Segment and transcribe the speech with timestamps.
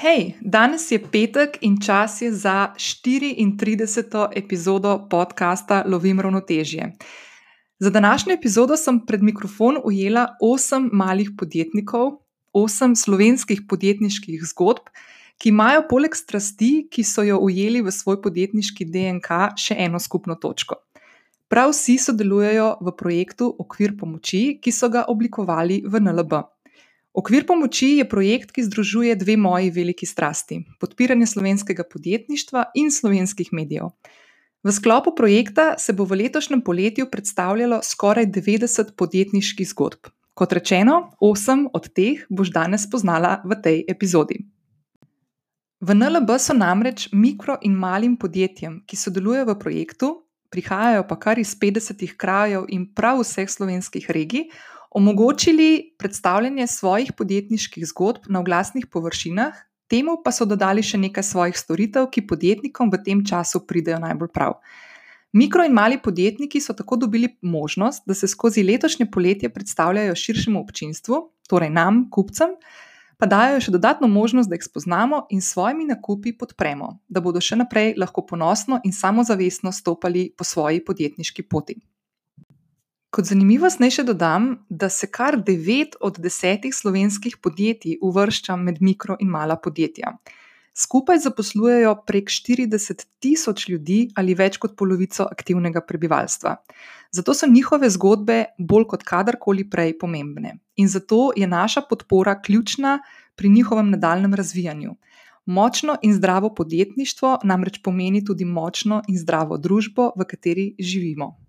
[0.00, 4.28] Hej, danes je petek in čas je za 34.
[4.32, 6.92] epizodo podcasta Lovim ravnotežje.
[7.78, 12.12] Za današnjo epizodo sem pred mikrofon ujela osem malih podjetnikov,
[12.52, 14.88] osem slovenskih podjetniških zgodb,
[15.38, 20.34] ki imajo poleg strasti, ki so jo ujeli v svoj podjetniški DNK, še eno skupno
[20.34, 20.80] točko.
[21.48, 26.40] Prav vsi sodelujejo v projektu Okvir pomoči, ki so ga oblikovali v NLB.
[27.12, 33.48] Okvir pomoči je projekt, ki združuje dve moji veliki strasti: podpiranje slovenskega podjetništva in slovenskih
[33.52, 33.90] medijev.
[34.62, 40.12] V sklopu projekta se bo v letošnjem poletju predstavljalo skoraj 90 podjetniških zgodb.
[40.34, 44.44] Kot rečeno, osem od teh boš danes spoznala v tej epizodi.
[45.80, 50.08] V NLB so namreč mikro in malim podjetjem, ki sodelujejo v projektu,
[50.52, 54.50] prihajajo pa kar iz 50 krajev in prav vseh slovenskih regij,
[54.90, 59.54] omogočili predstavljanje svojih podjetniških zgodb na oglasnih površinah,
[59.88, 64.30] temu pa so dodali še nekaj svojih storitev, ki podjetnikom v tem času pridejo najbolj
[64.34, 64.58] prav.
[65.32, 70.60] Mikro in mali podjetniki so tako dobili možnost, da se skozi letošnje poletje predstavljajo širšemu
[70.60, 72.56] občinstvu, torej nam, kupcem,
[73.18, 77.38] pa dajo še dodatno možnost, da jih spoznamo in s svojimi nakupi podpremo, da bodo
[77.38, 81.78] še naprej lahko ponosno in samozavestno stopali po svoji podjetniški poti.
[83.10, 88.78] Kot zanimivost naj še dodam, da se kar devet od desetih slovenskih podjetij uvršča med
[88.78, 90.12] mikro in mala podjetja.
[90.78, 96.54] Skupaj zaposlujejo prek 40 tisoč ljudi ali več kot polovico aktivnega prebivalstva.
[97.10, 100.60] Zato so njihove zgodbe bolj kot kadarkoli prej pomembne.
[100.78, 103.00] In zato je naša podpora ključna
[103.34, 104.94] pri njihovem nadaljem razvijanju.
[105.50, 111.39] Močno in zdravo podjetništvo namreč pomeni tudi močno in zdravo družbo, v kateri živimo.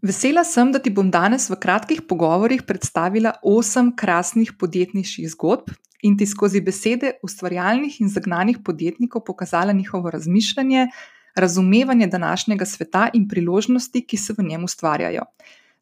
[0.00, 5.72] Vesela sem, da ti bom danes v kratkih pogovorih predstavila osem krasnih podjetniških zgodb
[6.06, 10.86] in ti skozi besede ustvarjalnih in zagnanih podjetnikov pokazala njihovo razmišljanje,
[11.34, 15.26] razumevanje današnjega sveta in priložnosti, ki se v njem ustvarjajo.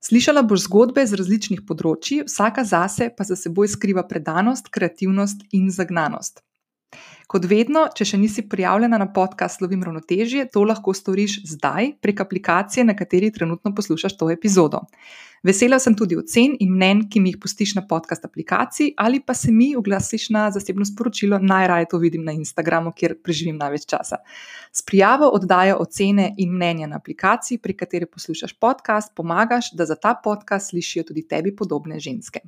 [0.00, 5.68] Slišala boš zgodbe z različnih področji, vsaka zase pa za seboj skriva predanost, kreativnost in
[5.68, 6.40] zagnanost.
[7.26, 12.20] Kot vedno, če še nisi prijavljena na podcast Slovim ravnotežje, to lahko storiš zdaj prek
[12.22, 14.84] aplikacije, na kateri trenutno poslušaš to epizodo.
[15.46, 19.34] Vesela sem tudi ocen in mnen, ki mi jih pustiš na podcast aplikaciji, ali pa
[19.34, 24.22] se mi oglasiš na zasebno sporočilo, najraje to vidim na Instagramu, kjer preživim največ časa.
[24.72, 29.98] S prijavo oddajo ocene in mnenja na aplikaciji, pri kateri poslušaš podcast, pomagaš, da za
[29.98, 32.46] ta podcast slišijo tudi tebi podobne ženske.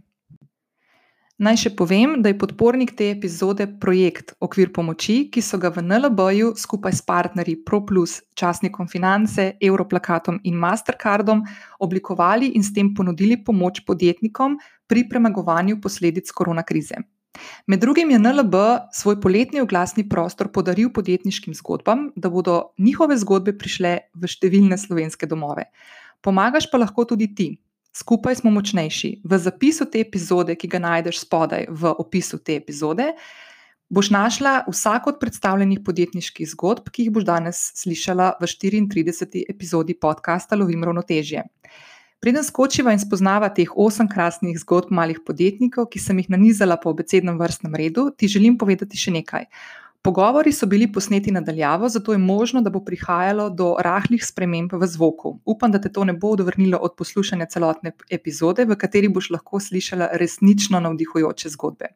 [1.38, 5.84] Naj še povem, da je podpornik te epizode projekt Okvir pomoči, ki so ga v
[5.86, 11.44] NLB-ju skupaj s partnerji ProPlus, časnikom Finance, Europlakatom in Mastercardom
[11.78, 14.56] oblikovali in s tem ponudili pomoč podjetnikom
[14.90, 16.98] pri premagovanju posledic koronakrize.
[17.70, 18.58] Med drugim je NLB
[18.98, 25.30] svoj poletni oglasni prostor podaril podjetniškim zgodbam, da bodo njihove zgodbe prišle v številne slovenske
[25.30, 25.70] domove.
[26.18, 27.52] Pomagaš pa lahko tudi ti.
[27.98, 29.10] Skupaj smo močnejši.
[29.24, 33.08] V zapisu te epizode, ki ga najdeš spodaj v opisu te epizode,
[33.90, 39.42] boš našla vsako od predstavljenih podjetniških zgodb, ki jih boš danes slišala v 34.
[39.50, 41.42] epizodi podcasta Lovim ravnotežje.
[42.22, 46.94] Preden skočiva in spoznava teh osem krasnih zgodb malih podjetnikov, ki sem jih nanizala po
[46.94, 49.50] abecednem vrstnem redu, ti želim povedati še nekaj.
[50.02, 54.86] Pogovori so bili posneti nadaljavo, zato je možno, da bo prihajalo do rahlih sprememb v
[54.86, 55.40] zvoku.
[55.44, 59.60] Upam, da te to ne bo odvrnilo od poslušanja celotne epizode, v kateri boš lahko
[59.60, 61.90] slišala resnično navdihujoče zgodbe.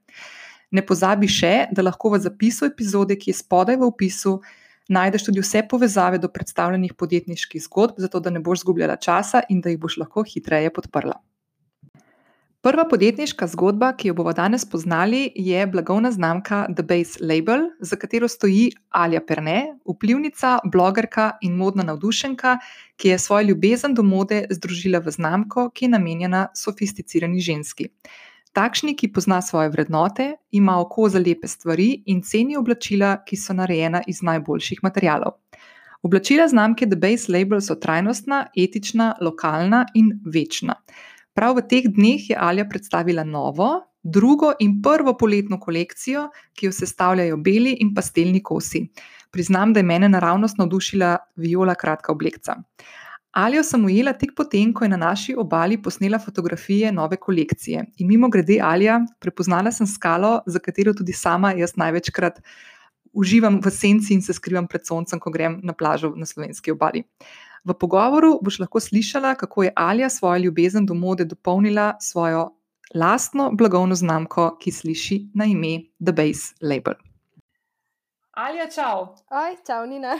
[0.70, 4.40] Ne pozabi še, da lahko v zapisu epizode, ki je spodaj v opisu,
[4.88, 9.60] najdeš tudi vse povezave do predstavljenih podjetniških zgodb, zato da ne boš zgubljala časa in
[9.60, 11.20] da jih boš lahko hitreje podprla.
[12.62, 17.96] Prva podjetniška zgodba, ki jo bomo danes poznali, je blagovna znamka The Base Label, za
[17.98, 22.52] katero stoji Alja Perne, vplivnica, blogerka in modna navdušenka,
[22.96, 27.88] ki je svojo ljubezen do mode združila v znamko, ki je namenjena sofisticirani ženski.
[28.54, 33.58] Takšni, ki pozna svoje vrednote, ima oko za lepe stvari in ceni oblačila, ki so
[33.58, 35.40] narejena iz najboljših materijalov.
[36.02, 40.78] Oblačila znamke The Base Label so trajnostna, etična, lokalna in večna.
[41.32, 43.68] Prav v teh dneh je Alja predstavila novo,
[44.02, 48.82] drugo in prvo poletno kolekcijo, ki jo sestavljajo beli in pastelni kosi.
[49.32, 52.58] Priznam, da je mene naravnost navdušila viola kratka oblekca.
[53.32, 57.86] Alijo sem ujela tik potem, ko je na naši obali posnela fotografije nove kolekcije.
[57.96, 62.42] In mimo grede Alija, prepoznala sem skalo, za katero tudi sama jaz največkrat
[63.12, 67.04] uživam v senci in se skrivam pred soncem, ko grem na plažo na slovenski obali.
[67.62, 72.50] V pogovoru boš lahko slišala, kako je Alja svojo ljubezen do mode dopolnila svojo
[72.94, 76.98] lastno blagovno znamko, ki sliši na ime The Base Label.
[78.32, 79.14] Alja, čau.
[79.30, 80.18] Oj, čau, Nina.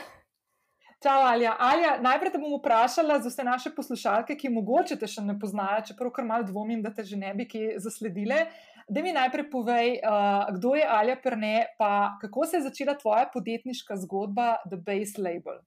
[1.02, 1.56] Čau, Alja.
[1.58, 5.82] Alja, najprej te bom vprašala za vse naše poslušalke, ki mogoče te še ne poznajo,
[5.88, 8.44] čeprav kar mal dvomim, da te že ne bi ki zasledile.
[8.86, 13.26] Da mi najprej povej, uh, kdo je Alja Perne, pa kako se je začela tvoja
[13.34, 15.58] podjetniška zgodba The Base Label.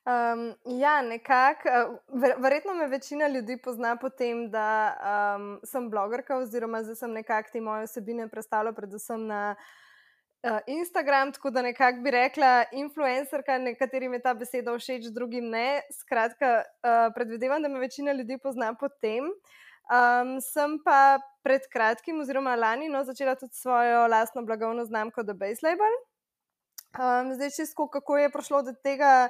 [0.00, 1.68] Um, ja, nekako.
[1.68, 4.96] Uh, verjetno me večina ljudi pozna po tem, da
[5.36, 9.54] um, sem blogerka, oziroma da sem nekako te moje osebine predstavljala, predvsem na
[10.42, 11.32] uh, Instagram.
[11.32, 15.82] Tako da nekako bi rekla, influencerka, nekaterim je ta beseda všeč, drugim ne.
[16.00, 19.28] Skratka, uh, predvidevam, da me večina ljudi pozna po tem.
[19.90, 25.34] Um, sem pa pred kratkim, oziroma lani, no, začela tudi svojo lastno blagovno znamko The
[25.34, 25.96] Base Label.
[26.94, 29.28] Um, zdaj, čisto kako je prišlo do tega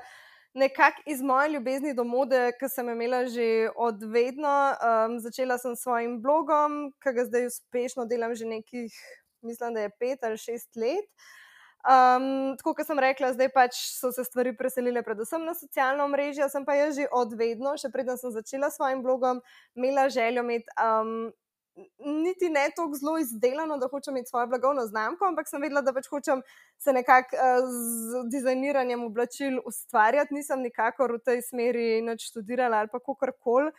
[0.54, 4.74] nekako iz moje ljubezni do mode, ki sem imela že od vedno.
[4.74, 8.94] Um, začela sem s svojim blogom, ki ga zdaj uspešno delam že nekih,
[9.42, 11.06] mislim, da je pet ali šest let.
[11.80, 16.48] Um, tako kot sem rekla, zdaj pač so se stvari preselile, predvsem na socialno mrežo.
[16.52, 19.40] Sem pa jaz že od vedno, še preden sem začela s svojim blogom,
[19.74, 21.30] imela željo imeti um,
[21.98, 25.92] niti ne tako zelo izdelano, da hočem imeti svojo blagovno znamko, ampak sem vedela, da
[25.92, 26.42] pač hočem
[26.78, 30.34] se nekako uh, z dizajniranjem oblačil ustvarjati.
[30.34, 33.72] Nisem nikakor v tej smeri nič študirala ali kako koli.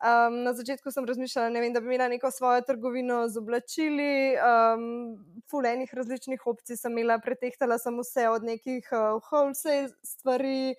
[0.00, 5.18] Um, na začetku sem razmišljala, vem, da bi imela neko svojo trgovino z oblačili, um,
[5.50, 10.72] fulejnih različnih opcij sem imela, pretehtala sem vse od nekih uh, wholesale stvari,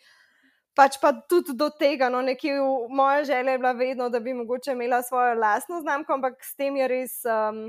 [0.75, 4.33] pač pa tudi do tega, no, nekje v moja želja je bila vedno, da bi
[4.33, 7.63] mogoče imela svojo lastno znamko, ampak s tem je res um,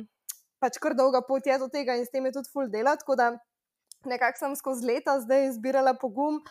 [0.62, 2.94] pač kar dolga pot je do tega in s tem je tudi full dela.
[2.96, 3.32] Tako da
[4.06, 6.43] nekako sem skozi leta zdaj izbirala pogum.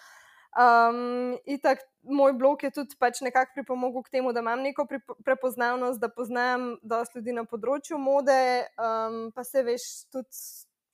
[0.52, 4.84] Um, itak, moj blog je tudi pač nekako pripomogel k temu, da imam neko
[5.24, 8.36] prepoznavnost, da poznam dosti ljudi na področju mode,
[8.76, 10.44] um, pa se veš tudi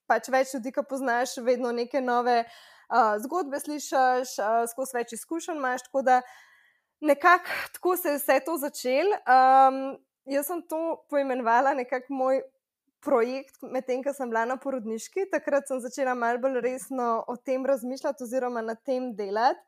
[0.05, 2.59] pač več ljudi, ki poznaš, vedno neke nove uh,
[3.23, 5.87] zgodbe slišiš, uh, skozi več izkušenj imaš.
[5.87, 6.21] Tako da
[7.01, 9.17] nekako tako se je vse to začelo.
[9.23, 12.41] Um, jaz sem to poimenovala nekako moj
[12.99, 15.27] projekt, medtem ko sem bila na porodniški.
[15.31, 19.61] Takrat sem začela malo bolj resno o tem razmišljati, oziroma na tem delati.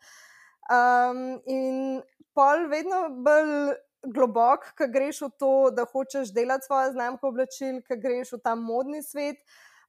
[0.70, 2.02] Um, in
[2.34, 3.78] pol vedno bolj.
[4.00, 8.54] Globok, ki greš v to, da hočeš delati svoje znamke oblačil, ki greš v ta
[8.56, 9.42] modni svet,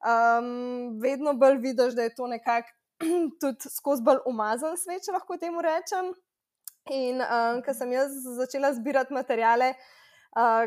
[0.03, 2.75] um, vedno bolj vidiš, da je to nekako
[3.41, 6.13] tudi skozi bolj umazan svet, če lahko temu rečem.
[6.91, 9.75] In um, ko sem jaz začela zbirati materijale,
[10.41, 10.65] uh,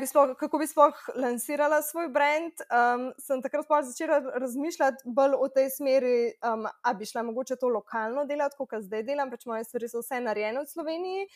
[0.00, 5.48] bi sploh, kako bi sploh lansirala svoj brand, um, sem takrat začela razmišljati bolj v
[5.54, 9.64] tej smeri, um, da bi šla mogoče to lokalno delati, kot zdaj delam, pač moje
[9.64, 11.28] stvari so vse narejene v Sloveniji.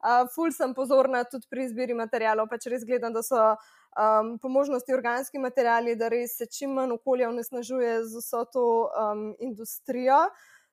[0.00, 3.52] Uh, ful sem pozorna tudi pri izbiri materijalov, pač res gledam, da so
[3.96, 8.64] um, po možnosti organski materijali, da res se čim manj okolja onesnažuje z vso to
[8.86, 10.26] um, industrijo.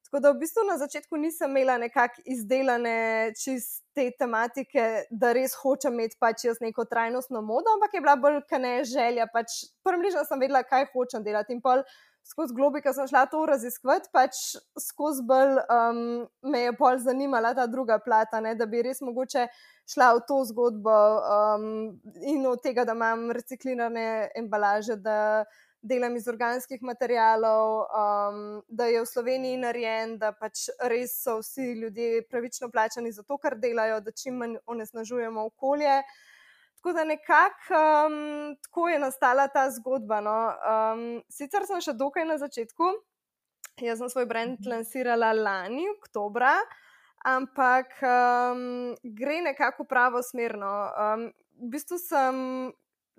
[0.07, 5.97] Tako da v bistvu na začetku nisem imela nekako izdelane čiste tematike, da res hočem
[5.97, 9.27] imeti pač jaz neko trajnostno modo, ampak je bila bolj kane želja.
[9.33, 11.57] Pač Prvnižno sem vedela, kaj hočem delati.
[11.57, 11.83] In pol
[12.27, 14.39] skozi globi, ki sem šla to raziskovati, pač
[14.81, 16.01] skozi bolj um,
[16.51, 19.47] me je bolj zanimala ta druga plata, ne, da bi res mogoče
[19.87, 21.69] šla v to zgodbo um,
[22.21, 25.45] in od tega, da imam reciklirane embalaže, da
[25.87, 31.73] delam iz organskih materijalov, um, da je v Sloveniji narejen, da pač res so vsi
[31.81, 36.01] ljudje pravično plačani za to, kar delajo, da čim manj onesnažujemo okolje.
[36.77, 40.21] Tako da nekako um, tako je nastala ta zgodba.
[40.21, 40.37] No.
[40.47, 42.91] Um, sicer sem še dokaj na začetku,
[43.81, 44.69] jaz sem svoj brand mhm.
[44.71, 46.53] lansirala lani, oktobra,
[47.25, 50.73] ampak um, gre nekako pravo smerno.
[50.93, 51.25] Um,
[51.57, 52.37] v bistvu sem,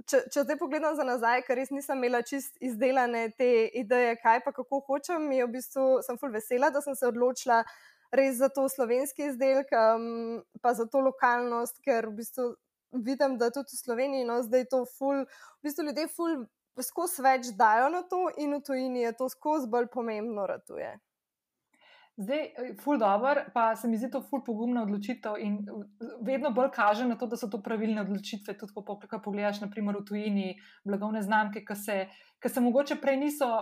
[0.07, 4.45] če, če zdaj pogledam za nazaj, ker res nisem imela čist izdelane te ideje, kaj
[4.47, 7.65] pa kako hočem, in v bistvu sem full vesela, da sem se odločila.
[8.15, 12.47] Res za to slovenski izdelek, um, pa za to lokalnost, ker v bistvu
[12.93, 16.47] vidim, da tudi v Sloveniji, no, zdaj to ful, v bistvu ljudje ful,
[16.83, 20.95] skozi več dajo na to, in v tujini je to skozi bolj pomembno, ratuje.
[22.19, 22.49] Zdaj,
[22.83, 25.61] ful dobr, pa se mi zdi to ful pogumna odločitev in
[26.27, 28.57] vedno bolj kaže na to, da so to pravilne odločitve.
[28.59, 30.47] Tudi, ko pogledaš, naprimer, v tujini
[30.83, 31.99] blagovne znamke, ki se,
[32.43, 33.53] ki se mogoče prej niso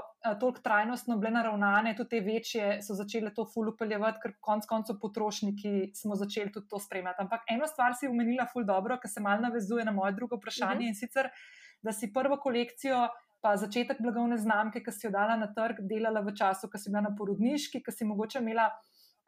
[0.40, 4.96] toliko trajnostno bile naravnane, tudi te večje so začele to ful upeljevati, ker konc koncev
[5.04, 7.26] potrošniki smo začeli tudi to spremljati.
[7.28, 10.80] Ampak eno stvar si umenila ful dobro, ki se mal navezuje na moje drugo vprašanje
[10.80, 10.88] uh -huh.
[10.88, 11.28] in sicer,
[11.82, 13.04] da si prvo kolekcijo
[13.46, 16.90] pa začetek blagovne znamke, ki si jo dala na trg, delala v času, ko si
[16.90, 18.66] bila na porodniški, ki si mogoče imela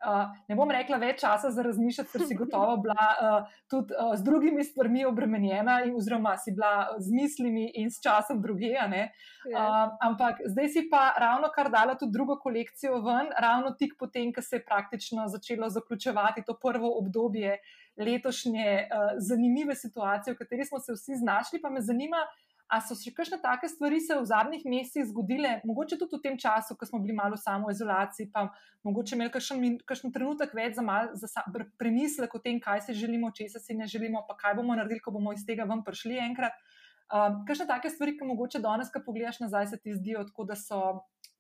[0.03, 4.17] uh, ne bom rekla, več časa za razmišljati, ker si gotovo bila uh, tudi uh,
[4.19, 8.75] z drugimi stvarmi obremenjena, in, oziroma si bila z mislimi in s časom druge.
[8.75, 9.63] Uh,
[10.05, 14.43] ampak zdaj si pa ravno kar dala tudi drugo kolekcijo ven, ravno tik potem, ko
[14.43, 17.61] se je praktično začelo zaključevati to prvo obdobje
[17.99, 21.63] letošnje uh, zanimive situacije, v kateri smo se vsi znašli.
[21.63, 22.27] Pa me zanima,
[22.69, 26.35] A so še kakšne take stvari se v zadnjih mesecih zgodile, mogoče tudi v tem
[26.37, 28.51] času, ko smo bili malo v samoizolaciji, pa
[28.85, 31.45] mogoče imeli kakšen trenutek več za, mal, za
[31.81, 35.17] premislek o tem, kaj si želimo, česa si ne želimo, pa kaj bomo naredili, ko
[35.17, 36.61] bomo iz tega ven prišli enkrat.
[37.09, 40.59] Um, kakšne take stvari, ki mogoče danes, ko pogledaš nazaj, se ti zdijo, tako da
[40.61, 40.83] so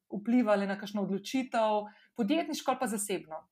[0.08, 3.44] vplivali na kakšno odločitev, podjetniško ali pa zasebno?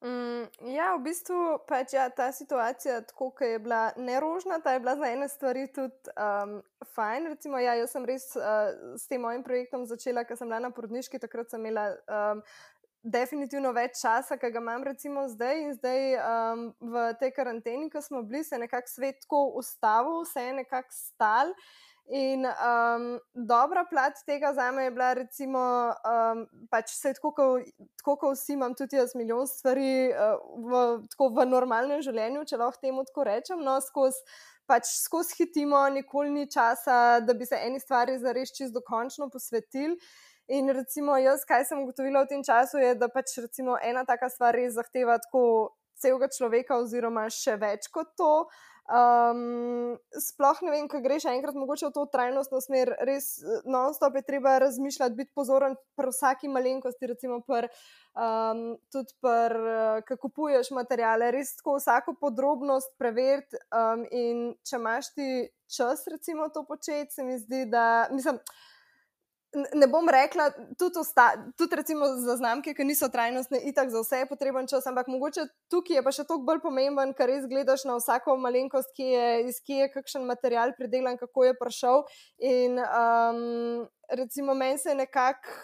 [0.00, 4.80] Mm, ja, v bistvu pač ja, ta situacija, tako kot je bila nerožna, ta je
[4.80, 6.62] bila za ene stvari tudi um,
[6.94, 7.28] fajn.
[7.34, 10.72] Recimo, ja, jaz sem res uh, s tem mojim projektom začela, ker sem bila na
[10.72, 11.92] porodniški, takrat sem imela.
[12.08, 12.44] Um,
[13.00, 18.02] Definitivno več časa, ki ga imam, recimo zdaj, in zdaj um, v tej karanteni, ko
[18.04, 21.54] smo bili, se je nekako svet tako ustavil, vse je nekako stal.
[22.10, 25.60] In um, dobra plat tega za me je bila, recimo,
[26.02, 26.40] um,
[26.70, 27.30] pač se tako,
[28.02, 30.80] kot vsi imam, tudi jaz milijon stvari uh, v,
[31.36, 33.62] v normalnem življenju, če lahko temu tako rečem.
[33.62, 34.18] No, skozi
[34.70, 39.96] pač skos hitimo, nikoli ni časa, da bi se eni stvari zares čisto dokončno posvetili.
[40.50, 44.26] In recimo, jaz, kaj sem ugotovila v tem času, je, da pač recimo ena taka
[44.30, 45.42] stvar res zahteva tako
[46.00, 48.32] celega človeka, oziroma še več kot to.
[48.90, 54.24] Um, sploh ne vem, kaj greš enkrat, mogoče v to trajnostno smer, res non-stop je
[54.26, 57.70] treba razmišljati, biti pozoren pri vsaki malenkosti, recimo pri,
[58.18, 63.62] um, tudi pri, uh, ko kupuješ materijale, res tako vsako podrobnost preveriti.
[63.70, 65.30] Um, in če imaš ti
[65.70, 68.42] čas, recimo, to početi, se mi zdi, da mislim
[69.52, 74.22] ne bom rekla, tudi, osta, tudi recimo za znamke, ki niso trajnostne, itak za vse
[74.22, 77.84] je potreben čas, ampak mogoče tukaj je pa še toliko bolj pomemben, ker res gledaš
[77.88, 82.06] na vsako malenkost, ki je, iz kje je kakšen material pridelan, kako je prišel.
[82.52, 83.88] In um,
[84.22, 85.58] recimo meni se je nekako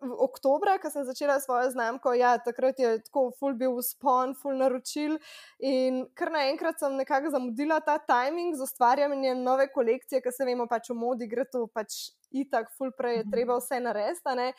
[0.00, 5.16] oktobra, ko sem začela svojo znamko, ja, takrat je tako ful bil uspon, ful naročil
[5.58, 10.66] in kar naenkrat sem nekako zamudila ta timing z ustvarjanjem nove kolekcije, ker se vemo
[10.70, 13.32] pač v modi, gre to pač itak, ful prej je mhm.
[13.36, 14.50] treba vse narediti.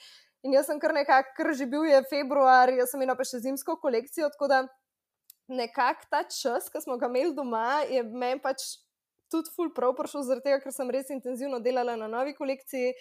[0.46, 3.42] In jaz sem kar nekako, ker že bil je februar, jaz sem imela pa še
[3.42, 4.60] zimsko kolekcijo, tako da
[5.50, 8.85] nekako ta čas, ki smo ga imeli doma, je meni pač
[9.32, 12.94] tudi ful prav prišel, zaradi tega, ker sem res intenzivno delala na novi kolekciji.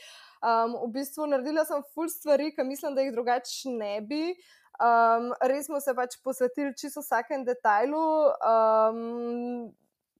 [0.45, 4.25] Um, v bistvu naredila sem ful stvari, ki mislim, da jih drugače ne bi.
[4.83, 8.04] Um, res smo se pač posvetili čisto vsakem detajlu.
[8.43, 9.73] Um,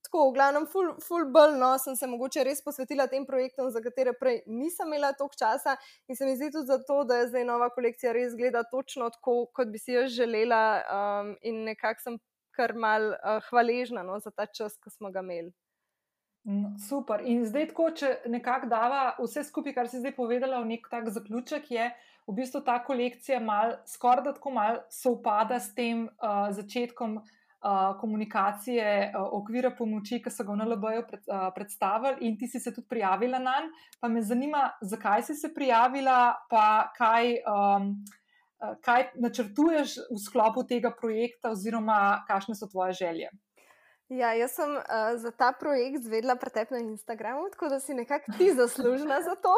[0.05, 3.81] Tako, v glavnem, ful, ful bolj, no, sem se mogoče res posvetila tem projektom, za
[3.81, 5.73] katere prej nisem imela toliko časa,
[6.05, 9.47] in se mi zdi tudi zato, da je zdaj nova kolekcija res gleda točno tako,
[9.49, 12.19] kot bi si jo želela, um, in nekako sem
[12.55, 15.49] kar mal uh, hvaležna no, za ta čas, ki smo ga imeli.
[16.77, 17.23] Super.
[17.25, 21.07] In zdaj, tako, če nekako dava vse skupaj, kar si zdaj povedala, v nek tak
[21.09, 21.87] zaključek, je
[22.27, 23.39] v bistvu ta kolekcija
[23.89, 30.29] skoraj da tako malo sovpada s tem uh, začetkom uh, komunikacije uh, okvira pomoči, ki
[30.29, 33.71] so ga v NLB-ju pred, uh, predstavili, in ti si se tudi prijavila na njen.
[33.99, 37.41] Pa me zanima, zakaj si se prijavila, pa kaj.
[37.41, 37.97] Um,
[38.81, 43.27] Kaj načrtuješ v sklopu tega projekta, oziroma kakšne so tvoje želje?
[44.09, 48.35] Ja, jaz sem uh, za ta projekt zvedla pretep na Instagramu, tako da si nekako
[48.37, 49.53] ti zaslužna za to.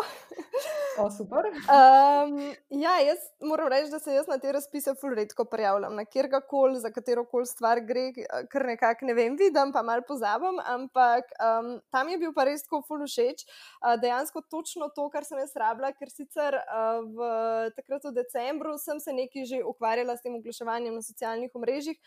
[1.03, 1.49] o, super.
[1.51, 2.37] Um,
[2.69, 6.29] ja, jaz moram reči, da se jaz na te razpise ful redko prijavljam, na kjer
[6.49, 8.13] koli, za katero koli stvar gre,
[8.51, 12.63] ker nekako ne vem, vidim, pa mal pozabim, ampak um, tam je bil pa res
[12.63, 13.43] tako ful všeč.
[13.83, 17.29] Uh, dejansko točno to, kar sem jaz rabila, ker sicer uh, v,
[17.75, 21.99] takrat v decembru sem se nekaj že ukvarjala s tem oglaševanjem na socialnih omrežjih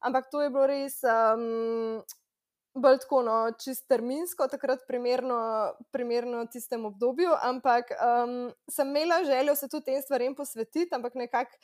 [0.00, 2.02] ampak to je bilo res um,
[2.76, 5.38] bolj tako, no, čist terminsko, takrat primerno,
[5.92, 7.32] primerno tistemu obdobju.
[7.42, 11.58] Ampak um, sem imela željo se tudi tem stvarem posvetiti, ampak nekako.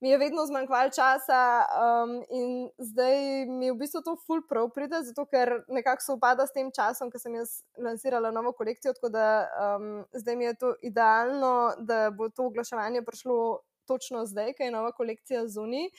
[0.00, 5.00] Mi je vedno zmanjkvalo časa, um, in zdaj mi v bistvu to full prav pride,
[5.02, 8.92] zato ker nekako se upada s tem časom, ko sem jaz lansirala novo kolekcijo.
[8.94, 13.58] Tako da um, zdaj mi je to idealno, da bo to oglaševanje prišlo
[13.90, 15.90] točno zdaj, ker je nova kolekcija zunaj.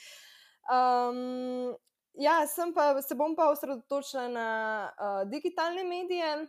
[0.68, 1.76] Um,
[2.20, 4.48] ja, pa, se bom pa osredotočila na
[4.90, 6.46] uh, digitalne medije.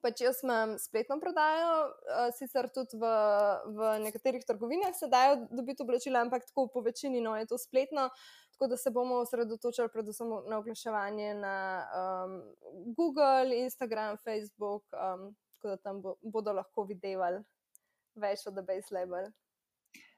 [0.00, 3.08] Pač jaz imam spletno prodajo, uh, sicer tudi v,
[3.74, 8.10] v nekaterih trgovinah se dajo dobiti oblačila, ampak tako po večini no, je to spletno.
[8.56, 12.38] Tako da se bomo osredotočili predvsem na oglaševanje na um,
[12.96, 17.42] Google, Instagram, Facebook, um, tako da tam bo, bodo lahko videli
[18.14, 19.28] več od The Base Label.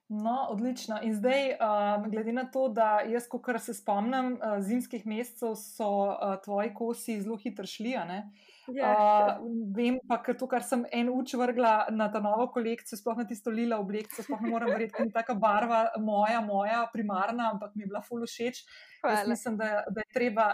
[0.09, 0.99] No, odlično.
[1.03, 5.89] In zdaj, um, glede na to, da jaz, ko se spomnim uh, zimskih mesecev, so
[6.09, 7.95] uh, tvoji kosi zelo hitro šli.
[7.97, 9.39] Uh, Uh,
[9.73, 13.25] vem pa, ker to, kar sem en uč vrgla na ta novo kolekcijo, sploh na
[13.29, 17.73] tisto lila oblekcijo, sploh ne morem verjeti, da je taka barva moja, moja, primarna, ampak
[17.75, 18.61] mi je bila ful všeč.
[19.01, 20.47] Jaz mislim, da, da je treba,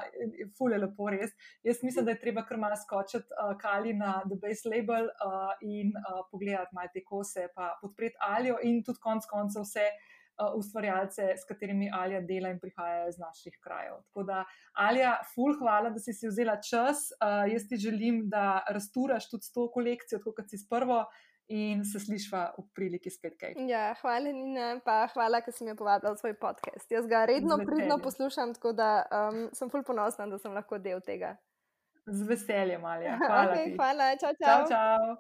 [0.55, 1.35] ful je lepo res.
[1.67, 5.55] Jaz mislim, da je treba kar malo skočiti uh, kali na The Base Label uh,
[5.67, 9.89] in uh, pogledati malo te kose, pa podpreti Alijo in tudi konc koncev vse.
[10.35, 14.01] Uh, ustvarjalce, s katerimi Alja dela in prihajajo iz naših krajev.
[14.09, 14.41] Tako da,
[14.83, 17.05] Alja, ful, hvala, da si si vzela čas.
[17.23, 21.05] Uh, jaz ti želim, da rasturaš tudi s to kolekcijo, tako kot si s prvo.
[21.55, 23.55] In se slišva v priliki spet kaj.
[23.69, 26.89] Ja, hvala, Nina, pa hvala, ker si mi povabila v svoj podcast.
[26.89, 31.05] Jaz ga redno, pridno poslušam, tako da um, sem ful ponosna, da sem lahko del
[31.05, 31.35] tega.
[32.07, 33.19] Z veseljem, Alja.
[33.29, 33.53] Hvala.
[33.53, 34.67] Okay, hvala, čau, čau.
[34.67, 35.15] čau, čau.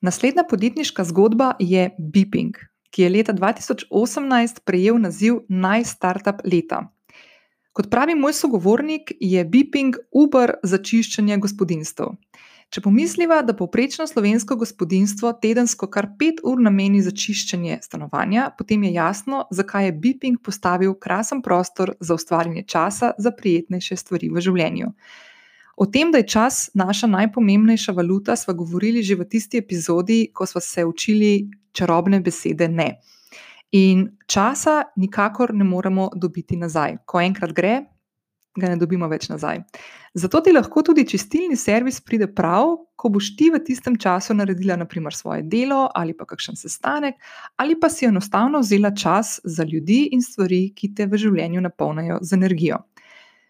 [0.00, 2.56] Naslednja podjetniška zgodba je Beeping,
[2.90, 6.82] ki je leta 2018 prejel naziv Naj-Startup leta.
[7.72, 12.12] Kot pravi moj sogovornik, je Beeping Uber za čiščenje gospodinstv.
[12.68, 18.84] Če pomisliva, da povprečno slovensko gospodinstvo tedensko kar pet ur nameni za čiščenje stanovanja, potem
[18.84, 24.44] je jasno, zakaj je Beeping postavil krasen prostor za ustvarjanje časa za prijetnejše stvari v
[24.44, 24.92] življenju.
[25.76, 30.46] O tem, da je čas naša najpomembnejša valuta, smo govorili že v tisti epizodi, ko
[30.46, 32.96] smo se učili čarobne besede ne.
[33.72, 36.96] In časa nikakor ne moremo dobiti nazaj.
[37.04, 37.82] Ko enkrat gre,
[38.56, 39.60] ga ne dobimo več nazaj.
[40.16, 44.78] Zato ti lahko tudi čistilni servis pride prav, ko boš ti v tistem času naredila
[44.80, 47.20] naprimer svoje delo ali pa kakšen sestanek,
[47.60, 52.22] ali pa si enostavno vzela čas za ljudi in stvari, ki te v življenju napolnajo
[52.22, 52.80] z energijo.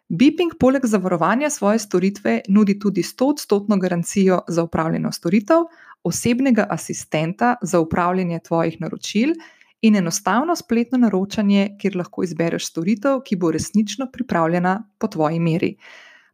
[0.09, 5.67] Beeping poleg zavarovanja svoje storitve nudi tudi 100-odstotno garancijo za upravljanje storitev,
[6.03, 9.35] osebnega asistenta za upravljanje tvojih naročil
[9.81, 15.77] in enostavno spletno naročanje, kjer lahko izbereš storitev, ki bo resnično pripravljena po tvoji meri.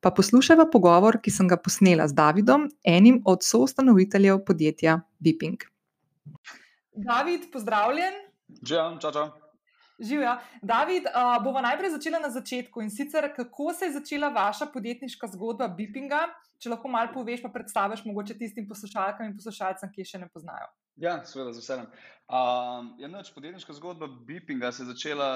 [0.00, 5.64] Pa poslušajva pogovor, ki sem ga posnela z Davidom, enim od soustanoviteljev podjetja Beeping.
[6.92, 8.20] David, pozdravljen.
[8.62, 9.41] Živijo, čau, čau.
[10.02, 10.36] Živijo.
[10.62, 15.30] David, uh, bomo najprej začeli na začetku in sicer, kako se je začela vaša podjetniška
[15.36, 16.26] zgodba Beepinga.
[16.58, 20.68] Če lahko malo poveš, pa predstaviš mogoče tistim poslušalkam in poslušalcem, ki še ne poznajo.
[21.02, 21.88] Ja, seveda, z veseljem.
[22.26, 25.30] Um, ja, noč podjetniška zgodba Beepinga se je začela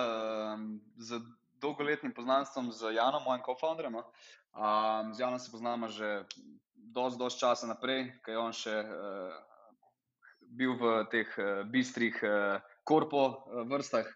[0.54, 1.22] um, z
[1.62, 3.96] dolgoletnim poznanstvom z Janom, mojim co-founderjem.
[3.96, 6.24] Um, z Janom se poznamo že
[6.74, 9.34] dosti, dosti časa naprej, ker je on še uh,
[10.58, 14.06] bil v teh uh, bistrih uh, korpo uh, vrstah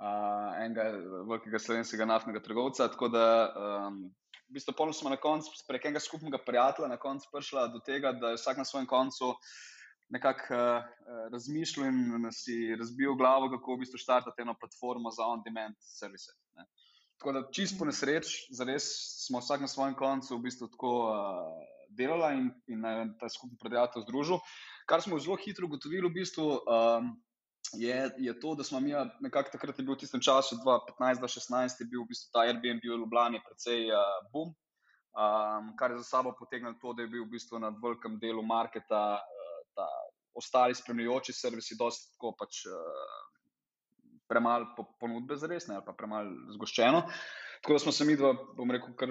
[0.00, 0.88] uh, enega
[1.28, 2.88] velikega slovenskega naftnega trgovca.
[2.88, 3.24] Tako da,
[3.88, 4.02] um,
[4.48, 8.12] v bistvu, polno smo na koncu prek enega skupnega prijatelja na koncu prišla do tega,
[8.12, 9.34] da je vsak na svojem koncu
[10.10, 10.86] nekako uh,
[11.32, 16.34] razmišljal in si razbil glavo, kako v bistvu štartati eno platformo za on-demand servise.
[16.58, 16.66] Ne.
[17.20, 18.88] Tako da, čist po nesreč, zares
[19.26, 22.82] smo vsak na svojem koncu v bistvu tako uh, delali in, in
[23.20, 24.40] ta skupni prijatelj združil.
[24.88, 27.12] Kar smo zelo hitro ugotovili, v bistvu, um,
[27.72, 30.58] je, je to, da smo mi nekako takrat, je bil v tistem času,
[30.98, 34.00] 2015-2016, je bil v bistvu ta Airbnb v Ljubljani precej uh,
[34.32, 34.50] boom,
[35.14, 38.42] um, kar je za sabo potegnilo to, da je bil v bistvu na velikem delu
[38.42, 39.86] marketa uh,
[40.34, 42.64] ostali spremljajoči servisi, dosti tako pač.
[42.66, 43.28] Uh,
[44.30, 44.68] Premalo
[45.00, 47.00] ponudbe za resne, ali pa premalo zgoščeno.
[47.60, 49.10] Tako da smo se mi, dva, bom rekel, kar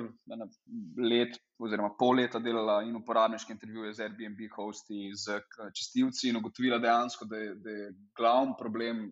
[0.98, 5.38] let, oziroma pol leta delali in uporabniške intervjuje z Airbnb, hosti, z
[5.78, 9.04] čistilci in ugotovila dejansko, da je, da je glavni problem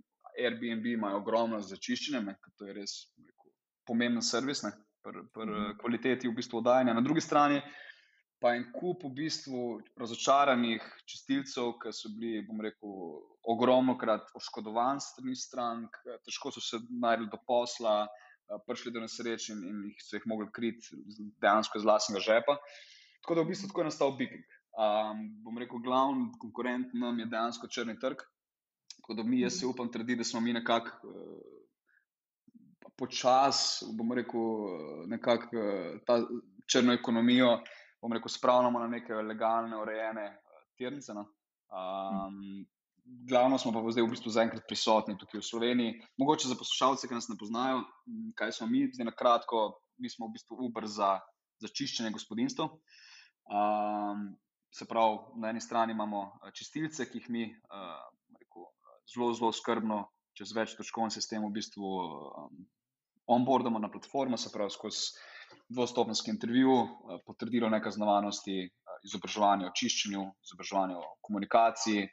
[0.41, 3.51] Airbnb, imajo ogromno začiščenje, ker to je res rekel,
[3.85, 4.63] pomemben servis,
[5.05, 5.77] pri mhm.
[5.81, 6.97] kvaliteti v bistvu oddajanja.
[6.97, 7.61] Na drugi strani
[8.41, 9.61] pa en kup v bistvu
[9.97, 12.93] razočaranih čistilcev, ki so bili, bom rekel,
[13.49, 18.03] ogromno krat oškodovani strani strank, težko so se najdli do posla.
[18.47, 20.95] Eh, prišli do nesreč in, in jih so jih mogli kriti
[21.43, 22.55] dejansko iz vlastnega žepa.
[23.19, 24.45] Tako da v bistvu tako je nastal Biping.
[24.77, 28.23] Um, bom rekel, glavni konkurent nam je dejansko črni trg.
[28.95, 34.47] Tako da mi, jaz se upam trditi, da smo mi nekako uh, počasi, bom rekel,
[35.11, 36.21] nekako uh, ta
[36.71, 37.51] črno ekonomijo,
[38.01, 41.17] bom rekel, spravljamo na neke legalne, urejene uh, tirnice.
[41.17, 41.27] No?
[41.67, 42.63] Um,
[43.07, 45.95] glavno smo pa zdaj v bistvu zaenkrat prisotni tukaj v Sloveniji.
[46.19, 47.83] Mogoče za poslušalce, ki nas ne poznajo,
[48.35, 51.17] kaj smo mi, zdaj na kratko, mi smo v bistvu Uber za,
[51.63, 52.67] za čiščenje gospodinstva.
[53.47, 54.27] Um,
[54.73, 58.01] se pravi, na eni strani imamo čistilce, ki jih mi uh,
[58.39, 58.67] rekel,
[59.13, 60.03] zelo, zelo skrbno,
[60.37, 62.67] čez več točkovni sistem, v bistvu um,
[63.27, 65.15] onboardamo na platformo, se pravi, skozi
[65.71, 72.07] dvostopenski intervju, uh, potrdilo nekaj znavanosti, uh, izobraževanje o čiščenju, izobraževanje o komunikaciji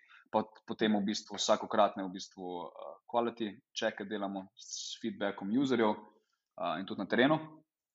[0.67, 2.71] potem v bistvu vsakokratne v bistvu
[3.11, 5.95] quality checke delamo s feedbackom userjev
[6.79, 7.39] in tudi na terenu.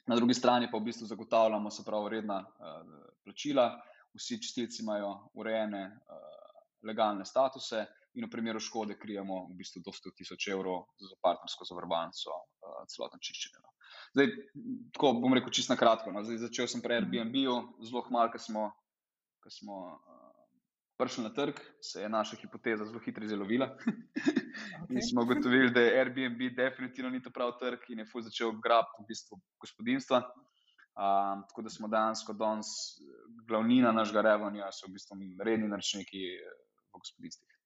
[0.08, 2.42] Na drugi strani pa v bistvu zagotavljamo se pravi redna
[3.24, 3.70] plačila,
[4.16, 5.84] vsi čistilci imajo urejene
[6.84, 11.66] legalne statuse in v primeru škode krijemo v bistvu do 100 tisoč evrov za partnersko
[11.66, 13.62] zavarovanco uh, celotno čiščenje.
[13.62, 13.74] No.
[14.16, 14.32] Zdaj,
[14.96, 16.12] tako bom rekel čisto na kratko.
[16.12, 16.24] No.
[16.26, 18.70] Zdaj, začel sem pri Airbnb-u, zelo malo, ker smo,
[19.44, 20.19] ko smo uh,
[21.00, 23.70] prišli na trg, se je naša hipoteza zelo hitro izjelovila.
[23.78, 24.94] Okay.
[24.96, 28.52] in smo ugotovili, da je Airbnb definitivno ni to prav trg in je fuj začel
[28.64, 30.24] grabiti v bistvu gospodinstva.
[31.00, 32.68] Um, tako da smo dejansko danes,
[33.48, 36.26] glavnina našega revenja so v bistvu redni naročniki
[36.92, 37.59] v gospodinstvih.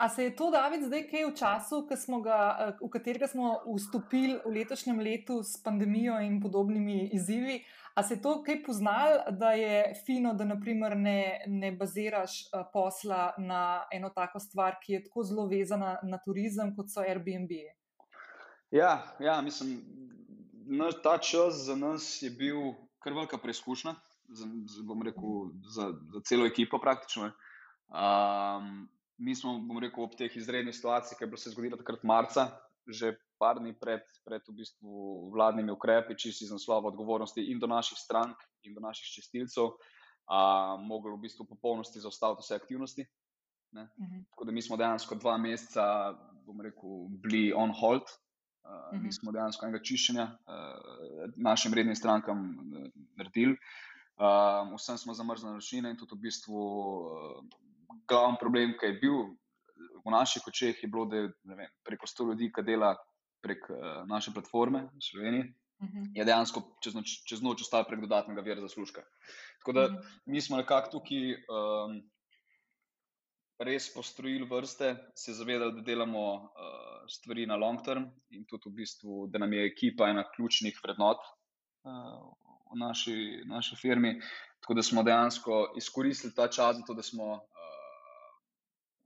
[0.00, 1.78] A se je to, David, zdaj kaj v času,
[2.24, 7.60] ga, eh, v katerega smo vstopili v letošnjem letu s pandemijo in podobnimi izzivi,
[7.94, 12.64] a se je to kaj poznal, da je fino, da naprimer ne, ne baziraš eh,
[12.72, 17.52] posla na eno tako stvar, ki je tako zelo vezana na turizem, kot so Airbnb?
[18.70, 19.82] Ja, ja mislim,
[20.64, 22.72] da ta čas za nas je bil
[23.04, 23.94] kar velika preizkušnja,
[24.32, 24.48] za,
[25.04, 27.32] rekel, za, za celo ekipo praktično.
[27.90, 28.88] Um,
[29.20, 32.46] mi smo, bom rekel, ob teh izrednih situacijah, ki je bilo se zgodilo takrat marca,
[32.88, 37.68] že par dni pred, pred v bistvu vladnimi ukrepi, čisto iz naslova odgovornosti in do
[37.68, 39.74] naših strank in do naših čistilcev,
[40.28, 40.40] a,
[40.80, 43.06] mogli v bistvu popolnosti zaustaviti vse aktivnosti.
[43.72, 43.88] Uh mhm.
[44.00, 44.24] -huh.
[44.30, 45.84] Tako da mi smo dejansko dva meseca,
[46.46, 48.02] bom rekel, bili on hold.
[48.02, 49.02] Uh, uh -huh.
[49.02, 53.56] Mi smo dejansko enega čiščenja uh, našim rednim strankam uh, naredili.
[54.20, 57.44] Uh, vsem smo zamrznili ročnine in tudi v bistvu uh,
[58.10, 59.16] glavni problem, ki je bil
[60.04, 62.94] v naših očeh, je bilo, da je vem, preko 100 ljudi, ki dela
[63.44, 65.44] prek uh, naše platforme v Sloveniji,
[65.80, 65.98] uh mhm.
[65.98, 66.10] -huh.
[66.14, 69.02] je dejansko čez noč, čez noč ostal prek dodatnega vira zaslužka.
[69.60, 70.00] Tako da uh mhm.
[70.00, 70.20] -huh.
[70.26, 72.02] mi smo nekako tukaj um,
[73.60, 76.50] res postrojili vrste, se zavedali, da delamo uh,
[77.08, 81.18] stvari na long term in tudi v bistvu, da nam je ekipa ena ključnih vrednot.
[81.84, 82.32] Uh,
[82.70, 84.20] v naši, naši firmi,
[84.60, 87.40] tako da smo dejansko izkoristili ta čas, zato, da smo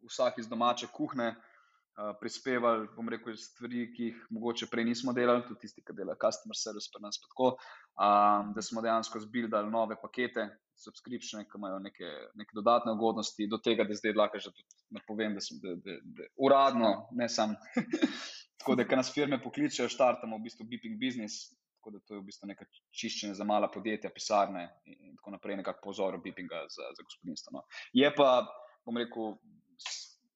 [0.08, 5.44] vsak iz domače kuhne, uh, prispevali, bom rekel, stvari, ki jih mogoče prej nismo delali,
[5.48, 7.54] tudi tisti, ki delajo customer service, pa nas tako,
[7.94, 13.58] um, da smo dejansko zbildali nove pakete, subscription, ki imajo neke, neke dodatne ugodnosti, do
[13.62, 14.50] tega, da zdaj lahko že
[14.94, 17.54] napovem, da sem da, da, da, uradno, ne sam.
[18.64, 21.52] tako da, ker nas firme pokličejo, štartamo v bistvu beeping business.
[21.78, 25.58] Tako da to je v bistvu nekaj čiščenja za mala podjetja, pisarne in tako naprej,
[25.60, 27.58] nekako pozor, beepinga za, za gospodinstvo.
[27.58, 27.66] No.
[27.92, 28.46] Je pa,
[28.88, 29.34] bom rekel,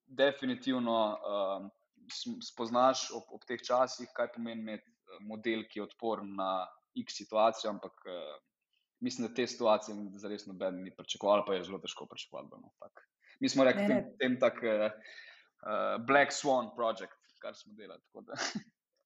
[0.08, 1.70] definitivno um,
[2.42, 6.66] spoznaš ob, ob teh časih, kaj pomeni imeti uh, model, ki je odporen na
[6.98, 8.38] X situacijo, ampak uh,
[9.04, 12.62] mislim, da te situacije za res noben ni pričakoval, pa je zelo težko pričakovati.
[12.62, 12.90] No,
[13.40, 18.02] Mi smo rekli, da je tem tak uh, uh, Black Swan project, kar smo delali.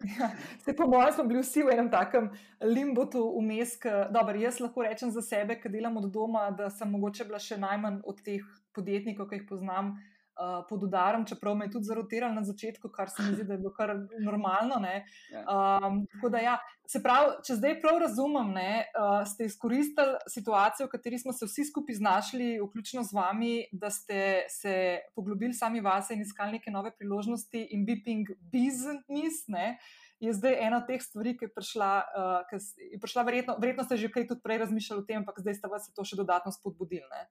[0.03, 0.31] Ja,
[0.65, 3.77] se, po mojem, smo bili vsi v enem takem limbotu vmes.
[4.11, 7.61] Dobro, jaz lahko rečem za sebe, ki delam od doma, da sem mogoče bila še
[7.63, 8.43] najmanj od teh
[8.75, 9.95] podjetnikov, ki jih poznam,
[10.43, 13.55] uh, pod udarom, čeprav me je tudi zarotiralo na začetku, kar se mi zdi, da
[13.55, 14.81] je bilo kar normalno.
[14.83, 16.59] Um, da, ja.
[16.87, 21.47] Se pravi, če zdaj prav razumem, ne, uh, ste izkoristili situacijo, v kateri smo se
[21.47, 24.75] vsi skupaj znašli, vključno z vami, da ste se
[25.15, 29.47] poglobili sami vase in iskali neke nove priložnosti in beeping business.
[29.49, 29.79] Ne,
[30.23, 32.59] Je zdaj ena od teh stvari, ki je prišla, uh, ki
[32.93, 35.71] je prišla verjetno, verjetno ste že kaj tudi prej razmišljali o tem, ampak zdaj ste
[35.73, 37.25] vas to še dodatno spodbudili.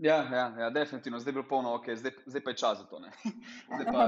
[0.00, 2.84] Ja, ja, ja, definitivno, zdaj je bilo polno, ok, zdaj, zdaj pa je čas za
[2.84, 3.00] to.
[3.92, 4.06] Pa,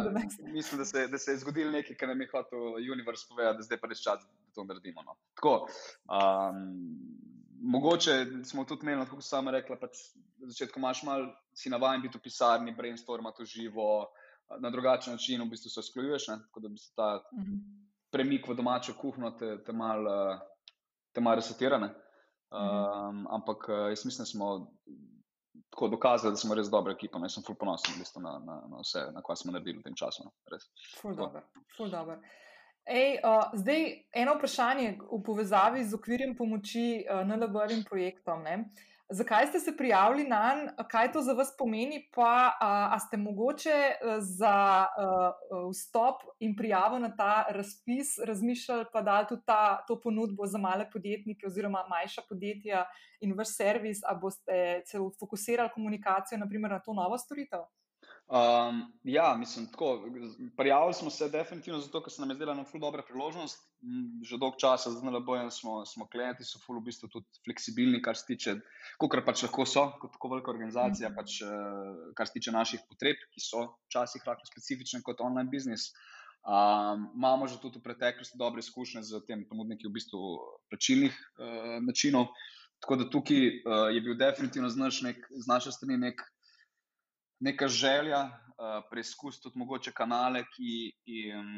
[0.52, 2.58] mislim, da se, da se je zgodilo nekaj, kar nam je hotel
[2.92, 5.02] univerz povedati, da zdaj pa je čas, da to naredimo.
[5.02, 5.16] No.
[5.34, 5.66] Tako,
[6.08, 6.62] um,
[7.60, 10.00] mogoče smo tudi imeli, kot sem rekla, pač
[10.40, 14.08] na začetku imaš mal, si navaden biti v pisarni, brainstormati živo,
[14.60, 17.60] na drugačen način, v bistvu se usklajuješ, tako da bi se ta mhm.
[18.10, 20.08] premik v domačo kuhno te, te mal,
[21.12, 21.92] te mal resetirane.
[22.52, 24.48] Um, ampak jaz mislim, da smo
[25.70, 27.18] tako dokazali, da smo res dobra ekipa.
[27.18, 29.96] No, jaz sem fully ponosen na, na, na vse, na kar smo naredili v tem
[29.96, 30.24] času.
[30.24, 30.60] No,
[31.00, 31.42] ful dobro,
[31.76, 32.18] ful dobro.
[32.84, 38.42] Ej, uh, zdaj eno vprašanje v povezavi z okvirjem pomoči uh, NLB-ovim projektom.
[38.42, 38.64] Ne?
[39.10, 43.16] Zakaj ste se prijavili na njega, kaj to za vas pomeni, pa a, a ste
[43.16, 45.32] mogoče za a,
[45.70, 50.90] vstop in prijavo na ta razpis razmišljali, pa da tudi ta, to ponudbo za male
[50.92, 52.86] podjetnike oziroma manjša podjetja
[53.20, 57.60] in vaš servis, a boste celo fokusirali komunikacijo naprimer, na to novo storitev?
[58.32, 60.08] Um, ja, mislim, tako.
[60.56, 63.58] Prijavili smo se definitivno zato, ker se nam je zdela ena zelo dobra priložnost.
[64.22, 68.24] Že dolgo časa z NLB-jem smo, smo klienti, so v bistvu tudi fleksibilni, kar se
[68.26, 68.54] tiče,
[68.98, 72.86] kot pač lahko so, kot tako velika organizacija, mm pač, uh, kar se tiče naših
[72.88, 75.90] potreb, ki so včasih lahko specifične kot online biznis.
[76.42, 80.18] Um, imamo že tudi v preteklosti dobre izkušnje z tem ponudniki v bistvu
[80.70, 82.32] plačilnih uh, načinov.
[82.82, 86.24] Tako da tukaj uh, je bil definitivno z, naš nek, z naše strani nek
[87.42, 90.74] neka želja uh, preizkusiti tudi mogoče kanale, ki,
[91.06, 91.48] in,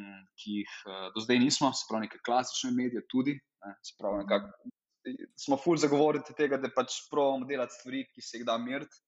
[0.40, 3.36] ki jih uh, do zdaj nismo, se pravi, neke klasične medije tudi.
[3.64, 4.48] Ne, pravi, nekak,
[5.40, 9.02] smo fulj zagovorniki tega, da pač pravimo delati stvari, ki se jih da meriti.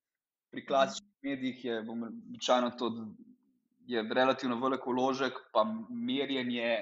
[0.53, 0.69] Pri mhm.
[0.69, 2.93] klasičnih medijih je običajno to.
[3.87, 6.81] Je relativno velik vložek, pa merjenje,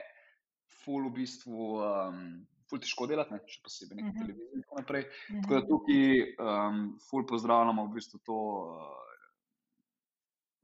[0.84, 2.22] ful v bistvu, um,
[2.70, 3.42] ful težko delati, ne?
[3.44, 4.22] še posebej na uh -huh.
[4.22, 4.62] televiziji.
[4.62, 5.42] Tako, uh -huh.
[5.42, 6.78] tako da tukaj um,
[7.10, 9.04] ful pozdravljamo v bistvu to uh,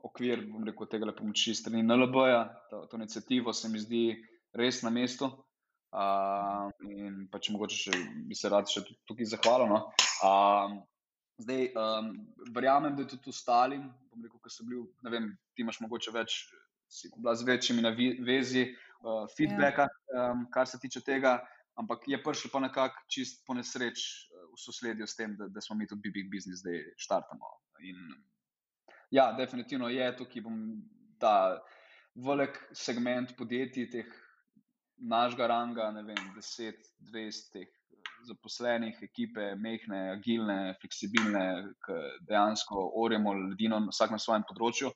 [0.07, 4.05] okvir rekel, tega pomoči strani NLB-ja, to, to inicijativo se mi zdi
[4.57, 5.31] res na mestu.
[5.91, 9.73] Uh, in pa če mogoče še, bi se rad še tukaj zahvalil.
[9.73, 9.81] No.
[10.23, 10.77] Uh,
[11.43, 12.13] zdaj, um,
[12.55, 16.45] verjamem, da je tudi ostalim, rekel, ki so bili, ne vem, ti imaš mogoče več,
[16.91, 18.69] si bila z večjimi na vezi,
[19.03, 21.41] uh, feedbacka, um, kar se tiče tega,
[21.81, 25.75] ampak je prišel pa nekako čist po nesreč v sosledju s tem, da, da smo
[25.79, 27.51] mi tudi big business zdaj štartamo.
[27.83, 28.15] In
[29.11, 30.43] Ja, definitivno je tukaj
[31.19, 31.59] ta
[32.15, 34.13] velik segment podjetij, teh
[35.01, 36.79] našega ranga, ne vem, 10,
[37.11, 37.65] 20
[38.29, 41.45] zaposlenih, ekipe, mehne, agilne, fleksibilne,
[41.87, 44.93] ki dejansko oremo ljudi, vsak na svojem področju,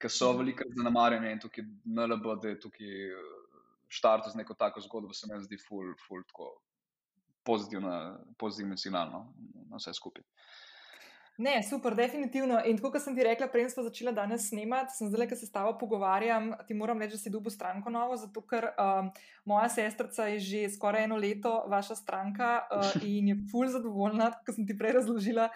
[0.00, 0.40] ki so mhm.
[0.42, 3.32] veliko zanemarjeni in tukaj NLB, da je tukaj eh,
[3.94, 6.54] štartu z neko tako zgodbo, se mi zdi ful, ful, tako
[7.44, 9.26] pozitivno signalno
[9.68, 10.24] na vse skupaj.
[11.36, 12.60] Ne, super, definitivno.
[12.64, 15.48] In tako, kot sem ti rekla, prej smo začeli danes snemati, sem zdaj, ki se
[15.48, 19.08] s tabo pogovarjam, ti moram reči, da si dubo stranko novo, zato ker um,
[19.50, 24.54] moja sestrica je že skoraj eno leto vaša stranka uh, in je ful zadovoljna, kot
[24.54, 25.48] sem ti prej razložila,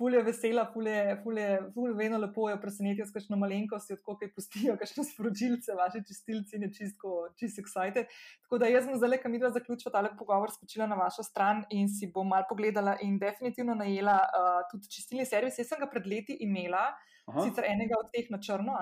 [0.00, 3.90] ful je vesela, ful je, ful je, ful vedno lepo jo presenetijo s kakšno malenkost,
[3.92, 8.08] od koga pustijo, kakšno sporočilce, vaše čistilci in je čisto, čisto excited.
[8.46, 11.92] Tako da jaz sem zdaj, kam idva zaključila tale pogovor, skočila na vašo stran in
[11.92, 15.60] si bom mal pogledala in definitivno najela uh, tudi čistilni servis.
[15.60, 16.86] Jaz sem ga pred leti imela,
[17.30, 17.48] Aha.
[17.48, 18.76] sicer enega od teh na črno.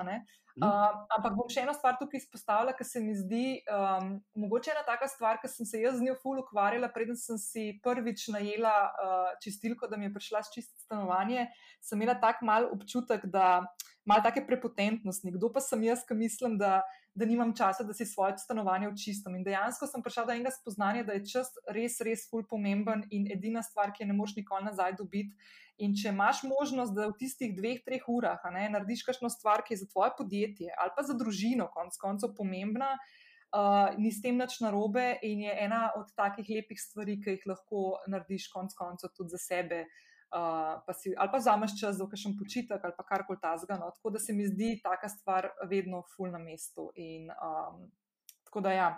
[0.59, 4.83] Uh, ampak bom še eno stvar tukaj izpostavila, ker se mi zdi, um, mogoče ena
[4.83, 8.73] taka stvar, ki sem se jaz z njo ful ukvarjala, preden sem si prvič najela
[8.89, 11.47] uh, čistilko, da mi je prišla s čistit stanovanje,
[11.79, 13.69] sem imela tak mal občutek, da
[14.09, 15.31] malo take prepotentnosti.
[15.31, 16.81] Kdo pa sem jaz, ki mislim, da,
[17.15, 19.37] da nimam časa, da si svoje stanovanje očistim.
[19.37, 23.29] In dejansko sem prišla do enega spoznanja, da je čas res, res ful pomemben in
[23.33, 25.37] edina stvar, ki je ne moš nikoli nazaj dobiti.
[25.85, 29.77] In če imaš možnost, da v tistih dveh, treh urah ne, narediš kakšno stvar, ki
[29.77, 34.41] je za tvoje podjetje ali pa za družino, konc koncev pomembna, uh, ni s tem
[34.41, 39.15] nič narobe in je ena od takih lepih stvari, ki jih lahko narediš konc koncev
[39.15, 39.85] tudi za sebe.
[39.87, 40.08] Uh,
[40.87, 43.79] pa si, ali pa vzameš čas za kakšen počitek ali kar koli tazga.
[43.81, 43.91] No.
[43.91, 46.91] Tako da se mi zdi taka stvar vedno ful na mestu.
[46.95, 47.91] In, um,
[48.45, 48.91] tako, da, ja.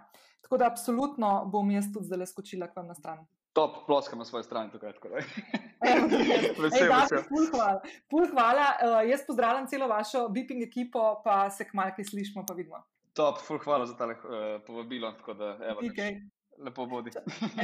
[0.43, 3.27] tako da, absolutno bom jaz tudi zdaj skočila k vam na stran.
[3.53, 4.93] Top, ploska na svoji strani tukaj.
[6.63, 7.25] Vesel sem.
[7.29, 7.81] Pul hvala.
[8.11, 8.67] Pul hvala.
[8.79, 12.83] Uh, jaz pozdravljam celo vašo beeping ekipo, pa se k malki slišmo, pa vidimo.
[13.13, 15.13] Top, pul hvala za tale uh, povabilo.
[15.39, 16.21] Da, evo, okay.
[16.59, 17.11] Lepo bodi.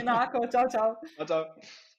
[0.01, 0.97] Enako, čau, čau.
[1.19, 1.95] čau, čau.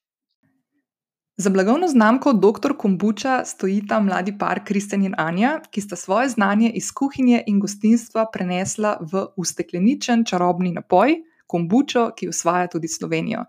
[1.39, 2.73] Za blagovno znamko Dr.
[2.77, 8.25] Kombuča stojita mladi par Kristjan in Anja, ki sta svoje znanje iz kuhinje in gostinstva
[8.33, 11.13] prenesla v ustekleničen čarobni napoj,
[11.47, 13.45] kombučo, ki usvaja tudi Slovenijo.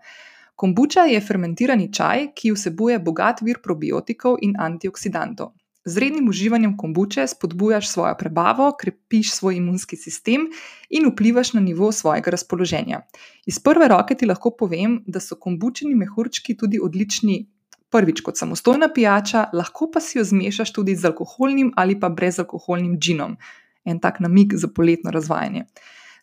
[0.55, 5.55] Kombuča je fermentirani čaj, ki vsebuje bogat vir probiotikov in antioksidantov.
[5.85, 10.51] Z rednim uživanjem kombuče spodbujaš svojo prebavo, krepiš svoj imunski sistem
[10.89, 13.01] in vplivaš na nivo svojega razpoloženja.
[13.45, 17.47] Iz prve roke ti lahko povem, da so kombučeni mehurčki tudi odlični.
[17.89, 22.99] Prvič kot samostojna pijača, lahko pa si jo zmešaš tudi z alkoholnim ali pa brezalkoholnim
[22.99, 23.37] džinom.
[23.85, 25.65] En tak namig za poletno razvajanje.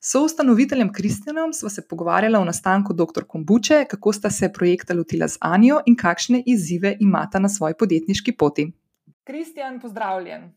[0.00, 3.24] So ustanoviteljem Kristjanom sva se pogovarjala o nastanku dr.
[3.26, 8.32] Kombuče, kako sta se projekta lotila z Anjo in kakšne izzive imata na svoji podjetniški
[8.32, 8.72] poti.
[9.24, 10.52] Kristjan, pozdravljen.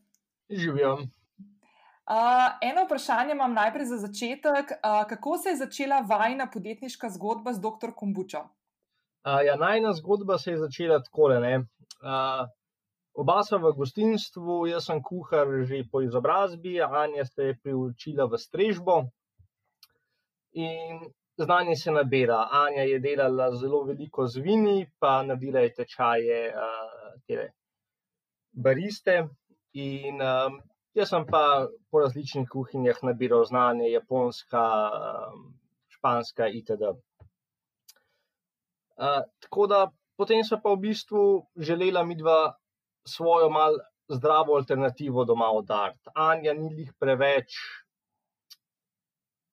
[0.50, 0.92] Živijo.
[0.94, 2.16] Uh,
[2.62, 4.70] eno vprašanje imam najprej za začetek.
[4.70, 7.94] Uh, kako se je začela vajna podjetniška zgodba z dr.
[7.96, 8.46] Kombučo?
[9.20, 11.22] Uh, ja, najna zgodba se je začela tako.
[11.22, 12.48] Uh,
[13.14, 18.38] oba sva v gostinstvu, jaz sem kuhar že po izobrazbi, Anja se je priučila v
[18.38, 19.02] strežbo.
[20.52, 21.04] In
[21.36, 22.48] znanje se nabira.
[22.50, 27.46] Anja je delala zelo veliko z vini, pa naredila je tečaje uh,
[28.52, 29.28] bariste.
[29.72, 30.60] In um,
[30.98, 31.40] Jaz sem pa
[31.90, 34.62] po različnih kuhinjah nabiral znanje, japonska,
[35.94, 36.88] španska itd.
[39.40, 41.22] Tako da potem smo pa v bistvu
[41.56, 42.52] želela mi dva
[43.08, 46.10] svojo mal zdravo alternativo doma odariti.
[46.14, 47.56] Anja ni jih preveč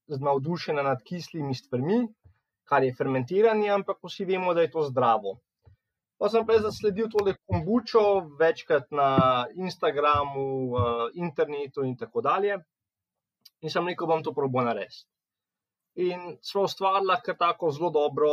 [0.07, 2.07] navdušena nad kislimi stvarmi,
[2.63, 5.37] kar je fermentiranje, ampak vsi vemo, da je to zdravo.
[6.17, 8.03] Pa sem prej zasledil tole kombučo,
[8.39, 9.09] večkrat na
[9.55, 10.47] Instagramu,
[11.13, 12.57] internetu in tako dalje.
[13.61, 15.05] In sem rekel, bom to probo narediti.
[16.07, 18.31] In smo ustvarili kar tako zelo dobro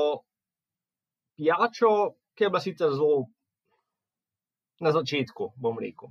[1.36, 3.26] pijačo, ki je bila sicer zelo
[4.80, 6.10] na začetku, bom rekel.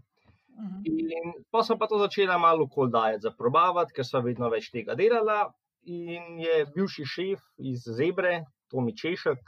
[0.54, 0.82] Mhm.
[0.86, 5.54] In pa sem pa to začela malo koldajati, zaprobavati, ker sem vedno več tega delala.
[5.84, 9.42] In je bivši šef iz Zebre, Tomi Češek,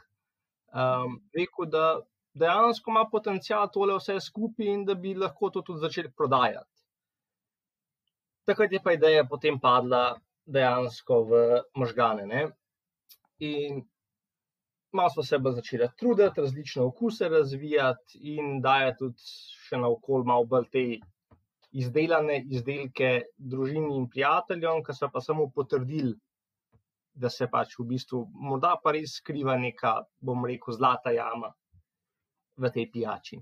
[0.75, 1.85] um, rekel, da
[2.35, 6.83] dejansko ima potencial tole vse skupaj in da bi lahko to tudi začeli prodajati.
[8.45, 11.41] Takrat je pa ideja potem padla dejansko v
[11.79, 12.25] možgane.
[12.27, 12.43] Ne?
[13.39, 13.85] In
[14.95, 19.29] malo smo se začeli truditi, različne okuse razvijati in dajati tudi
[19.67, 20.86] še na okolje malo bolj te
[21.75, 26.13] izdelane izdelke družini in prijateljem, ki so pa samo potrdili,
[27.15, 31.51] da se pač v bistvu morda pa res skriva neka, bom rekel, zlata jama
[32.58, 33.39] v tej pijači.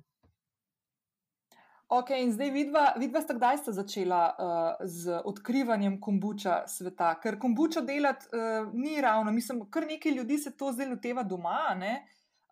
[1.87, 7.11] Ok, in zdaj vidva, vidva sta kdaj sta začela uh, z odkrivanjem kombuča sveta?
[7.21, 11.75] Ker kombuča delati uh, ni ravno, mislim, kar nekaj ljudi se to zdaj loteva doma.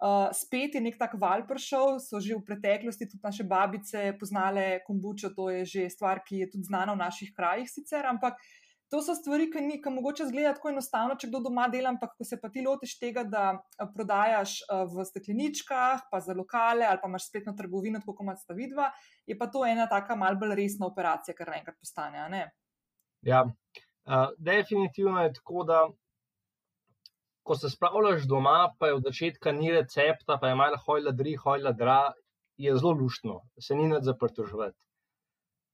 [0.01, 4.81] Uh, spet je nek tak val prišel, so že v preteklosti tudi naše babice poznale
[4.85, 8.60] kombučo, to je že stvar, ki je tudi znana v naših krajih sicer, ampak uh,
[8.91, 12.27] to so stvari, ki ki mogoče zgleda tako enostavno, če kdo doma dela, ampak ko
[12.27, 16.99] se pa ti lotiš tega, da eh, prodajaš eh, v stekleničkah, pa za lokale ali
[17.01, 18.89] pa imaš spletno trgovino, tako kot imaš ta vidva,
[19.25, 22.43] je pa to ena taka mal bolj resna operacija, kar enkrat postane.
[23.21, 25.81] Ja, uh, definitivno je tako, da
[27.47, 31.35] ko se spravljaš doma, pa je od začetka ni recepta, pa je malo hojla, dri,
[31.35, 32.13] hojla, dra,
[32.57, 34.77] je zelo luštno, se ni nad zaprtoževati.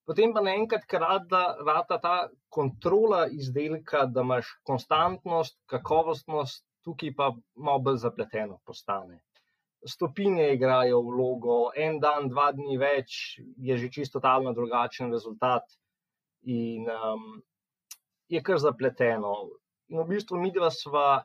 [0.07, 2.15] Potem pa naenkrat, ker rada ta
[2.49, 9.19] kontrola izdelka, da imaš konstantnost, kakovostnost, tukaj pa malo bolj zapleteno postane.
[9.87, 13.17] Stopinje igrajo vlogo, en dan, dva dni več
[13.67, 15.67] je že čisto totalno drugačen rezultat,
[16.47, 17.43] in um,
[18.31, 19.33] je kar zapleteno.
[19.91, 21.19] In v bistvu mi dva sva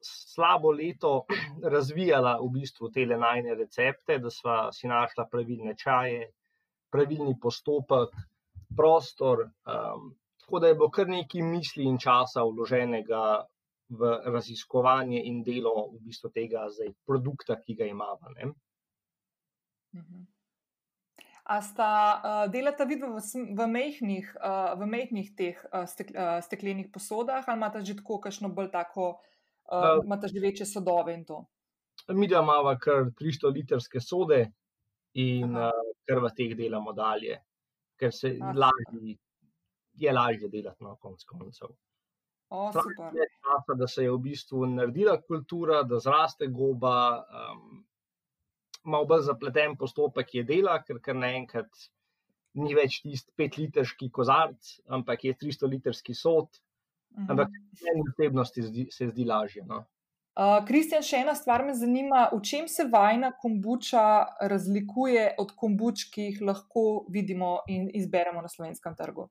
[0.00, 1.26] slabo leto
[1.76, 6.30] razvijala v bistvu te najne recepte, da sva si našla pravilne čaje
[6.90, 8.14] pravilni postopek,
[8.76, 9.48] prostor.
[9.66, 13.46] Um, tako da je bilo kar nekaj misli in časa vloženega
[13.88, 18.32] v raziskovanje in delo v bistvu tega zdaj, produkta, ki ga imamo.
[19.94, 20.24] Mhm.
[21.46, 23.20] A sta uh, delata vidno v,
[23.54, 28.18] v mehkih, uh, v mehkih teh uh, stek, uh, steklenih posodah, ali imata že tako,
[28.18, 29.22] kakšno bolj tako,
[29.70, 31.44] uh, uh, imata že večje sodove in to?
[32.10, 34.50] Mi da imamo kar 300 litrske sode,
[35.16, 35.70] in uh,
[36.06, 37.38] kar v teh delamo dalje,
[37.98, 39.16] ker se lažji,
[39.96, 41.74] je lažje delati na koncu koncev.
[42.46, 46.94] Časa, da se je v bistvu naredila kultura, da zraste goba,
[47.26, 47.82] um,
[48.86, 51.88] malo bolj zapleten postopek je dela, ker kar naenkrat
[52.62, 56.48] ni več tisti petlitrski kozarc, ampak je 300 litrski sod.
[57.16, 57.30] Uh -huh.
[57.30, 57.48] Ampak
[57.82, 59.64] meni osebnosti se zdi lažje.
[59.64, 59.84] No?
[60.36, 64.02] Kristjan, uh, še ena stvar me zanima, v čem se vajna kombuča
[64.50, 69.30] razlikuje od kombuč, ki jih lahko vidimo in izberemo na slovenskem trgu?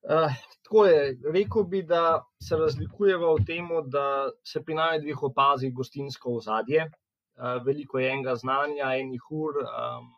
[0.00, 0.32] Uh,
[0.64, 1.02] tako je.
[1.34, 7.58] Rekl bi, da se razlikujeva v tem, da se pri najdvih opazi gostinsko ozadje, uh,
[7.66, 10.08] veliko je enega znanja, enih ur um,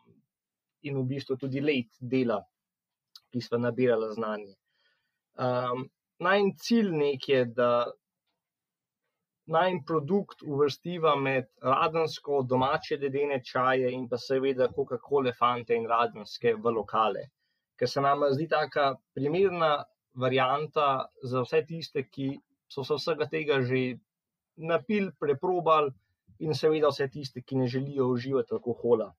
[0.87, 2.39] in v bistvu tudi let dela,
[3.35, 4.55] ki smo nabirali znanje.
[5.35, 5.89] Um,
[6.23, 7.67] Najn cilj nek je, da
[9.45, 16.55] naj produkt uvrstiva med radensko, domače dedene čaje in pa seveda Coca-Cola, Fante in radenske
[16.55, 17.27] v lokale.
[17.79, 22.37] Ker se nam zdi taka primerna varijanta za vse tiste, ki
[22.69, 23.97] so se vsega tega že
[24.57, 25.91] napil, preprobal
[26.39, 29.11] in seveda vse tiste, ki ne želijo uživati alkohola.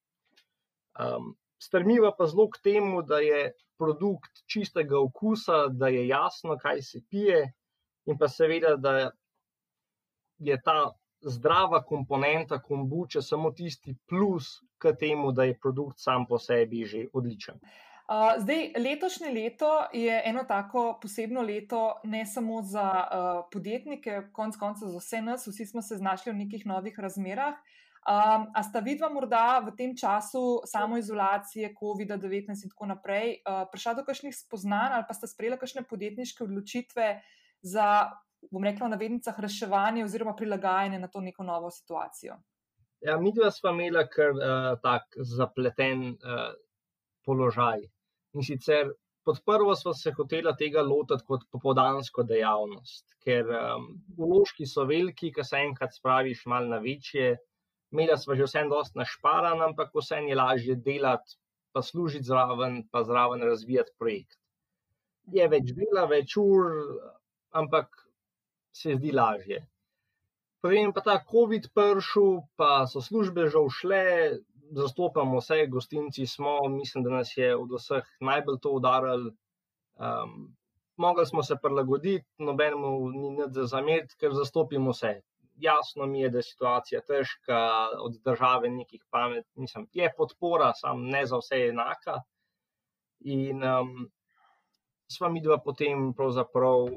[0.94, 6.82] Um, strmiva pa zelo k temu, da je produkt čistega okusa, da je jasno, kaj
[6.82, 7.52] se pije,
[8.06, 9.10] in pa seveda, da
[10.38, 16.38] je ta zdrava komponenta kombuče samo tisti plus k temu, da je produkt sam po
[16.38, 17.60] sebi že odličen.
[18.04, 24.56] Uh, zdaj, letošnje leto je eno tako posebno leto, ne samo za uh, podjetnike, konec
[24.56, 27.54] koncev za vse nas, vsi smo se znašli v nekih novih razmerah.
[28.04, 33.94] Um, a sta vidva morda v tem času samoizolacije, COVID-19 in tako naprej, uh, prišla
[33.96, 37.06] do kakšnih spoznanj ali pa sta sprejela kakšne podjetniške odločitve
[37.64, 38.12] za,
[38.50, 42.36] bom rekla, v navednicah reševanje oziroma prilagajanje na to neko novo situacijo?
[43.04, 46.52] Ja, mi dva smo imeli kar uh, tak zapleten uh,
[47.24, 47.84] položaj.
[48.34, 53.86] In sicer Pod prvo smo se hoteli tega lotiti kot popoldansko dejavnost, ker um,
[54.18, 57.30] vložki so veliki, ki se enkrat spraviš malo na večje.
[57.94, 61.38] Imeli smo že vsem dost našparan, ampak vse je lažje delati,
[61.72, 64.36] pa služiti zraven, pa zraven razvijati projekt.
[65.32, 66.68] Je več dela, več ur,
[67.56, 68.03] ampak
[68.74, 69.62] se zdi lažje.
[70.64, 74.02] Potem pa ta COVID pršil, pa so službe že ušle,
[74.72, 79.30] zastopamo vse, gostinci smo, mislim, da nas je od vseh najbolj to udarili.
[79.94, 80.56] Um,
[80.96, 85.20] mogli smo se prilagoditi, nobenemu ni nič za zameriti, ker zastopimo vse.
[85.60, 87.60] Jasno mi je, da je situacija težka,
[88.00, 92.22] od države nekih pamet, mislim, je podpora, sam ne za vse enaka.
[93.20, 94.08] In um,
[95.08, 96.88] sva mi dva potem pravzaprav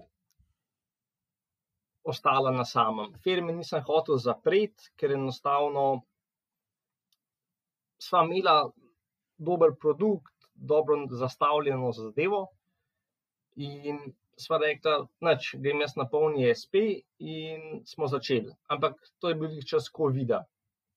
[2.08, 3.14] ostala na samem.
[3.24, 5.88] Firme nisem hotel zapreti, ker enostavno
[8.02, 8.70] sva imela
[9.38, 12.48] dober produkt, dobro zastavljeno zadevo.
[13.56, 14.00] In
[14.38, 16.84] sva rekla, da grem jaz na polni SP,
[17.20, 18.54] in smo začeli.
[18.70, 20.44] Ampak to je bil čas COVID-a.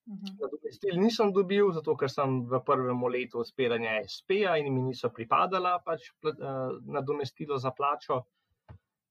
[0.09, 0.33] Mhm.
[0.41, 5.77] Nadomestil nisem dobil, zato ker sem v prvem letu odpiranja SP-ja in mi niso pripadala
[5.85, 8.23] pač uh, nadomestilo za plačo.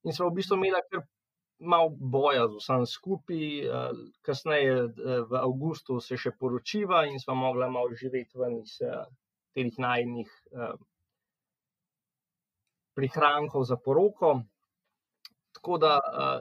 [0.04, 1.04] In smo v bistvu imeli kar
[1.60, 3.90] malo boja z vsem skupaj, eh,
[4.22, 9.04] kasneje eh, v avgustu se še poročiva in smo mogli malo živeti ven iz eh,
[9.54, 10.30] teh najnih
[12.94, 14.40] prihrankov za poroko.
[15.58, 15.90] Tako da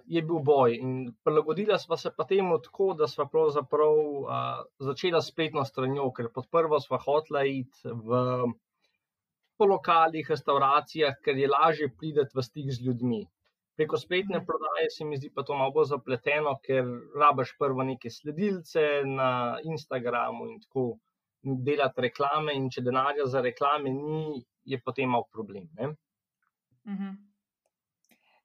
[0.05, 0.91] je bil boj in
[1.25, 3.97] prilagodila sva se pa temu tako, da sva pravzaprav
[4.77, 8.21] začela spletno stranjo, ker pod prvo sva hotla iti v.
[9.57, 13.25] Po lokalnih restauracijah, ker je lažje priti v stik z ljudmi.
[13.79, 16.83] Preko spletne prodaje se mi zdi pa to malo bolj zapleteno, ker
[17.15, 19.29] rabaš prvo neke sledilce na
[19.63, 20.83] Instagramu in tako
[21.69, 22.57] delati reklame.
[22.59, 25.69] In če denarja za reklame ni, je potem malo problem.
[25.79, 25.95] Uh
[26.91, 27.03] mhm.
[27.03, 27.15] -huh.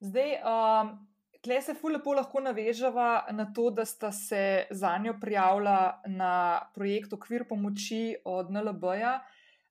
[0.07, 0.95] Zdaj, um,
[1.43, 6.61] tle se fu lepo lahko navežava na to, da sta se za njo prijavila na
[6.75, 9.21] projekt Okvir pomoči od NLB-ja.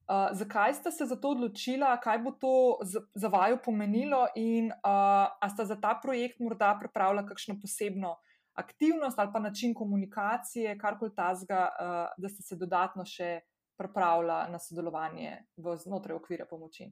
[0.04, 2.80] Uh, zakaj ste se za to odločili, kaj bo to
[3.16, 8.18] za vaju pomenilo, in uh, ali ste za ta projekt morda pripravili kakšno posebno
[8.54, 11.88] aktivnost ali pa način komunikacije, karkoli tazga, uh,
[12.18, 13.40] da ste se dodatno še
[13.80, 16.92] pripravili na sodelovanje v znotraj okvira pomoči?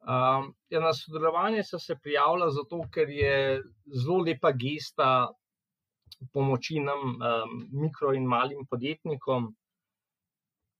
[0.00, 3.60] Um, ja, na sodelovanje sem se prijavila zato, ker je
[3.92, 5.28] zelo lepa gesta
[6.32, 9.50] pomoči nam, um, mikro in malim podjetnikom.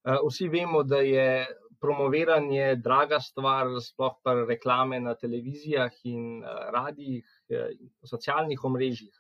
[0.05, 1.47] Eh, vsi vemo, da je
[1.81, 7.75] promoviranje draga stvar, sploh pa reklame na televizijah in eh, radijih, eh,
[8.05, 9.17] socialnih omrežjih.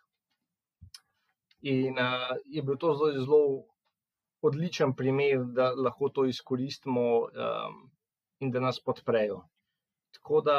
[1.60, 1.98] In
[2.48, 3.40] je bil to zelo, zelo
[4.40, 7.02] odličen primer, da lahko to izkoristimo
[8.40, 9.42] in da nas podprejo.
[10.16, 10.56] Tako da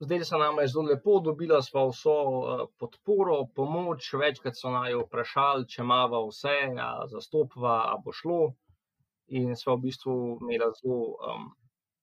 [0.00, 4.94] Zdaj se nam je zelo lepo, dobila smo vso uh, podporo, pomoč, večkrat so naj
[4.94, 8.38] vprašali, če imamo vse, a zastopva, a bo šlo.
[9.40, 11.00] In smo v bistvu imeli zelo
[11.32, 11.50] um,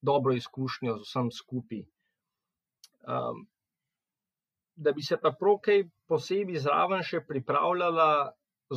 [0.01, 1.85] dobro izkušnjo z vsem skupaj.
[3.07, 3.45] Um,
[4.75, 8.11] da bi se pa prav kaj posebej zraven še pripravljala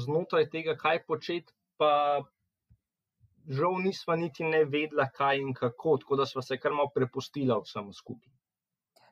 [0.07, 2.23] znotraj tega, kaj početi, pa
[3.51, 7.59] žal nismo niti ne vedela, kaj in kako, tako da smo se kar malo prepustila
[7.67, 8.38] vsemu skupaj.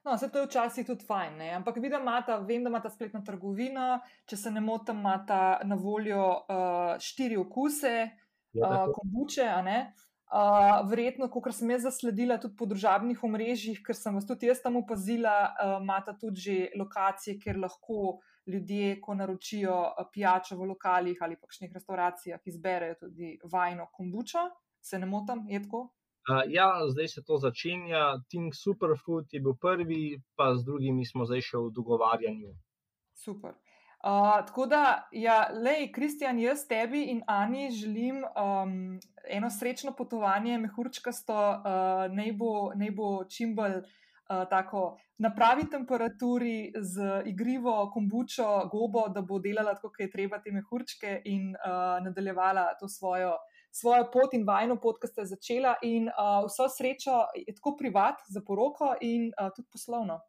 [0.07, 1.49] No, vse to je včasih tudi fajn, ne?
[1.59, 4.01] ampak vidim, da vem, da imata spletna trgovina,
[4.31, 7.95] če se ne motim, imata na voljo uh, štiri okuse,
[8.55, 9.49] ja, uh, kombuče.
[10.27, 14.63] Uh, verjetno, kot sem jaz zasledila tudi po družabnih omrežjih, ker sem vas tudi jaz
[14.63, 19.81] tam opazila, uh, imata tudi že lokacije, kjer lahko ljudje, ko naročijo
[20.15, 24.47] pijačo v lokalih ali pa kakšnih restauracijah, izberejo tudi vajno kombučo.
[24.79, 25.89] Se ne motim, je tako?
[26.27, 28.19] Uh, ja, zdaj se to začenja.
[28.29, 32.51] Think Superfood je bil prvi, pa z drugimi smo zdaj še v dogovarjanju.
[33.15, 33.55] Super.
[34.07, 38.99] Uh, tako da, ja, lej, Kristjan, jaz tebi in Ani želim um,
[39.29, 45.65] eno srečno potovanje, mehurčkasto, uh, naj, bo, naj bo čim bolj uh, tako na pravi
[45.71, 51.55] temperaturi, z igrivo kombučo, gobo, da bo delala tako, kot je treba te mehurčke in
[51.55, 53.33] uh, nadaljevala to svojo
[53.81, 57.19] svojo pot in vajno pot, ki ste začela, in uh, vso srečo,
[57.59, 60.21] tako privat, za poroko in uh, tudi poslovno.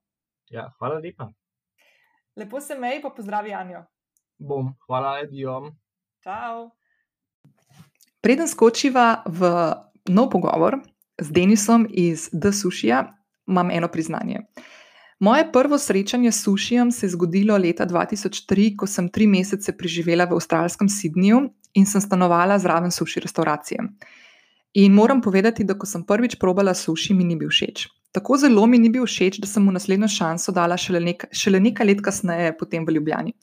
[0.51, 1.29] Ja, hvala lepa.
[2.37, 3.85] Lepo se mej, pa pozdravi Janjo.
[4.37, 5.71] Bom, hvala, Edijo.
[6.23, 6.69] Čau.
[8.21, 9.49] Preden skočiva v
[10.11, 10.81] nov pogovor
[11.17, 13.05] z Denisom iz The Sushija,
[13.47, 14.43] imam eno priznanje.
[15.19, 20.27] Moje prvo srečanje s sušijem se je zgodilo leta 2003, ko sem tri mesece preživela
[20.29, 23.85] v avstralskem Sydneyju in sem stanovala zraven suši restauracije.
[24.73, 27.87] In moram povedati, da ko sem prvič probala suši, mi ni bil všeč.
[28.11, 31.61] Tako zelo mi ni bil všeč, da sem mu naslednjo šanso dala šele, nek, šele
[31.61, 33.33] nekaj let kasneje, potem v Ljubljani.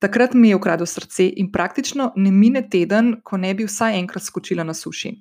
[0.00, 4.24] Takrat mi je ukradel srce in praktično ne mine teden, ko ne bi vsaj enkrat
[4.24, 5.12] skočila na suši.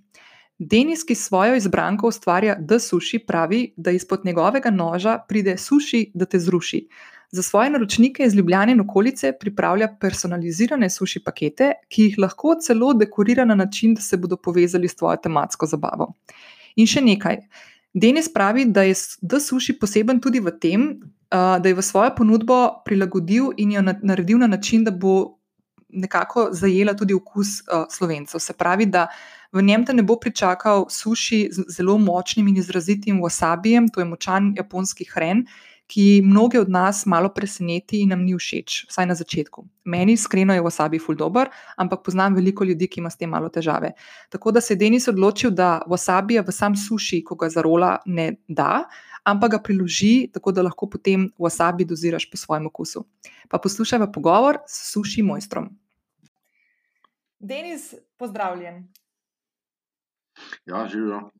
[0.60, 6.26] Denis, ki svojo izbranko ustvarja The Sushi, pravi, da izpod njegovega noža pride suši, da
[6.26, 6.82] te zruši.
[7.32, 12.94] Za svoje naročnike iz Ljubljana in okolice pripravlja personalizirane suši pakete, ki jih lahko celo
[12.94, 16.14] dekorira na način, da se bodo povezali s tvojo tematsko zabavo.
[16.76, 17.38] In še nekaj.
[17.94, 20.90] Denis pravi, da je The Sushi poseben tudi v tem,
[21.30, 25.38] da je v svojo ponudbo prilagodil in jo naredil na način, da bo
[25.90, 28.40] nekako zajela tudi okus slovencev.
[28.40, 29.08] Se pravi, da
[29.52, 34.06] v njem te ne bo pričakal suši z zelo močnim in izrazitim wasabijem, to je
[34.06, 35.46] močan japonski hren,
[35.90, 39.64] ki mnoge od nas malo preseneti in nam ni všeč, vsaj na začetku.
[39.90, 41.50] Meni iskreno je wasabi ful dobr,
[41.82, 43.96] ampak poznam veliko ljudi, ki ima s tem malo težave.
[44.30, 48.36] Tako da se je Denis odločil, da wasabija v sam suši, ko ga zarola, ne
[48.48, 48.86] da,
[49.26, 53.06] ampak ga priloži, tako da lahko potem wasabi doziraš po svojem okusu.
[53.50, 55.74] Pa poslušaj pogovor s suši mojstrom.
[57.40, 58.86] Denis, pozdravljen.
[60.66, 61.32] Ja, živijo.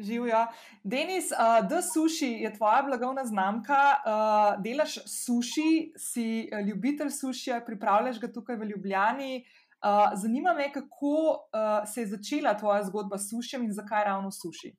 [0.00, 0.46] Živijo.
[0.84, 8.20] Denis, uh, The Sushi je tvoja blagovna znamka, uh, delaš suši, si ljubitelj sušija, pripravljaš
[8.20, 9.44] ga tukaj v Ljubljani.
[9.78, 14.30] Uh, zanima me, kako uh, se je začela tvoja zgodba s sušijem in zakaj ravno
[14.30, 14.74] suši.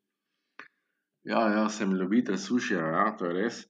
[1.24, 3.64] Ja, ja, sem ljubitelj sušija, ja, to je res.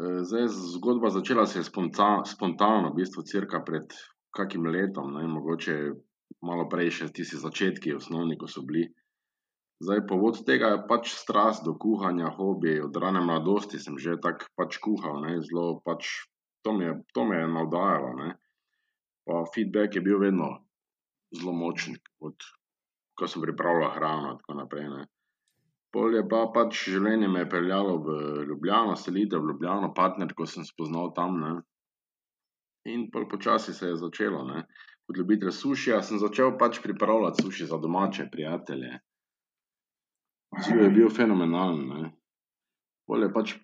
[0.00, 3.92] Zdaj, zgodba začela se je spontano, spontano v bistvu, crka pred
[4.34, 5.76] kakim letom, ne, mogoče
[6.42, 8.88] malo prej, še tisti začetki, osnovni, ko so bili.
[9.84, 12.78] Zdaj, povod tega je pač strast do kuhanja, hobi.
[12.80, 16.24] Od rane mladosti sem že tako pač kuhal, ne, zelo pač
[16.64, 18.10] to me je, to me je navdajalo.
[18.16, 18.30] Ne.
[19.28, 20.64] Pa feedback je bil vedno
[21.36, 22.48] zelo močen, od,
[23.12, 24.88] ko sem pripravljal hrano in tako naprej.
[24.88, 25.04] Ne.
[25.92, 28.18] Pol je pa pač življenje me peljalo v
[28.48, 31.36] Ljubljano, selitev v Ljubljano, partner, ko sem spoznal tam.
[31.44, 31.54] Ne.
[32.88, 34.42] In pol počasi se je začelo.
[34.48, 34.64] Ne.
[35.04, 38.96] Kot ljubitelj sušija sem začel pač pripravljati suši za domače prijatelje.
[40.54, 42.10] Odziv je bil fenomenalen.
[43.08, 43.54] Pol je pač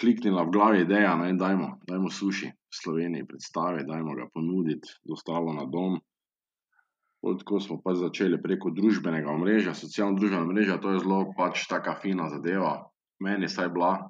[0.00, 5.52] kliknila v glavi ideja, ne, dajmo, dajmo suši v Sloveniji predstaviti, dajmo ga ponuditi, dostavo
[5.52, 5.98] na dom.
[7.20, 11.98] Pol tako smo pač začeli preko družbenega omrežja, socialno-družbenega omrežja, to je zelo pač taka
[12.00, 12.78] fina zadeva.
[13.20, 14.08] Meni vsaj bila,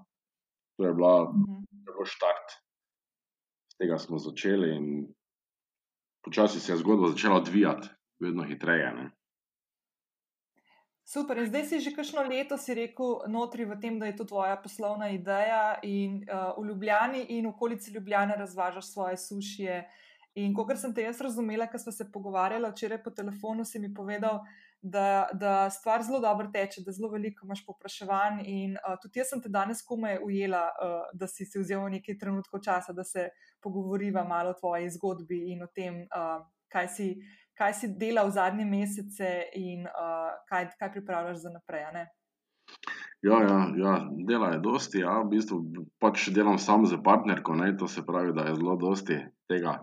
[0.78, 1.26] to je bila
[1.90, 2.54] tako štart.
[3.66, 4.86] S tega smo začeli in
[6.22, 7.90] počasi se je zgodba začela odvijati,
[8.22, 9.10] vedno hitreje, ne.
[11.10, 14.24] Super, in zdaj si že kakšno leto, si rekel, notri v tem, da je to
[14.30, 19.88] tvoja poslovna ideja in uh, v Ljubljani in v okolici Ljubljane razvažaš svoje sušije.
[20.38, 23.90] In kot sem te jaz razumela, ker smo se pogovarjali včeraj po telefonu, si mi
[23.94, 24.38] povedal,
[24.78, 28.46] da, da stvar zelo dobro teče, da zelo veliko imaš popraševanj.
[28.46, 32.20] In uh, tudi jaz sem te danes komaj ujela, uh, da si si vzel nekaj
[32.22, 37.10] trenutkov časa, da se pogovoriva malo o tvoji zgodbi in o tem, uh, kaj si
[37.58, 41.84] kaj si delal v zadnje mesece in uh, kaj, kaj pripravljaš za naprej.
[43.22, 43.94] Ja, ja, ja,
[44.28, 45.02] dela je dosti.
[45.04, 45.20] Ja.
[45.20, 45.60] V bistvu
[46.00, 47.76] pač delam sam z partnerko, ne.
[47.76, 49.80] to se pravi, da je zelo dosti tega.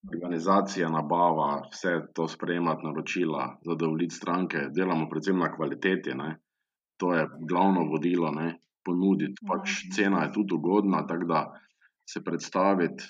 [0.00, 6.14] Organizacija, nabava, vse to sprejemati, naročila, zadovoljiti stranke, delamo predvsem na kvaliteti.
[6.16, 6.38] Ne.
[6.96, 8.58] To je glavno vodilo, ne.
[8.84, 9.44] ponuditi.
[9.46, 11.40] Pač cena je tudi ugodna, tako da
[12.08, 13.04] se predstaviti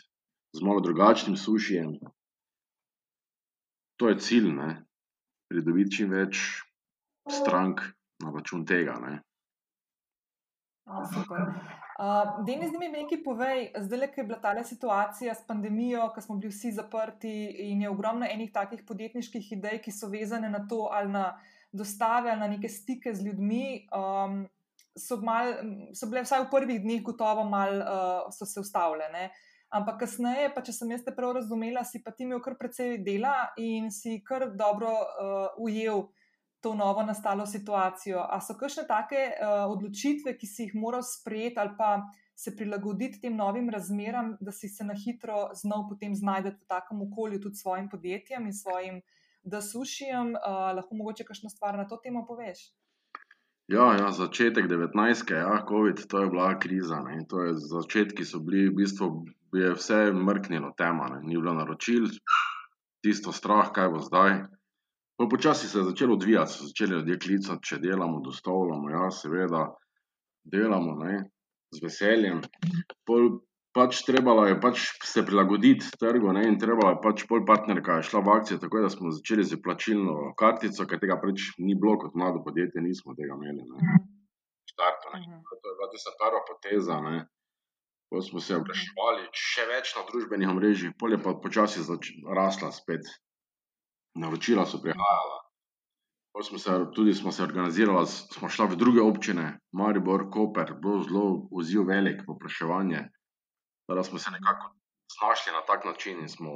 [0.52, 1.94] z malo drugačnim sušijem,
[4.00, 4.70] to je cilj, ne.
[5.50, 6.40] Pridobiti čim več
[7.28, 7.82] strank
[8.24, 9.18] na račun tega, ne.
[11.12, 11.52] Super.
[12.00, 16.38] Uh, Denis, mi nekaj povej, zdaj, ko je bila ta situacija s pandemijo, ko smo
[16.40, 17.32] bili vsi zaprti
[17.68, 21.26] in je ogromno enih takih podjetniških idej, ki so vezane na to, ali na
[21.72, 24.40] dostave, ali na neke stike z ljudmi, um,
[24.96, 25.52] so, mal,
[25.92, 29.28] so bile vsaj v prvih dneh gotovo malo uh, so se ustavljene.
[29.70, 32.96] Ampak kasneje, pa če sem jaz te prav razumela, si pa ti imel kar precej
[33.06, 36.08] dela in si kar dobro uh, ujel
[36.60, 38.18] to novo nastalo situacijo.
[38.18, 41.92] A so kakšne take uh, odločitve, ki si jih moral sprejeti ali pa
[42.34, 47.06] se prilagoditi tem novim razmeram, da si se na hitro znal potem znajti v takem
[47.06, 49.00] okolju tudi svojim podjetjem in svojim,
[49.42, 52.72] da sušijem, uh, lahko mogoče kakšno stvar na to temo poveš?
[53.70, 55.30] Ja, ja, začetek 19.
[55.30, 57.00] Ja, COVID, to je bila kriza.
[57.06, 57.22] Ne.
[57.28, 59.10] To je, začetki so bili, v bistvu
[59.54, 61.20] je vse mrknilo, tema, ne.
[61.22, 62.08] ni bilo naročil,
[63.04, 64.42] tisto strah, kaj bo zdaj.
[65.16, 69.62] Pa počasi se je začelo odvijati, so začeli ljudje klicati, če delamo, dostavljamo, ja, seveda,
[70.42, 71.30] delamo, ne,
[71.70, 72.42] z veseljem.
[73.06, 73.38] Pol
[73.76, 78.08] pač trebalo je pač se prilagoditi trgu, ne, in trebalo je pač pol partnerka je
[78.10, 81.98] šla v akcijo, tako da smo začeli s plačilno kartico, ker tega pač ni bilo
[82.02, 83.98] kot mlado podjetje, nismo tega imeli, ne.
[84.66, 85.42] V štartu, ne.
[85.50, 87.26] To je bila tista prva poteza, ne.
[88.10, 91.84] Pol smo se oglaševali še več na družbenih omrežjih, pol je pa počasi
[92.26, 93.06] rasla spet.
[94.18, 95.38] Naročila so prihajala.
[96.34, 101.02] Pol smo se, tudi smo se organizirala, smo šla v druge občine, Maribor, Koper, bilo
[101.06, 103.06] zelo odziv velik, povpraševanje.
[103.96, 104.74] Da smo se nekako
[105.16, 106.50] znašli na tak način in smo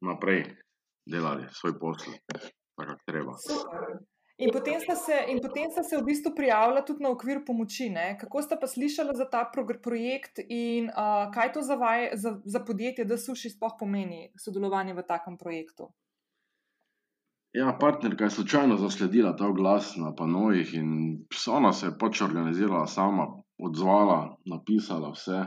[0.00, 0.44] naprej
[1.06, 3.32] delali svoj posel, tako kak treba.
[4.38, 7.88] In potem sta se, in potem sta se v bistvu prijavila tudi na okvir pomoči,
[7.90, 8.18] ne?
[8.20, 9.46] Kako sta pa slišala za ta
[9.82, 14.94] projekt in uh, kaj to za vaj, za, za podjetje, da suši sploh pomeni sodelovanje
[14.94, 15.88] v takem projektu?
[17.56, 20.88] Ja, partnerka je slučajno zasledila ta oglas na panojih in
[21.48, 23.26] ona se je pač organizirala sama,
[23.56, 25.46] odzvala, napisala vse.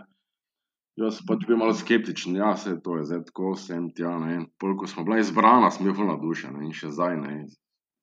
[0.99, 4.41] Jaz sem pač bil malo skeptičen, ja, saj to je zdaj tako, sem tja, ne.
[4.59, 7.35] Pol ko smo bila izbrana, sem bil ful navdušen, ne, in še zdaj, ne.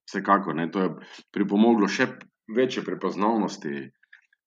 [0.08, 0.92] Vsekakor, ne, to je
[1.34, 2.08] pripomoglo še
[2.56, 3.74] večje prepoznavnosti.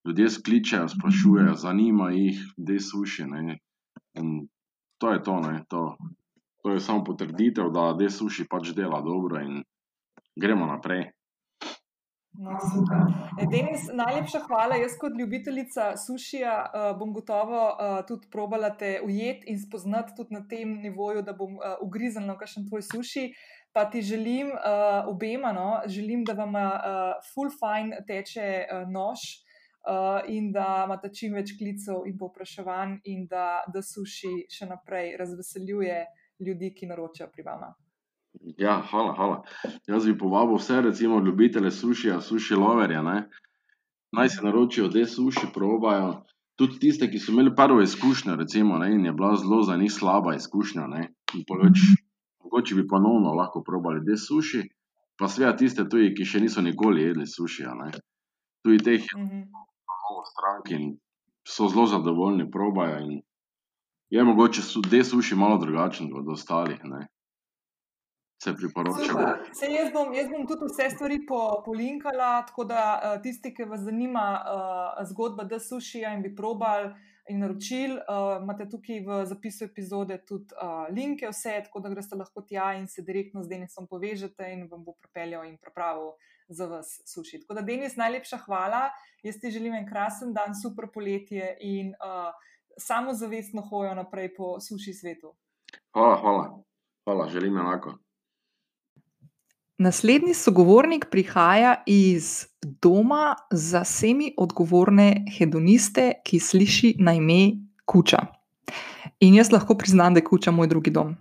[0.08, 3.60] Ljudje skličejo, sprašujejo, zanima jih, kdaj suši, ne.
[4.18, 4.34] In
[4.97, 5.84] to je to, ne, to.
[6.64, 9.62] To je samo potrditev, da Desuši pač dela dobro in
[10.36, 11.06] gremo naprej.
[12.39, 12.99] No, super.
[13.51, 14.75] Denis, najlepša hvala.
[14.79, 20.33] Jaz, kot ljubiteljica sušija, uh, bom gotovo uh, tudi probala te ujeti in spoznati tudi
[20.33, 23.25] na tem nivoju, da bom uh, ugriznila kakšen tvoj suši.
[23.73, 24.47] Pa ti želim
[25.07, 25.81] obema, no?
[25.85, 26.55] želim, da vam
[27.33, 29.19] full fine teče nož
[30.27, 35.99] in da imate čim več klicev in povpraševanj, in da, da suši še naprej razveseljuje
[36.47, 37.69] ljudi, ki naročajo pri vama.
[38.57, 39.43] Ja, hvala, hvala.
[39.88, 43.30] Jaz bi povabil vse, recimo, ljubitele sušija, suši loverja, ne?
[44.11, 46.23] naj se naročijo, da suši probajo.
[46.55, 49.91] Tudi tiste, ki so imeli prvo izkušnjo, recimo, ne, in je bila zelo za njih
[49.91, 51.80] slaba izkušnja, ne, in poveč,
[52.43, 54.63] mogoče bi ponovno lahko probali de suši,
[55.19, 57.91] pa seveda tiste tudi, ki še niso nikoli jedli sušija, ne.
[58.65, 60.97] Tudi teh je mnogo strank in
[61.47, 63.21] so zelo zadovoljni, probajo in
[64.09, 67.07] je mogoče de suši malo drugačen od ostalih, ne.
[68.43, 69.17] Se priporočam.
[69.53, 73.83] Saj jaz bom, jaz bom tudi vse stvari po, polinkala, tako da tisti, ki vas
[73.83, 76.93] zanima uh, zgodba de sušija in bi probali
[77.29, 82.15] in naročili, uh, imate tukaj v zapisu epizode tudi uh, linke vse, tako da greste
[82.15, 86.15] lahko tja in se direktno z Denisom povežete in vam bo pripeljal in pripravil
[86.47, 87.43] za vas suši.
[87.43, 88.87] Tako da, Denis, najlepša hvala.
[89.23, 92.31] Jaz ti želim en krasen dan, super poletje in uh,
[92.79, 95.35] samozavestno hojo naprej po suši svetu.
[95.93, 96.63] Hvala, hvala.
[97.05, 97.99] hvala želim enako.
[99.80, 107.51] Naslednji sogovornik prihaja iz doma za semi odgovorne hedoniste, ki sliši na ime
[107.86, 108.25] Kuča.
[109.23, 111.13] In jaz lahko priznam, da je Kuča moj drugi dom.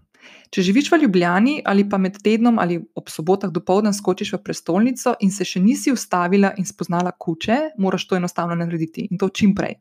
[0.51, 4.41] Če živiš v Ljubljani ali pa med tednom ali ob sobotah do povdan skočiš v
[4.43, 9.29] prestolnico in se še nisi ustavila in spoznala kuče, moraš to enostavno narediti in to
[9.29, 9.77] čim prej.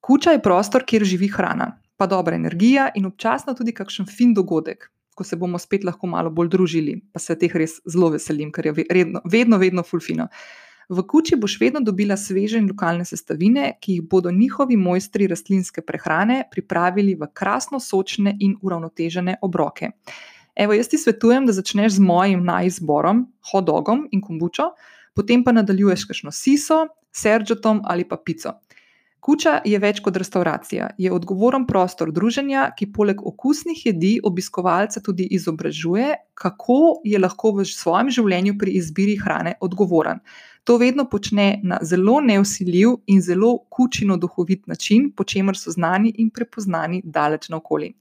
[0.00, 4.90] Kuča je prostor, kjer živi hrana, pa dobra energija in občasno tudi kakšen fin dogodek,
[5.14, 6.98] ko se bomo spet lahko malo bolj družili.
[7.12, 10.28] Pa se teh res zelo veselim, ker je vedno, vedno, vedno fulfino.
[10.92, 15.80] V kuči boš vedno dobila sveže in lokalne sestavine, ki jih bodo njihovi mojstri rastlinske
[15.86, 19.92] prehrane pripravili v krasno sočne in uravnotežene obroke.
[20.54, 24.72] Evo, jaz ti svetujem, da začneš z mojim najizborom, hodogom in kombučo,
[25.16, 28.58] potem pa nadaljuješ kakšno siso, serđotom ali pa pico.
[29.22, 35.28] Kuča je več kot restauracija, je odgovoren prostor druženja, ki poleg okusnih jedi obiskovalce tudi
[35.36, 40.18] izobražuje, kako je lahko v svojem življenju pri izbiri hrane odgovoren.
[40.66, 46.10] To vedno počne na zelo neusiljiv in zelo kučino duhovit način, po čemer so znani
[46.18, 47.92] in prepoznani daleč naokoli.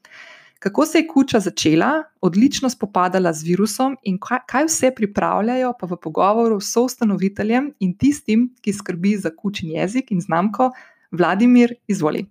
[0.62, 5.98] Kako se je kuča začela, odlično spopadala z virusom in kaj vse pripravljajo, pa v
[6.02, 10.70] pogovoru s soustanoviteljem in tistim, ki skrbi za kučin jezik in znamko,
[11.12, 12.26] Vladimir, izvoli.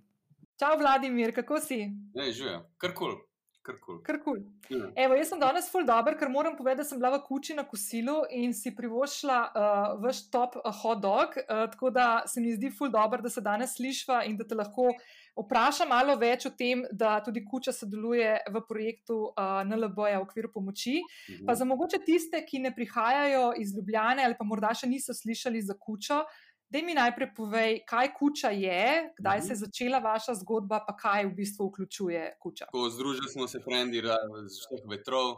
[0.59, 1.83] Čau, Vladimir, kako si?
[2.15, 3.19] Ne, živijo, kar kul.
[3.61, 4.39] Kar kul.
[4.73, 4.87] Ja.
[5.05, 7.67] Evo, jaz sem danes full dober, ker moram povedati, da sem bila v kuči na
[7.69, 11.37] kosilu in si privoščila uh, vaš top uh, hot dog.
[11.43, 14.57] Uh, tako da se mi zdi full dober, da se danes slišva in da te
[14.57, 14.89] lahko
[15.37, 20.53] vprašam malo več o tem, da tudi kuča sodeluje v projektu uh, NLB-ja v okviru
[20.55, 20.97] pomoči.
[21.05, 21.47] Uh -huh.
[21.47, 25.63] Pa za mogoče tiste, ki ne prihajajo iz Ljubljane ali pa morda še niso slišali
[25.63, 26.25] za kučo,
[26.71, 29.47] Da mi najprej povej, kaj kuča je, kdaj mm -hmm.
[29.47, 32.67] se je začela vaša zgodba, pa kaj v bistvu vključuje kuča.
[32.91, 35.29] Združili smo se, frendi, iz vseh vetrov.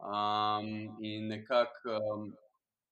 [0.00, 0.68] Um,
[1.04, 2.32] in nekako um,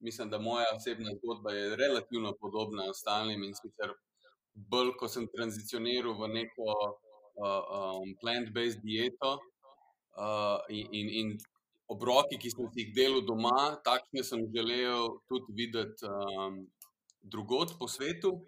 [0.00, 3.92] mislim, da moja osebna zgodba je relativno podobna ostalim in sicer
[4.54, 11.38] bolj, ko sem tranzicioniral v neko uh, um, plant-based dieto uh, in, in, in
[11.88, 16.66] obroki, ki sem si jih delal doma, takšne sem želel tudi videti um,
[17.22, 18.44] drugot po svetu.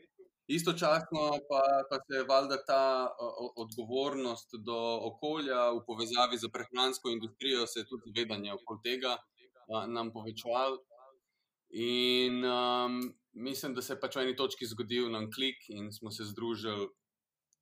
[0.51, 4.79] Istočasno pa, pa se je valjda ta uh, odgovornost do
[5.11, 10.79] okolja v povezavi z prehransko industrijo, se je tudi zavedanje okoli tega uh, nam povečval.
[11.71, 12.99] In um,
[13.33, 16.89] mislim, da se je pač v eni točki zgodil nam klik in smo se združili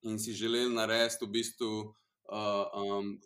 [0.08, 3.18] in si želeli narediti v bistvu uh, um,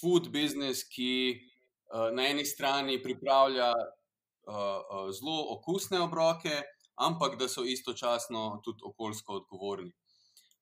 [0.00, 6.60] food business, ki uh, na eni strani pripravlja uh, uh, zelo okusne obroke,
[6.96, 9.92] ampak da so istočasno tudi okoljsko odgovorni.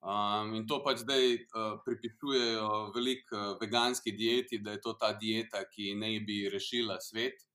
[0.05, 5.15] Um, in to pač zdaj uh, pripisujejo veliko uh, veganski dieti, da je to ta
[5.17, 7.47] dieta, ki naj bi rešila svet.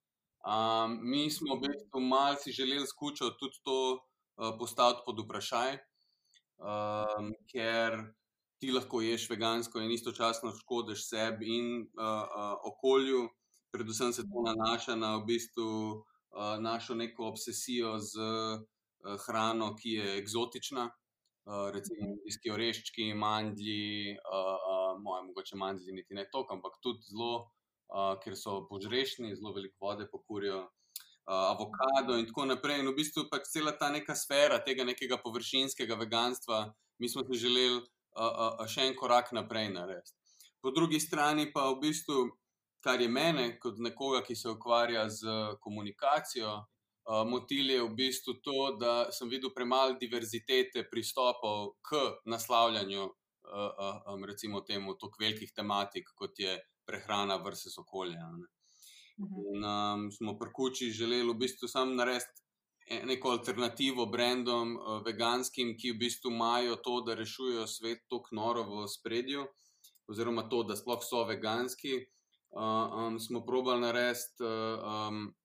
[0.41, 5.77] Um, mi smo v bistvu malce želeli skučati tudi to uh, postaviti pod vprašaj,
[6.57, 7.99] um, ker
[8.57, 13.27] ti lahko ješ vegansko in istočasno škodiš sebi in uh, uh, okolju.
[13.71, 15.69] Predvsem se to nanaša na v bistvu,
[16.59, 20.89] našo neko obsesijo z uh, hrano, ki je eksotična.
[20.89, 24.17] Uh, recimo, tisti oreščki, mandlji,
[25.01, 27.47] moje, mogoče mandlji, niti ne toliko, ampak tudi zelo
[28.23, 30.67] ker so požrešni, zelo veliko vode pokurijo,
[31.25, 32.79] avokado in tako naprej.
[32.79, 36.67] In v bistvu pač cela ta neka sfera tega nekega površinskega veganstva,
[36.99, 37.81] mi smo si želeli
[38.69, 40.13] še en korak naprej narediti.
[40.61, 42.29] Po drugi strani pa v bistvu,
[42.83, 46.57] kar je mene, kot nekoga, ki se ukvarja z komunikacijo.
[47.09, 51.97] Uh, motil je v bistvu to, da sem videl premalo diverzitete pristopov k
[52.29, 53.05] naslavljanju,
[53.49, 56.53] um, recimo, temu, tako velikih tematik, kot je
[56.85, 58.19] prehrana versus okolje.
[59.19, 59.41] Mhm.
[59.55, 62.45] In, um, smo pri kuči želeli v bistvu samo narediti
[62.89, 68.35] e, neko alternativo brendom, uh, veganskim, ki v bistvu imajo to, da rešujejo svet tako
[68.35, 69.47] noro v spredju,
[70.09, 72.05] oziroma to, da sploh so veganski.
[72.49, 75.35] Uh, um, smo probali narediti uh, um,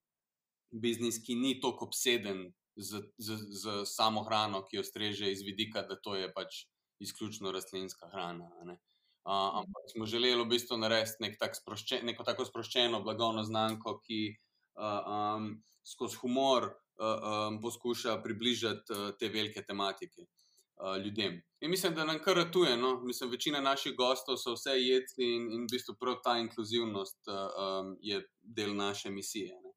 [0.73, 2.47] biznis, ki ni tako obseden
[2.77, 6.65] z, z, z samo hrano, ki jo streže iz vidika, da to je pač
[7.05, 8.49] izključno rastlinska hrana.
[8.65, 13.99] Uh, ampak smo želeli v bistvu narediti nek tak sproščen, neko tako sproščeno blagovno znamko,
[14.05, 15.51] ki uh, um,
[15.85, 20.25] skozi humor uh, um, poskuša približati uh, te velike tematike
[20.77, 21.43] uh, ljudem.
[21.61, 22.77] In mislim, da nam kar ratuje.
[22.77, 23.01] No?
[23.01, 27.35] Mislim, večina naših gostov so vse jedci in, in v bistvu prav ta inkluzivnost uh,
[27.35, 29.55] um, je del naše misije.
[29.63, 29.71] Ne?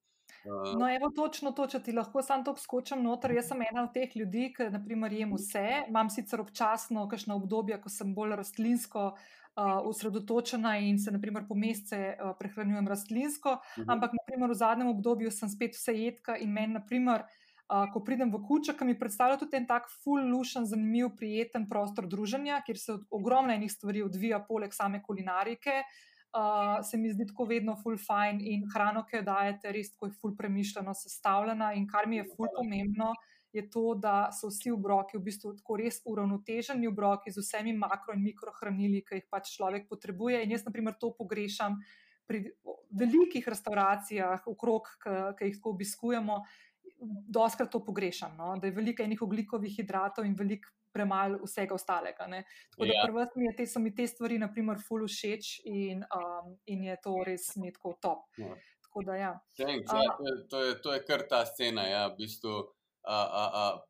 [0.79, 3.33] No, evo, točno to, če ti lahko sam to skočim noter.
[3.35, 5.65] Jaz sem ena od teh ljudi, ki naprimer jem vse.
[5.89, 9.09] Imam sicer občasno kakšno obdobje, ko sem bolj rastlinsko
[9.57, 13.89] osredotočena uh, in se naprimer po mesece uh, prehranjujem rastlinsko, mhm.
[13.89, 18.31] ampak naprimer v zadnjem obdobju sem spet vse jedka in meni, naprimer, uh, ko pridem
[18.31, 22.77] v kučo, ki mi predstavlja tudi en tak full lušen, zanimiv, prijeten prostor druženja, kjer
[22.79, 25.81] se ogromno enih stvari odvija poleg same kulinarike.
[25.81, 29.93] Uh, uh, se mi zdi tako vedno full fine in hrano, ki jo dajete, res
[29.93, 31.73] tako je full premišljeno sestavljena.
[31.73, 33.13] In kar mi je full pomembno,
[33.53, 38.15] je to, da so vsi obroki v bistvu tako res uravnoteženi obroki z vsemi makro
[38.15, 40.43] in mikrohranili, ki jih pač človek potrebuje.
[40.43, 41.79] In jaz, na primer, to pogrešam.
[42.27, 42.43] Pri
[42.91, 46.41] velikih restauracijah, okrog, ki jih tako obiskujemo,
[47.27, 48.35] doskrat to pogrešam.
[48.37, 48.55] No?
[48.57, 52.27] Da je veliko enih oglikovih hidratov in veliko premalo vsega ostalega.
[52.27, 52.43] Ne?
[52.71, 53.03] Tako da ja.
[53.05, 56.97] prvo mi je, te so mi te stvari, naprimer, full všeč in, um, in je
[57.03, 58.25] to res mi tako top.
[58.37, 58.55] Ja.
[58.87, 59.33] Tako da, ja.
[59.57, 62.63] Thanks, ja, to, je, to, je, to je kar ta scena, ja, v bistvu.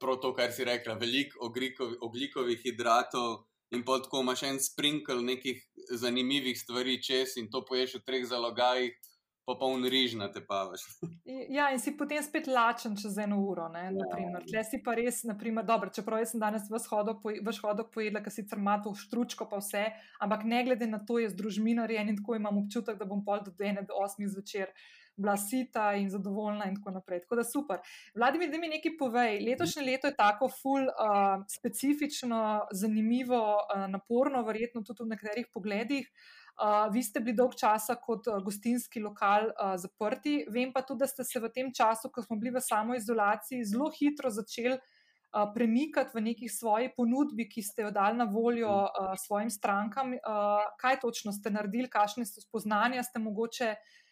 [0.01, 5.63] Prav to, kar si rekla, veliko oglikovih hidratov, in pa tako imaš en sprinkle nekih
[6.01, 8.93] zanimivih stvari čez, in to poješ v treh zalogajih,
[9.47, 10.83] pa poln riž na te pavaš.
[11.57, 13.69] ja, in si potem spet lačen čez eno uro.
[13.71, 14.41] Ne, ja.
[14.43, 17.23] Tle si pa res, naprimer, dobro, čeprav sem danes v hodok
[17.95, 19.85] pojedla, ker sicer ima to štručko, pa vse,
[20.19, 23.39] ampak ne glede na to, je z družminarjem in tako imam občutek, da bom pol
[23.45, 24.73] do ene do osmi zvečer.
[25.17, 27.23] Blasita in zadovoljna, in tako naprej.
[27.23, 27.79] Tako da super.
[28.13, 29.39] Vladi mi, da mi nekaj povej.
[29.47, 36.05] Letošnje leto je tako ful, uh, specifično, zanimivo, uh, naporno, verjetno tudi v nekaterih pogledih.
[36.05, 40.39] Uh, Uh, vi ste bili dolg časa kot uh, gostinski lokal uh, zaprti.
[40.49, 43.91] Vem pa tudi, da ste se v tem času, ko smo bili v samoizolaciji, zelo
[43.93, 49.13] hitro začeli uh, premikati v neki svoji ponudbi, ki ste jo dali na voljo uh,
[49.21, 50.17] svojim strankam.
[50.17, 54.06] Uh, kaj točno ste naredili, kakšne spoznanja ste mogoče uh,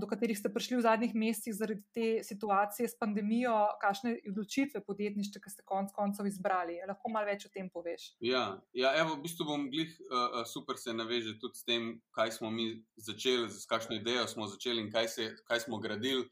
[0.00, 5.38] do katerih ste prišli v zadnjih mesecih zaradi te situacije s pandemijo, kakšne odločitve podjetniške,
[5.38, 6.80] ki ste konec koncev izbrali.
[6.88, 8.10] Lahko malo več o tem poveš?
[8.18, 12.34] Ja, ja evo, v bistvu bom glih uh, super se naveže tudi s tem, kaj
[12.40, 16.26] smo mi začeli, z kakšno idejo smo začeli in kaj, se, kaj smo gradili.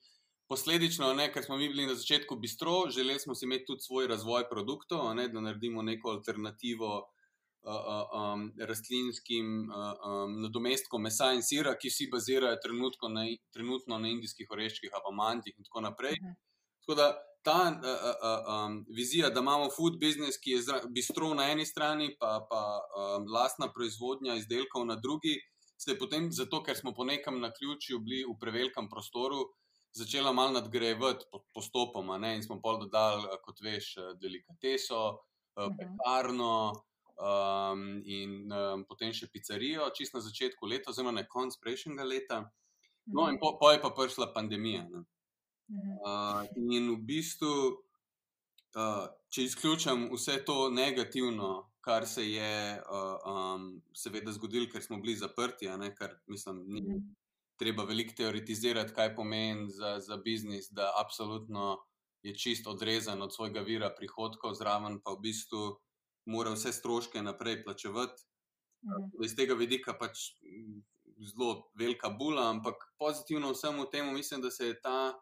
[0.51, 4.11] Posledično, ne, ker smo mi bili na začetku bistro, želeli smo si imeti tudi svoj
[4.11, 7.07] razvoj produktov, ne, da naredimo neko alternativo
[7.65, 12.57] um, rastlinskim uh, um, nadomestkom mesa in sira, ki vsi bazirajo
[13.09, 16.19] na, trenutno na indijskih oreščkih, apamantih in tako naprej.
[16.21, 16.35] Uh -huh.
[16.81, 21.51] Tako da ta uh, uh, um, vizija, da imamo food business, ki je bistro na
[21.51, 25.41] eni strani, pa pa um, lastna proizvodnja izdelkov na drugi,
[25.79, 29.43] se je potem, zato ker smo po nekem naključju bili v prevelikem prostoru
[29.93, 32.19] začela malo nadgrajevati postopoma.
[32.19, 32.37] Ne?
[32.37, 35.19] In smo pol dodali, kot veš, delikateso,
[35.59, 35.77] mhm.
[35.79, 36.73] pekarno
[37.23, 42.43] um, in um, potem še pizzerijo, čist na začetku leta, oziroma na koncu prejšnjega leta.
[43.07, 44.87] No, in po, po je pa prišla pandemija.
[45.73, 47.55] Uh, in v bistvu,
[48.77, 55.01] uh, če izključim vse to negativno, kar se je, uh, um, seveda, zgodilo, ker smo
[55.03, 57.01] bili zaprti, ne, kar mislim, ni,
[57.59, 61.81] treba veliko teoretizirati, kaj pomeni za, za biznis, da absolutno
[62.23, 65.63] je čist odrezan od svojega vira prihodkov, zraven pa v bistvu
[66.25, 68.23] mora vse stroške naprej plačevati.
[68.85, 69.25] Mhm.
[69.25, 70.19] Iz tega vidika pač
[71.23, 75.21] zelo velika bula, ampak pozitivno vsemu temu mislim, da se je ta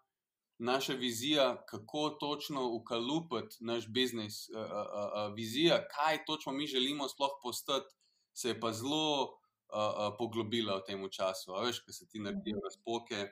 [0.58, 7.08] naša vizija, kako točno ukalupiti naš biznis, uh, uh, uh, vizija, kaj točno mi želimo
[7.08, 7.94] sploh postati,
[8.32, 11.52] se je pa zelo uh, poglobila v tem času.
[11.64, 12.64] Veš, kaj se ti naredijo mhm.
[12.64, 13.28] razpoke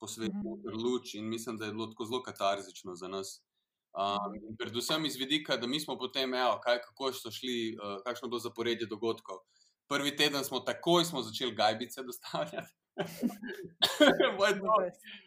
[0.00, 0.82] po svetu, mm.
[0.82, 3.44] luč in mislim, da je bilo tako zelo katarzično za nas.
[3.92, 8.28] Um, predvsem iz vidika, da mi smo potem, evo, kaj, kako so šli, uh, kakšno
[8.28, 9.42] bo zaporedje dogodkov.
[9.88, 12.72] Prvi teden smo takoj smo začeli gajbice dostavljati.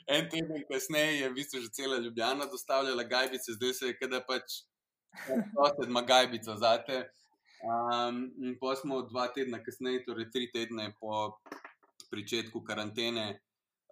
[0.08, 4.22] en teden kasneje je v bistvu že cela Ljubljana dostavljala gajbice, zdaj se je, da
[4.26, 4.66] pač
[5.88, 7.10] ima gajbico zate.
[7.66, 11.38] Um, in pa smo dva tedna kasneje, torej tri tedne po
[12.12, 13.40] začetku karantene,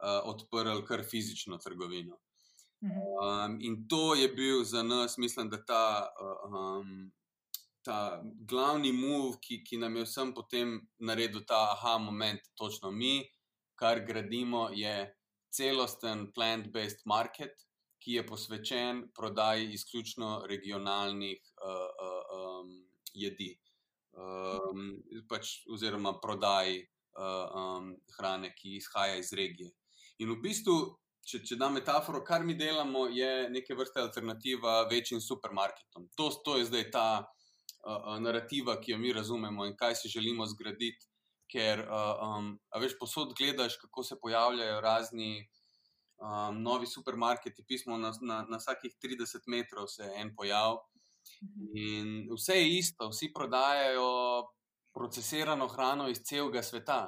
[0.02, 2.18] uh, odprli kar fizično trgovino.
[2.84, 6.10] Um, in to je bil za nas, mislim, da ta,
[6.48, 7.12] um,
[7.82, 13.22] ta glavni move, ki, ki nam je vsem potem naredil ta aha moment, točno mi,
[13.80, 15.14] kar gradimo, je
[15.54, 17.54] celosten plant-based market,
[18.04, 21.40] ki je posvečen prodaji izključno regionalnih.
[21.64, 22.74] Uh, uh, um,
[23.14, 23.54] jedi,
[24.18, 24.98] um,
[25.30, 29.72] pač, oziroma prodaji uh, um, hrane, ki izhaja iz regije.
[30.20, 30.78] In v bistvu,
[31.28, 36.10] če, če da metaforo, kar mi delamo, je neke vrste alternativa večjim supermarketom.
[36.20, 40.48] To, to je zdaj ta uh, narativa, ki jo mi razumemo in kaj si želimo
[40.50, 41.10] zgraditi.
[41.54, 45.44] Ker, uh, um, veš, posod gledaš, kako se pojavljajo razni
[46.18, 50.80] um, novi supermarketi, pismo na, na, na vsakih 30 metrov se en pojav.
[51.78, 54.08] In vse je isto, vsi prodajajo
[54.94, 57.04] procesirano hrano iz celega sveta.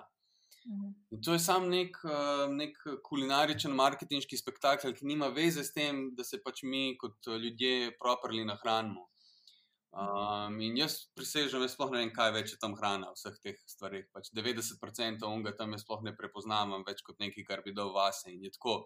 [0.65, 6.15] In to je samo nek, eh, nek kulinaričen marketinški spektakel, ki nima veze s tem,
[6.15, 9.05] da se pač mi kot ljudje properli nahranimo.
[9.95, 13.61] Um, in jaz prisežem, da sploh ne vem, kaj več je tam hrana, vseh teh
[13.71, 14.03] stvareh.
[14.11, 18.27] Pač 90% onega tam jaz sploh ne prepoznavam več kot nekaj, kar bi dal vase.
[18.33, 18.81] In je tako.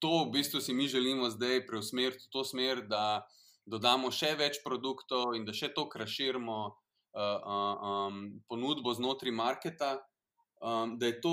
[0.00, 3.26] To v bistvu si mi želimo zdaj preusmeriti v to smer, da
[3.68, 9.92] dodamo še več produktov in da še to kraširimo uh, uh, um, ponudbo znotraj marketa.
[10.66, 11.32] Um, da je to,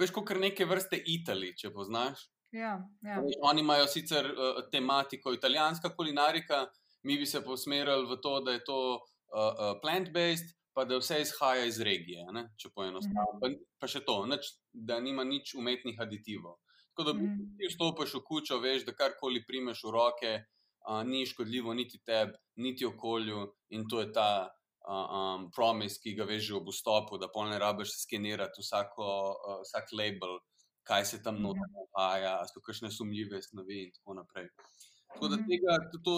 [0.00, 2.24] veš, kot neke vrste Italije, če poznaš.
[2.54, 2.72] Ja,
[3.06, 3.20] ja.
[3.46, 6.64] Oni imajo sicer uh, tematiko italijanska kulinarika,
[7.06, 11.20] mi bi se posmerili v to, da je to uh, uh, plant-based, pa da vse
[11.22, 12.26] izhaja iz regije.
[12.34, 12.48] Ne?
[12.58, 13.38] Če poenostavim.
[13.38, 13.40] Mhm.
[13.42, 16.58] Pa, pa še to, neč, da nima nič umetnih aditivov.
[16.94, 17.54] Tako da, mhm.
[17.60, 22.34] ti vstopiš v kučo, veš, da karkoli primeš v roke, uh, ni škodljivo niti tebi,
[22.58, 23.46] niti okolju,
[23.78, 24.28] in to je ta
[24.84, 30.38] um, promis, ki ga veš ob vstopu, da polne rabiš skenirati vsako, uh, vsak label,
[30.84, 31.80] kaj se tam noter mhm.
[31.80, 34.48] dogaja, so kakšne sumljive snovi in tako naprej.
[35.14, 35.48] Tako da mhm.
[35.48, 36.16] tega, to,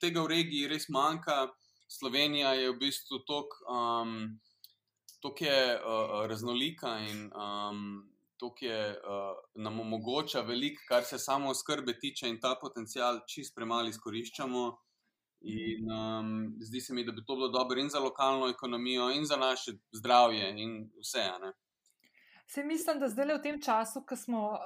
[0.00, 1.46] tega v regiji res manjka.
[1.90, 4.14] Slovenija je v bistvu tako um,
[5.24, 7.82] uh, raznolika in um,
[8.40, 13.88] tukaj uh, nam omogoča veliko, kar se samo skrbe tiče, in ta potencial čist premalo
[13.88, 14.64] izkoriščamo.
[15.44, 19.24] In um, zdi se mi, da bi to bilo dobro in za lokalno ekonomijo, in
[19.24, 21.28] za naše zdravje, in vse.
[22.46, 24.58] Se mislim, da zdaj v tem času, ko smo uh,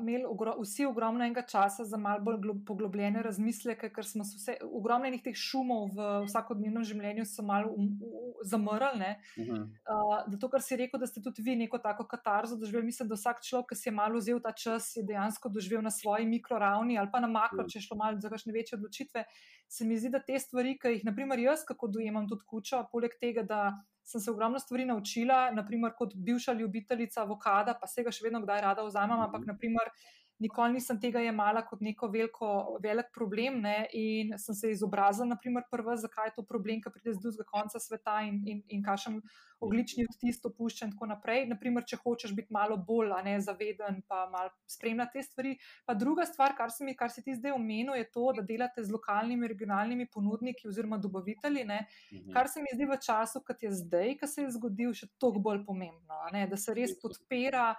[0.00, 4.38] imeli ogro, vsi ogromno enega časa za malo bolj glo, poglobljene razmisleke, ker smo se
[4.38, 9.10] vse, ogromno enih teh šumov v vsakodnevnem življenju so malo um, um, zamrli.
[9.36, 9.64] Uh -huh.
[9.66, 13.18] uh, zato, ker si rekel, da ste tudi vi neko tako katarzo doživeli, mislim, da
[13.18, 16.98] vsak človek, ki si je malo vzel ta čas, je dejansko doživel na svoji mikroravni
[16.98, 17.72] ali pa na makro, uh -huh.
[17.72, 19.24] če šlo malo za kakšne večje odločitve.
[19.68, 23.10] Se mi zdi, da te stvari, ki jih, naprimer, jaz, kako dojemam tudi kučo, poleg
[23.20, 23.72] tega, da
[24.04, 28.42] sem se ogromno stvari naučila, naprimer kot bivša ljubiteljica avokada, pa se ga še vedno
[28.44, 29.54] kdaj rada vzamem, ampak mhm.
[29.54, 29.90] naprimer
[30.38, 32.50] nikoli nisem tega jemala kot neko veliko,
[32.82, 33.60] velik problem.
[33.64, 33.76] Ne?
[33.92, 37.80] In sem se izobrazila, naprimer, prva, zakaj je to problem, ki pride z drugega konca
[37.80, 39.20] sveta in, in, in kakšen
[39.64, 41.46] oglični odtis to pušča in tako naprej.
[41.48, 45.54] Naprimer, če hočeš biti malo bolj ne, zaveden, pa malo spremljati te stvari.
[45.86, 48.92] Pa druga stvar, kar, mi, kar si ti zdaj omenil, je to, da delate z
[48.92, 52.32] lokalnimi, regionalnimi ponudniki oziroma dobavitelji, ne, mhm.
[52.34, 55.44] kar se mi zdi v času, kot je zdaj, ki se je zgodil, še toliko
[55.48, 57.74] bolj pomembno, ne, da se res podpira.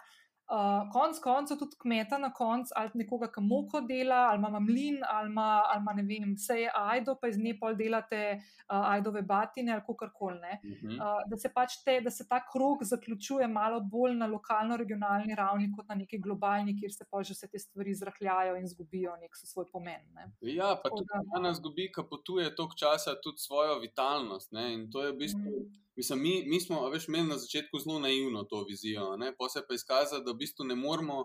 [0.45, 4.99] Uh, konc koncev tudi kmeta na koncu, ali nekoga, ki moko dela, ali ima mlin,
[5.09, 8.83] ali ima, ali ima ne vem, vse je ajdo, pa iz nje pol delate uh,
[8.91, 10.35] ajdove batine ali kar koli.
[10.37, 10.99] Uh -huh.
[11.01, 15.35] uh, da se pač te, da se ta krog zaključuje malo bolj na lokalno, regionalni
[15.35, 19.15] ravni, kot na neki globalni, kjer se pa že vse te stvari zrahljajo in zgubijo
[19.17, 20.01] nek svoj pomen.
[20.13, 20.31] Ne.
[20.41, 24.51] Ja, pa tudi danes zgubi, ki potuje toliko časa, tudi svojo vitalnost.
[24.51, 24.73] Ne?
[24.73, 25.49] In to je v bistvu.
[25.49, 25.84] Uh -huh.
[25.95, 29.67] Mislim, mi, mi smo veš, imeli na začetku zelo naivno to vizijo, pa se je
[29.67, 31.21] pa izkazalo, da v bistvu ne moremo,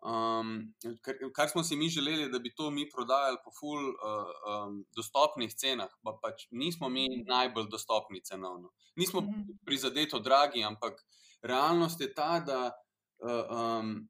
[0.00, 0.54] um,
[1.04, 4.80] kar, kar smo si mi želeli, da bi to mi prodajali po full uh, um,
[4.96, 8.72] dostopnih cenah, pa pač nismo mi najbolj dostopni cenovno.
[8.96, 9.60] Nismo mhm.
[9.66, 11.00] prizadeto dragi, ampak
[11.42, 14.08] realnost je ta, da uh, um,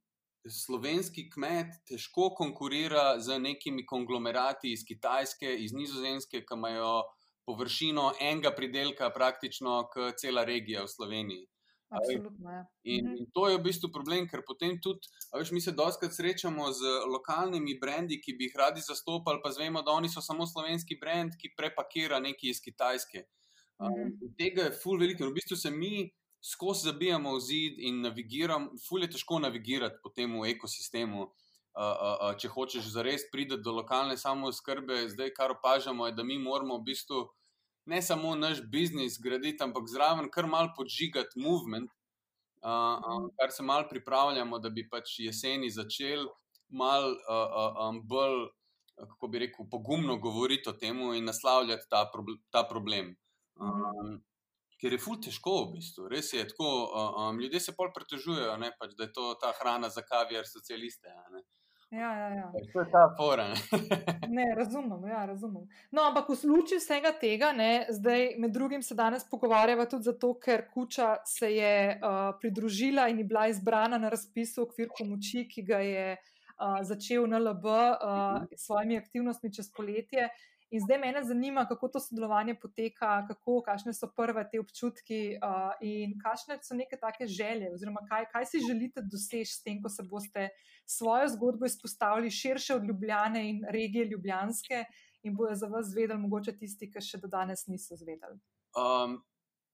[0.50, 7.02] slovenski kmet težko konkurira z nekimi konglomerati iz Kitajske, iz Nizozemske, ki imajo
[7.47, 11.47] površino enega pridelka, praktično kot cela regija v Sloveniji.
[11.88, 12.51] Absolutno.
[12.51, 12.64] Ja.
[12.82, 13.16] In, mhm.
[13.16, 16.92] in to je v bistvu problem, ker potem tudi, veš, mi se doskrat srečamo z
[17.12, 21.38] lokalnimi brendi, ki bi jih radi zastopali, pa zvemo, da oni so samo slovenski brend,
[21.38, 23.26] ki prepakira nekaj iz Kitajske.
[23.78, 25.28] Um, tega je ful veliko.
[25.28, 26.09] V bistvu se mi
[26.42, 31.28] skozi zabijamo v zid in navigiramo, ful je težko navigirati po tem ekosistemu.
[31.77, 31.83] Uh,
[32.24, 36.79] uh, če hočeš zares priti do lokalne samozkrbe, zdaj kar opažamo, je, da mi moramo
[36.79, 37.18] v bistvu
[37.93, 41.91] ne samo naš biznis graditi, ampak zraven kar mal podžigati movement,
[42.64, 46.24] uh, uh, kar se mal pripravljamo, da bi pač jeseni začeli
[46.68, 48.47] mal uh, um, bolj,
[48.97, 53.12] kako bi rekel, pogumno govoriti o tem in naslavljati ta, proble ta problem.
[53.61, 54.16] Um,
[54.81, 56.09] Ker je ful težko, v bistvu.
[56.12, 56.66] res je tako.
[56.89, 61.09] Um, ljudje se pol pretežujejo, pač, da je to ta hrana za kaviar socialiste.
[61.09, 61.45] Uh,
[61.91, 62.53] Ja, ja, ja.
[62.72, 63.47] To je ta fora.
[64.37, 65.68] ne, razumem, ja, razumem.
[65.91, 70.32] No, ampak v luči vsega tega, ne, zdaj med drugim se danes pogovarjava tudi zato,
[70.34, 75.47] ker Kuča se je uh, pridružila in je bila izbrana na razpisu v okviru pomoči,
[75.49, 80.26] ki ga je uh, začel NLB uh, s svojimi aktivnostmi čez poletje.
[80.71, 85.77] In zdaj me zanima, kako to sodelovanje poteka, kako, kakšne so prve te občutki uh,
[85.81, 89.89] in kakšne so neke take želje, oziroma kaj, kaj si želite doseči s tem, ko
[89.89, 90.49] se boste
[90.87, 94.85] svojo zgodbo izpostavili širše od Ljubljane in regije Ljubljanske
[95.23, 98.39] in bojo za vas zvedeli, mogoče tisti, ki še do danes niso zvedeli.
[98.75, 99.23] Um.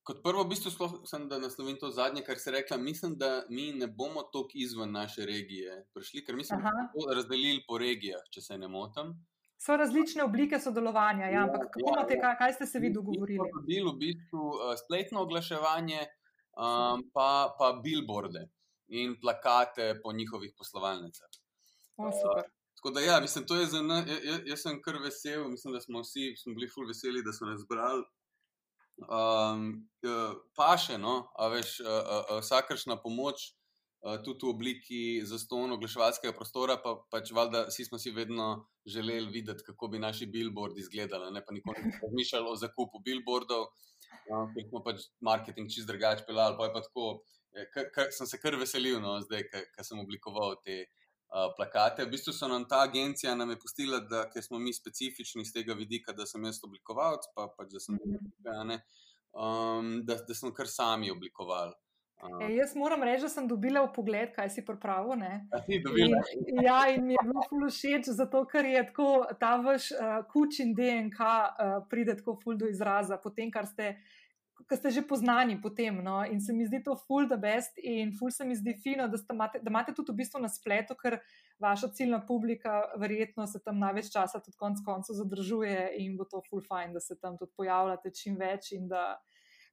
[0.03, 2.77] Kot prvo, v bistvu, sem, da naslovim to zadnje, kar se je rekla.
[2.77, 7.63] Mislim, da mi ne bomo tako izven naše regije prišli, ker mislim, da bomo razdelili
[7.69, 9.13] po regijah, če se ne motim
[9.65, 11.27] so različne oblike sodelovanja.
[11.27, 13.39] Ja, ampak kako ja, imate, kaj, kaj ste se vi dogovorili?
[13.39, 18.49] Mi smo dobili v bistvu uh, spletno oglaševanje, um, pa, pa billboarde
[18.89, 21.31] in plakate po njihovih poslovalnicah.
[21.97, 22.43] O, uh,
[22.77, 25.81] tako da, ja, mislim, to je za nas, jaz, jaz sem kar vesel, mislim, da
[25.81, 28.05] smo vsi smo bili ful veseli, da so nas zbrali.
[29.03, 33.53] Um, uh, pa še, no, a veš, uh, uh, vsakršna pomoč.
[34.03, 38.47] Eh, tudi v obliki zastonj oglaševalskega prostora, pa pač valjda vsi smo si vedno
[38.95, 43.69] želeli videti, kako bi naši billboardi izgledali, ne pa nikoli nismo razmišljali o zakupu billboardov,
[44.31, 47.05] no, ker smo pač marketing čist drugače pelali, pa je pa tako,
[47.55, 52.03] eh, sem se kar veselil, no, zdaj, ker sem oblikoval te uh, plakate.
[52.03, 55.79] V bistvu so nam ta agencija nam je pustila, da smo mi specifični z tega
[55.79, 58.67] vidika, da sem jaz oblikovalec, pa pač da sem, mhm.
[58.75, 58.83] ne,
[59.31, 61.79] um, da, da smo kar sami oblikovali.
[62.23, 65.19] E, jaz moram reči, da sem dobila v pogled, kaj si pripravil.
[65.67, 66.15] In,
[66.63, 70.61] ja, in mi je bilo ful všeč, zato ker je tako ta vaš uh, kuč
[70.63, 73.97] in DNK uh, pride tako ful do izraza, potem, kar ste.
[74.71, 75.97] Ker ste že poznani potem.
[76.07, 76.21] No?
[76.23, 79.19] In se mi zdi to ful the best, in ful se mi zdi fino, da,
[79.35, 81.19] imate, da imate tudi v bistvu na spletu, ker
[81.59, 86.45] vaša ciljna publika verjetno se tam največ časa tudi konc koncev zadržuje in bo to
[86.47, 89.19] ful fajn, da se tam tudi pojavljate čim več in da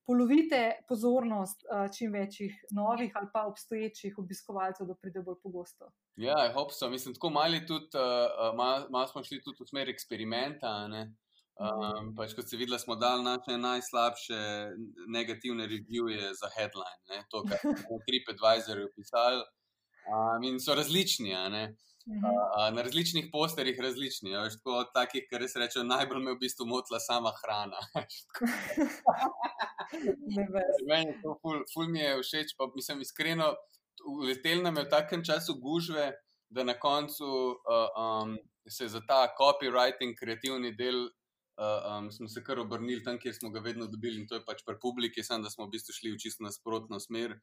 [0.06, 5.92] polovite pozornost uh, čim večjih novih ali pa obstoječih obiskovalcev, da pride bolj pogosto.
[6.16, 7.32] Ja, hopso, mislim, tako
[7.68, 10.74] tudi, uh, malo mal smo šli tudi v smer eksperimenta.
[11.60, 14.40] Um, pač, kot se vidi, smo dali naše najslabše
[15.12, 17.26] negativne revije za headline, ne?
[17.32, 19.44] to, kar smo v TripAdvisorju pisali.
[20.08, 21.36] Um, in so različni.
[22.10, 24.32] Uh, na različnih posterjih je različni.
[24.32, 27.78] Ja, tako od takih, ki res rečejo, najbolj me v bistvu motila sama hrana.
[30.90, 33.52] Meni to ful, ful mi je všeč, pa mislim iskreno,
[34.10, 36.10] uletel nam je v takem času gužve,
[36.50, 38.36] da na koncu uh, um,
[38.66, 43.54] se za ta copywriting, kreativni del, uh, um, smo se kar obrnili tam, kjer smo
[43.54, 46.18] ga vedno dobili in to je pač pri publiki, sem da smo v bistvu šli
[46.18, 47.38] v čisto nasprotno smer.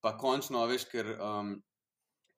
[0.00, 1.18] Pa končno, veš, ker.
[1.20, 1.58] Um,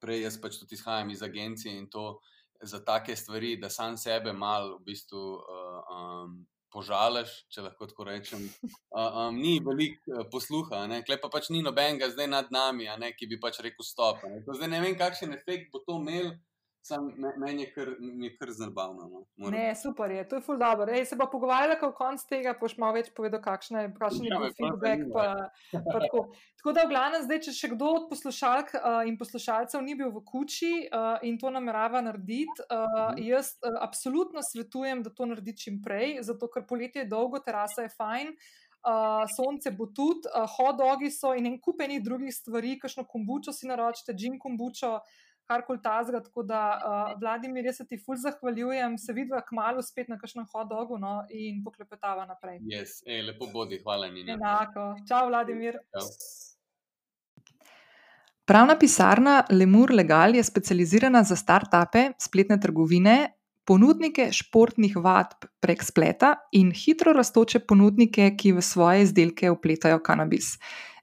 [0.01, 2.21] prej jaz pač tudi izhajam iz agencije in to
[2.63, 6.35] za take stvari, da sam sebe malo v bistvu uh, um,
[6.71, 8.43] požališ, če lahko tako rečem.
[8.91, 13.13] Uh, um, ni veliko uh, posluha, klej pa pač ni nobenega zdaj nad nami, ne,
[13.17, 14.23] ki bi pač rekel stop.
[14.29, 14.43] Ne.
[14.45, 16.35] Zdaj ne vem, kakšen efekt bo to imel.
[16.83, 17.89] Sam, meni je kar,
[18.39, 19.25] kar zabavno.
[19.37, 19.51] No.
[19.51, 20.89] Ne, super je, to je ful dobro.
[20.93, 24.33] Ej, se bo pogovarjala, kako konc tega boš malo več povedal, kakšen je, kakšen je
[24.33, 25.05] ja, bil feedback.
[25.13, 25.27] Pa,
[25.77, 26.23] pa tako.
[26.63, 30.09] tako da, v glavnem, zdaj, če še kdo od poslušalk uh, in poslušalcev ni bil
[30.15, 35.59] v kuči uh, in to namerava narediti, uh, jaz uh, absolutno svetujem, da to naredi
[35.61, 38.35] čim prej, zato ker poletje je dolgo, terasa je fajn.
[38.81, 43.69] Uh, sonce bo tudi, uh, hodogi so in en kupenih drugih stvari, kakšno kombučo si
[43.69, 44.97] naročite, džin kombučo,
[45.51, 46.23] kar koli tazga.
[46.23, 50.47] Tako da, uh, Vladimir, jaz se ti ful zahvaljujem, se vidiva kmalo spet na kakšnem
[50.53, 52.61] hodogu no, in poklepetava naprej.
[52.71, 53.01] Yes.
[53.07, 54.37] Ej, lepo bodi, hvala Nina.
[54.39, 54.93] Enako.
[55.09, 55.81] Čau, Vladimir.
[55.97, 56.07] Čau.
[58.51, 63.15] Pravna pisarna Lemur Legal je specializirana za start-upe, spletne trgovine,
[63.71, 70.57] ponudnike športnih vadb prek spleta in hitro raztoče ponudnike, ki v svoje izdelke upletajo kanabis.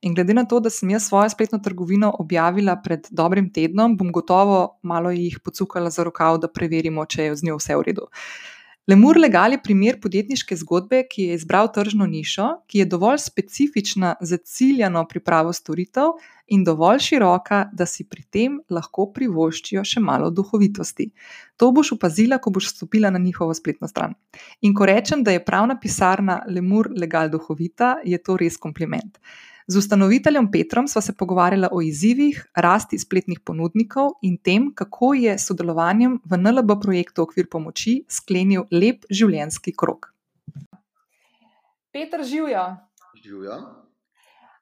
[0.04, 4.12] In glede na to, da sem jaz svojo spletno trgovino objavila pred dobrim tednom, bom
[4.12, 8.12] gotovo malo jih pocukala za rokav, da preverimo, če je z njo vse v redu.
[8.88, 14.14] Lemur Legal je primer podjetniške zgodbe, ki je izbral tržno nišo, ki je dovolj specifična
[14.22, 16.14] za ciljano pripravo storitev
[16.48, 21.10] in dovolj široka, da si pri tem lahko privoščijo še malo duhovitosti.
[21.60, 24.16] To boš opazila, ko boš stopila na njihovo spletno stran.
[24.62, 29.20] In ko rečem, da je pravna pisarna Lemur Legal duhovita, je to res kompliment.
[29.68, 35.34] Z ustanoviteljem Petrom sva se pogovarjala o izzivih, rasti spletnih ponudnikov in tem, kako je
[35.36, 40.14] s sodelovanjem v NLB projektu Okvir pomoči sklenil lep življenjski krok.
[41.92, 42.64] Petr, živijo.
[43.20, 43.58] Živijo.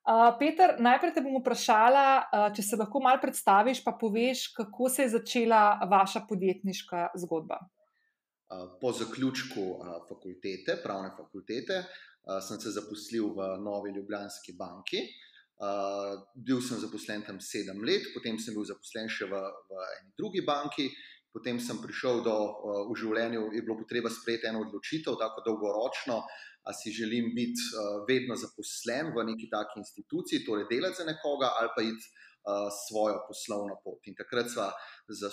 [0.05, 4.89] Uh, Peter, najprej te bom vprašala, uh, če se lahko malo predstaviš, pa poveš, kako
[4.89, 7.61] se je začela vaša podjetniška zgodba.
[7.61, 15.03] Uh, po zaključku uh, fakultete, pravne fakultete, uh, sem se zaposlil v Novi Ljubljanski banki.
[15.55, 19.38] Uh, bil sem zaposlen tam sedem let, potem sem bil zaposlen še v,
[19.69, 20.89] v eni drugi banki,
[21.32, 26.19] potem sem prišel do uh, v življenju, je bilo potreba sprejeti eno odločitev, tako dolgoročno,
[26.65, 31.53] a si želim biti uh, vedno zaposlen v neki taki instituciji, torej delati za nekoga
[31.55, 34.03] ali pa iti uh, svojo poslovno pot.
[34.11, 34.73] In takrat sva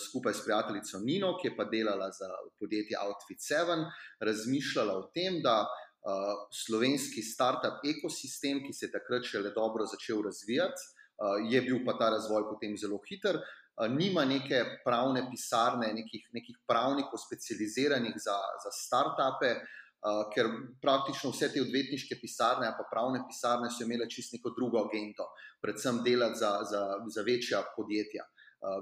[0.06, 2.30] skupaj s prijateljico Nino, ki je pa delala za
[2.62, 3.88] podjetje Outfit 7,
[4.22, 5.64] razmišljala o tem, da
[6.02, 10.88] uh, slovenski startup ekosistem, ki se je takrat še le dobro začel razvijati,
[11.22, 13.38] uh, je bil pa ta razvoj potem zelo hiter.
[13.38, 20.50] Uh, nima neke pravne pisarne, nekih, nekih pravnikov, specializiranih za, za startupe, uh, ker
[20.82, 25.30] praktično vse te odvetniške pisarne, pa pravne pisarne, so imele čisto neko drugo agento,
[25.62, 28.26] predvsem delati za, za, za večja podjetja.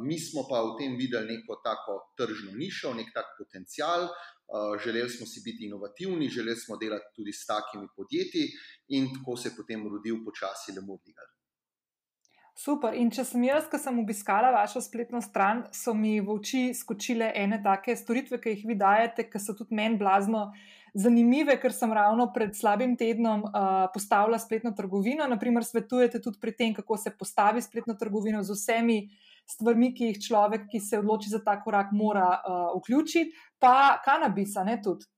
[0.04, 4.10] Mi smo pa v tem videli neko tako tržno nišo, nek tak potencial,
[4.84, 8.48] želeli smo si biti inovativni, želeli smo delati tudi s takimi podjetji,
[8.88, 11.28] in tako se je potem rodil počasi Le Mordigal.
[12.60, 12.92] Super.
[12.98, 17.30] In če sem jaz, ki sem obiskala vašo spletno stran, so mi v oči skočile
[17.34, 20.50] ene take storitve, ki jih vi dajete, ki so tudi meni blazno
[20.92, 25.24] zanimive, ker sem ravno pred slabim tednom uh, postavila spletno trgovino.
[25.30, 28.98] Naprimer, svetujete tudi pri tem, kako se postavi spletno trgovino z vsemi
[29.54, 34.64] stvarmi, ki jih človek, ki se odloči za ta korak, mora uh, vključiti, pa kanabisa,
[34.64, 35.08] ne tudi.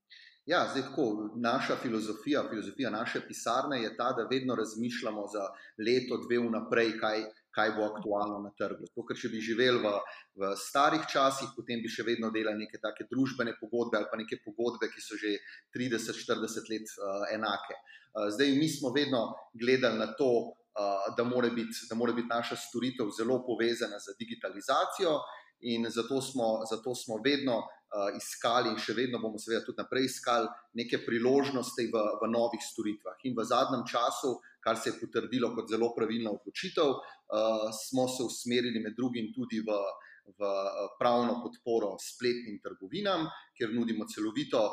[0.46, 1.30] Ja, zdaj tako.
[1.36, 5.44] Naša filozofija, filozofija naše pisarne je ta, da vedno razmišljamo za
[5.86, 7.22] leto, dve vnaprej, kaj,
[7.54, 8.88] kaj bo aktualno na trgu.
[8.94, 9.92] To, ker če bi živeli v,
[10.42, 14.40] v starih časih, potem bi še vedno delali neke take družbene pogodbe ali pa neke
[14.42, 15.36] pogodbe, ki so že
[15.78, 17.78] 30-40 let uh, enake.
[18.10, 19.22] Uh, zdaj mi smo vedno
[19.54, 20.32] gledali na to,
[21.16, 25.20] da mora, biti, da mora biti naša storitev zelo povezana z digitalizacijo,
[25.62, 27.62] in zato smo, zato smo vedno
[28.16, 30.48] iskali in še vedno bomo, seveda, tudi naprej iskali
[30.80, 33.18] neke priložnosti v, v novih storitvah.
[33.28, 36.94] In v zadnjem času, kar se je potrdilo kot zelo pravilna odločitev,
[37.76, 39.76] smo se usmerili med drugim tudi v,
[40.38, 40.52] v
[40.98, 43.28] pravno podporo spletnim trgovinam,
[43.58, 44.64] kjer nudimo celovito,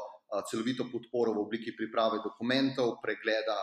[0.48, 3.58] celovito podporo v obliki priprave dokumentov, pregleda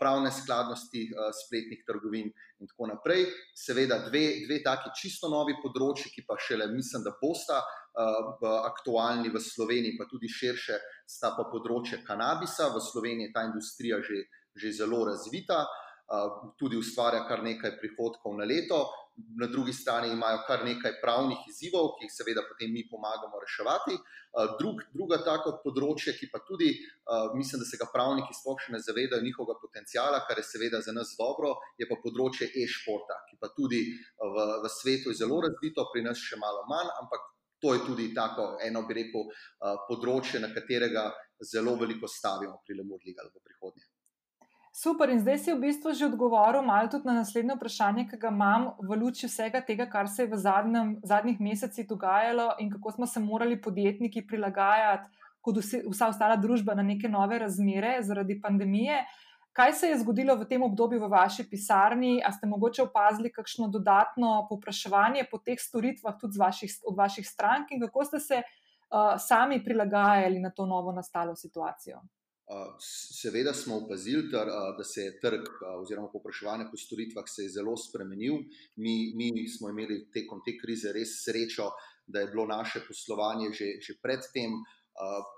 [0.00, 1.02] pravne skladnosti
[1.44, 2.30] spletnih trgovin
[2.60, 3.26] in tako naprej.
[3.56, 7.60] Seveda, dve, dve taki čisto novi področji, ki pa šele mislim, da bosta
[8.64, 12.70] aktualni v Sloveniji, pa tudi širše, sta pa področje kanabisa.
[12.72, 14.24] V Sloveniji je ta industrija že,
[14.56, 15.64] že zelo razvita,
[16.58, 18.86] tudi ustvarja kar nekaj prihodkov na leto.
[19.40, 23.96] Na drugi strani imajo kar nekaj pravnih izzivov, ki jih seveda potem mi pomagamo reševati.
[24.60, 26.68] Drug, druga tako področje, ki pa tudi
[27.32, 30.92] mislim, da se ga pravniki sploh še ne zavedajo njihovega potencijala, kar je seveda za
[30.92, 35.88] nas dobro, je pa področje e-športa, ki pa tudi v, v svetu je zelo razvito,
[35.94, 37.24] pri nas še malo manj, ampak
[37.64, 39.30] to je tudi tako eno, bi rekel,
[39.88, 41.08] področje, na katerega
[41.40, 43.95] zelo veliko stavimo pri Lemur Legal v prihodnje.
[44.76, 48.28] Super, in zdaj si v bistvu že odgovoril malo tudi na naslednje vprašanje, ki ga
[48.28, 52.92] imam v luči vsega tega, kar se je v zadnjem, zadnjih mesecih dogajalo in kako
[52.92, 55.08] smo se morali podjetniki prilagajati,
[55.40, 58.98] kot vsi, vsa ostala družba, na neke nove razmere zaradi pandemije.
[59.56, 62.20] Kaj se je zgodilo v tem obdobju v vaši pisarni?
[62.20, 67.72] A ste mogoče opazili kakšno dodatno popraševanje po teh storitvah tudi vaših, od vaših strank
[67.72, 72.04] in kako ste se uh, sami prilagajali na to novo nastalo situacijo?
[72.78, 75.48] Seveda smo opazili, da se je trg
[75.80, 78.38] oziroma popraševanje po storitvah se je zelo spremenil.
[78.76, 81.70] Mi, mi smo imeli tekom te krize res srečo,
[82.06, 84.54] da je bilo naše poslovanje že, že predtem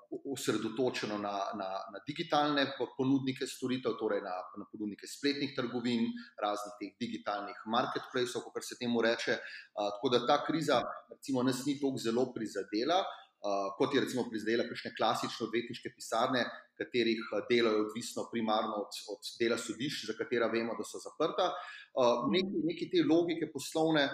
[0.08, 2.66] osredotočeno na, na, na digitalne
[2.96, 6.04] ponudnike storitev, torej na, na ponudnike spletnih trgovin,
[6.42, 9.38] raznih teh digitalnih marketplacev, kot se temu reče.
[9.74, 13.02] Tako da ta kriza, recimo, nas ni tako zelo prizadela.
[13.38, 16.40] Uh, kot je recimo prizadela kakšne klasične odvetniške pisarne,
[16.78, 17.20] katerih
[17.50, 21.52] delo je odvisno primarno od, od dela sodišč, za katera vemo, da so zaprta.
[22.30, 24.08] Neki, neki te logike poslovne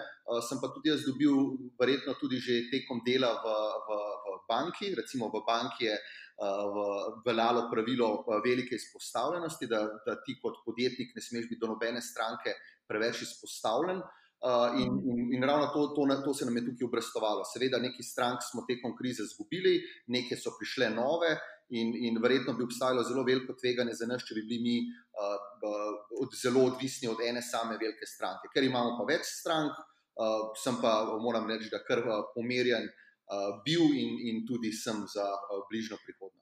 [0.45, 3.55] sem pa tudi jaz dobil, verjetno tudi že tekom dela v,
[3.87, 4.93] v, v banki.
[4.97, 11.21] Recimo v banki je uh, veljalo pravilo velike izpostavljenosti, da, da ti kot podjetnik ne
[11.21, 12.53] smeš biti do nobene stranke
[12.87, 14.01] preveč izpostavljen.
[14.45, 17.41] Uh, in, in, in ravno to, to, to se nam je tukaj obrestovalo.
[17.49, 19.79] Seveda, neki strank smo tekom krize izgubili,
[20.13, 21.31] neke so prišle nove,
[21.69, 25.33] in, in verjetno bi obstajalo zelo veliko tveganje za nas, če bi bili mi uh,
[26.21, 28.51] od, zelo odvisni od ene same velike stranke.
[28.53, 32.05] Ker imamo pa več strank, uh, sem pa, moram reči, da kar
[32.37, 36.34] pomerjen uh, bil in, in tudi sem za uh, bližnjo prihodnost.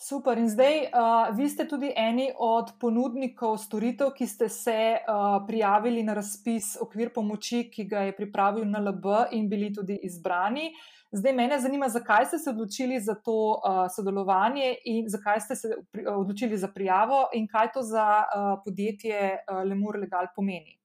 [0.00, 0.38] Super.
[0.38, 6.00] In zdaj, uh, vi ste tudi eni od ponudnikov storitev, ki ste se uh, prijavili
[6.02, 9.04] na razpis okvir pomoči, ki ga je pripravil NLB
[9.36, 10.70] in bili tudi izbrani.
[11.12, 15.74] Zdaj, mene zanima, zakaj ste se odločili za to uh, sodelovanje in zakaj ste se
[15.92, 20.78] pri, uh, odločili za prijavo in kaj to za uh, podjetje uh, Lemur Legal pomeni.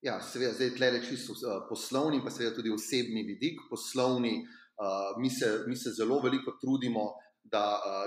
[0.00, 3.60] Ja, seveda, zdaj tle je čisto uh, poslovni, pa seveda tudi osebni vidik.
[3.68, 7.10] Poslovni, uh, mi, se, mi se zelo veliko trudimo
[7.44, 7.64] da,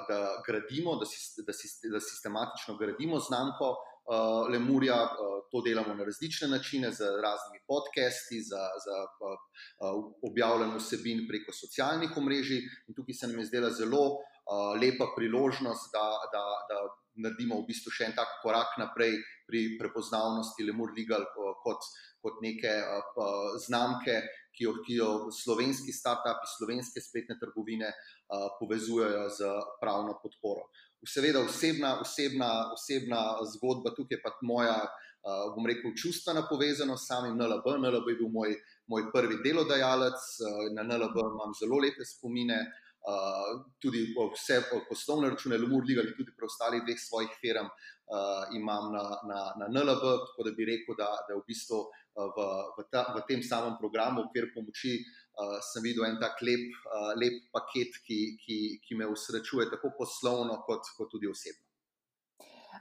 [0.10, 1.06] da gradimo, da,
[1.48, 1.54] da,
[1.94, 5.00] da sistematično gradimo znamko uh, Lemurja.
[5.04, 11.54] Uh, to delamo na različne načine, z raznimi podcasti, za, za uh, objavljanje vsebin preko
[11.54, 12.62] socialnih omrežij.
[12.88, 16.82] In tukaj se nam je zdela zelo uh, lepa priložnost, da, da, da
[17.24, 19.16] naredimo v bistvu še en tak korak naprej
[19.48, 21.24] pri prepoznavnosti Lemur Legal
[21.64, 21.88] kot,
[22.22, 24.20] kot neke uh, znamke,
[24.58, 29.52] ki jo, ki jo slovenski start-upi, slovenske spletne trgovine uh, povezujejo z
[29.82, 30.68] pravno podporo.
[31.06, 33.22] Seveda, osebna, osebna, osebna
[33.54, 37.70] zgodba tukaj je pa moja, uh, bom rekel, čustvena povezanost s samim NLB.
[37.84, 38.58] NLB je bil moj,
[38.90, 42.60] moj prvi delodajalec, uh, na NLB imam zelo lepe spomine.
[43.08, 44.02] Uh, tudi
[44.34, 44.58] vse
[44.90, 50.04] poslovne račune, Lumur, ali tudi preostalih dveh svojih firm uh, imam na, na, na NLB,
[50.26, 51.86] tako da bi rekel, da, da v bistvu
[52.18, 54.98] v, v, ta, v tem samem programu, kjer pomoči,
[55.38, 59.94] uh, sem videl en tak lep, uh, lep paket, ki, ki, ki me usrečuje tako
[59.98, 61.64] poslovno, kot, kot tudi osebno.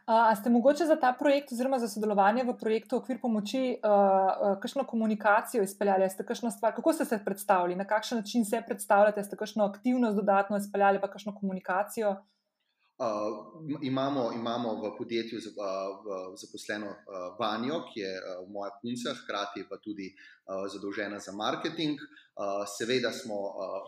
[0.07, 4.55] A ste mogoče za ta projekt, oziroma za sodelovanje v projektu Okvir pomoči, uh, uh,
[4.63, 6.09] kakšno komunikacijo izpeljali?
[6.11, 9.25] Stvar, kako ste se predstavili, na kakšen način se predstavljate?
[9.25, 12.17] Ste kakšno aktivnost dodatno izpeljali, pa kakšno komunikacijo?
[12.99, 15.45] Uh, Uh, imamo, imamo v podjetju uh,
[16.41, 16.97] zaposleno uh,
[17.41, 22.01] Vanjo, ki je uh, moja punca, hkrati pa tudi uh, zadolžena za marketing.
[22.79, 23.37] Seveda smo,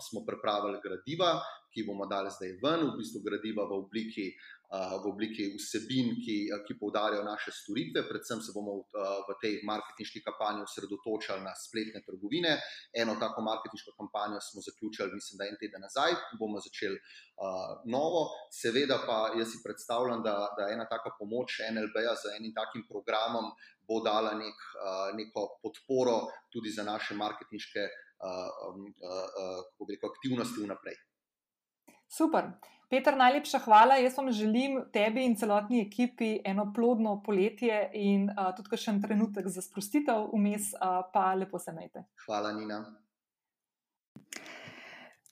[0.00, 1.34] smo pripravili gradiva,
[1.68, 4.24] ki bomo dali zdaj ven, v bistvu gradiva v obliki
[4.68, 6.36] v obliki vsebin, ki,
[6.66, 8.02] ki poudarjajo naše storitve.
[8.08, 8.84] Predvsem se bomo
[9.28, 12.58] v tej marketinški kampanji osredotočali na spletne trgovine.
[12.92, 18.28] Eno tako marketinško kampanjo smo zaključili, mislim, da en teden nazaj, bomo začeli uh, novo.
[18.52, 23.52] Seveda pa jaz si predstavljam, da, da ena taka pomoč NLB-ja z enim takim programom
[23.88, 30.98] bo dala nek, uh, neko podporo tudi za naše marketinške uh, uh, uh, aktivnosti vnaprej.
[32.08, 32.52] Super.
[32.88, 33.98] Peter, najlepša hvala.
[34.00, 39.02] Jaz vam želim tebi in celotni ekipi eno plodno poletje in uh, tudi še en
[39.02, 42.06] trenutek za sprostitev vmes, uh, pa lepo se najte.
[42.24, 42.80] Hvala, Nina.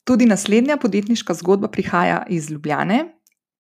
[0.05, 3.01] Tudi naslednja podjetniška zgodba prihaja iz Ljubljane.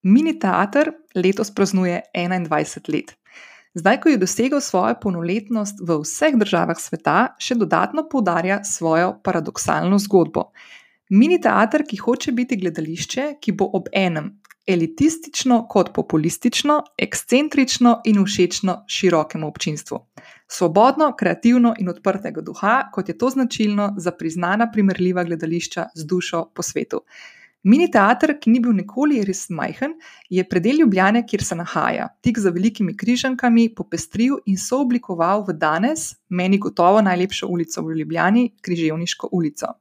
[0.06, 3.16] Mini teater letos praznuje 21 let.
[3.74, 9.98] Zdaj, ko je dosegel svojo polnoletnost v vseh državah sveta, še dodatno poudarja svojo paradoksalno
[10.04, 10.50] zgodbo.
[11.10, 14.32] Mini teater, ki hoče biti gledališče, ki bo ob enem
[14.66, 20.00] elitistično kot populistično, ekscentrično in všečno širokemu občinstvu.
[20.48, 26.44] Svobodno, kreativno in odprtega duha, kot je to značilno za priznana primerljiva gledališča z dušo
[26.54, 27.00] po svetu.
[27.62, 29.94] Mini teater, ki ni bil nikoli res majhen,
[30.30, 36.12] je predel Ljubljane, kjer se nahaja, tik za velikimi križankami, popestril in sooblikoval v danes,
[36.28, 39.74] meni gotovo najlepšo ulico v Ljubljani, Križevniško ulico.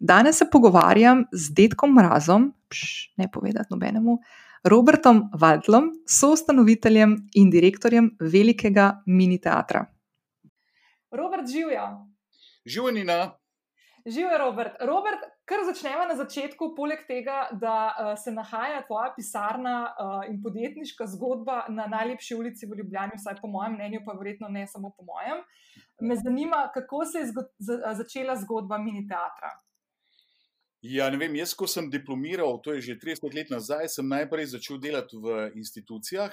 [0.00, 4.18] Danes se pogovarjam z Dedkom Mrazom, pš, ne povedati nobenemu,
[4.64, 9.84] Robertom Valdlom, soustanoviteljem in direktorjem velikega mini teatra.
[11.12, 11.84] Robert, živijo.
[12.66, 13.18] Živijo, Nina.
[14.06, 14.80] Živijo, Robert.
[14.80, 20.40] Robert, kar začnemo na začetku, poleg tega, da uh, se nahaja tvoja pisarna uh, in
[20.42, 24.94] podjetniška zgodba na najlepši ulici v Ljubljani, vsaj po mojem mnenju, pa verjetno ne samo
[24.96, 25.44] po mojem.
[26.00, 27.32] Me zanima, kako se je
[27.96, 29.60] začela zgodba mini teatra.
[30.82, 34.46] Ja, ne vem, jaz, ko sem diplomiral, to je že 30 let nazaj, sem najprej
[34.56, 36.32] začel delati v institucijah,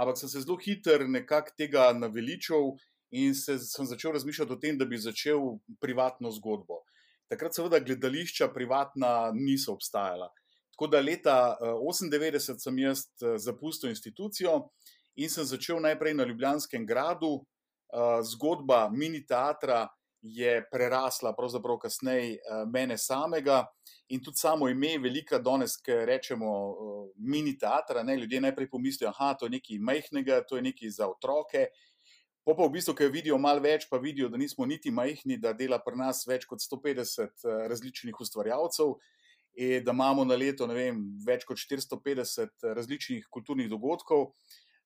[0.00, 2.72] ampak sem se zelo hitro nekako tega naveličal
[3.12, 6.80] in se, sem začel razmišljati o tem, da bi začel privatno zgodbo.
[7.28, 10.30] Takrat, seveda, gledališča privatna niso obstajala.
[10.72, 13.04] Tako da leta 1998 sem jaz
[13.44, 14.70] zapustil institucijo
[15.20, 17.44] in sem začel najprej na Ljubljanskem gradu,
[18.24, 19.84] zgodba mini teatra
[20.22, 23.66] je prerasla, pravzaprav kasneje, eh, mene samega
[24.08, 28.02] in tudi samo ime, velika danes, ki rečemo eh, mini teatra.
[28.02, 31.66] Ne, ljudje najprej pomislijo, da je to nekaj majhnega, to je nekaj za otroke.
[32.44, 35.52] Pa pa v bistvu, ki vidijo malo več, pa vidijo, da nismo niti majhni, da
[35.52, 38.94] dela pri nas več kot 150 eh, različnih ustvarjalcev.
[39.52, 44.30] In da imamo na leto vem, več kot 450 različnih kulturnih dogodkov,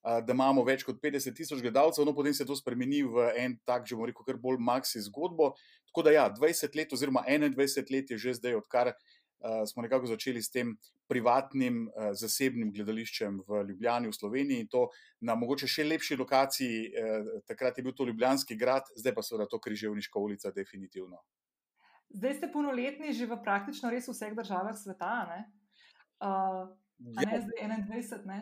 [0.06, 3.88] da imamo več kot 50 tisoč gledalcev, no potem se to spremeni v en tak,
[3.88, 5.54] že bomo rekel, kar bolj maxi zgodbo.
[5.90, 10.06] Tako da ja, 20 let oziroma 21 let je že zdaj, odkar uh, smo nekako
[10.06, 10.76] začeli s tem
[11.10, 14.86] privatnim, uh, zasebnim gledališčem v Ljubljani, v Sloveniji in to
[15.20, 16.86] na mogoče še lepši lokaciji.
[16.94, 21.18] Uh, takrat je bil to Ljubljanski grad, zdaj pa seveda to Križevniška ulica, definitivno.
[22.14, 25.40] Zdaj ste polnoletni že v praktično res vseh državah sveta, ne?
[26.22, 26.70] Uh,
[27.02, 27.26] ja.
[27.26, 28.40] ne zdaj 21, ne?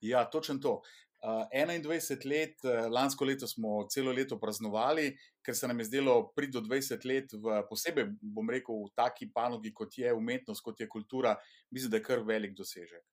[0.00, 0.80] Ja, točno to.
[1.20, 5.10] Uh, 21 let, uh, lansko leto smo celo leto praznovali,
[5.44, 9.28] ker se nam je zdelo priti do 20 let, v, posebej bom rekel, v taki
[9.28, 11.36] panogi, kot je umetnost, kot je kultura,
[11.70, 13.04] mislim, da je kar velik dosežek.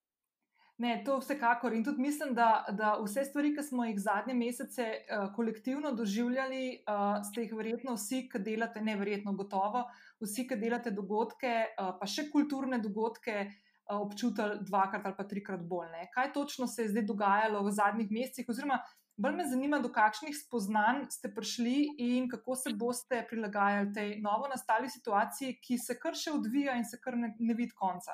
[0.77, 1.73] Ne, to vsekakor.
[1.73, 6.83] In tudi mislim, da, da vse stvari, ki smo jih zadnje mesece uh, kolektivno doživljali,
[6.85, 9.87] uh, ste jih verjetno vsi, ki delate, ne verjetno gotovo,
[10.21, 13.39] vsi, ki delate dogodke, uh, pa še kulturne dogodke.
[13.41, 15.87] Eh, občutili dvakrat ali pa trikrat bolj.
[15.91, 16.09] Ne.
[16.13, 18.79] Kaj točno se je zdaj dogajalo v zadnjih mesecih, oziroma
[19.17, 24.47] bolj me zanima, do kakšnih spoznanj ste prišli in kako se boste prilagajali tej novo
[24.47, 28.13] nastali situaciji, ki se kar še odvija in se kar ne, ne vidi konca.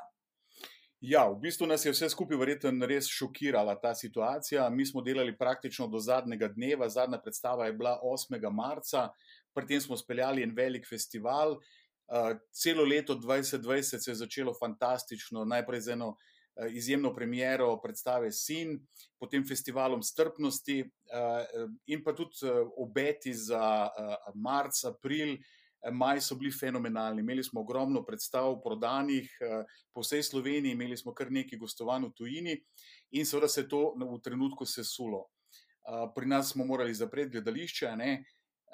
[1.04, 4.70] Ja, v bistvu nas je vse skupaj verjetno res šokirala ta situacija.
[4.72, 8.40] Mi smo delali praktično do zadnjega dneva, zadnja predstava je bila 8.
[8.52, 9.10] marca,
[9.54, 11.58] pri tem smo speljali en velik festival.
[11.58, 11.83] Uh,
[12.52, 16.18] celo leto 2020 se je začelo fantastično, najprej z eno uh,
[16.70, 18.80] izjemno premiero predstave Sin,
[19.20, 26.22] potem festivalom strpnosti uh, in pa tudi uh, obeti za uh, marc, april, uh, maj
[26.22, 27.22] so bili fenomenalni.
[27.22, 32.14] Imeli smo ogromno predstav prodanih uh, po vsej Sloveniji, imeli smo kar nekaj gostovanj v
[32.14, 32.58] tujini
[33.12, 35.28] in seveda se je to v trenutku sesulo.
[35.84, 38.24] Uh, pri nas smo morali zapreti gledališče, ne.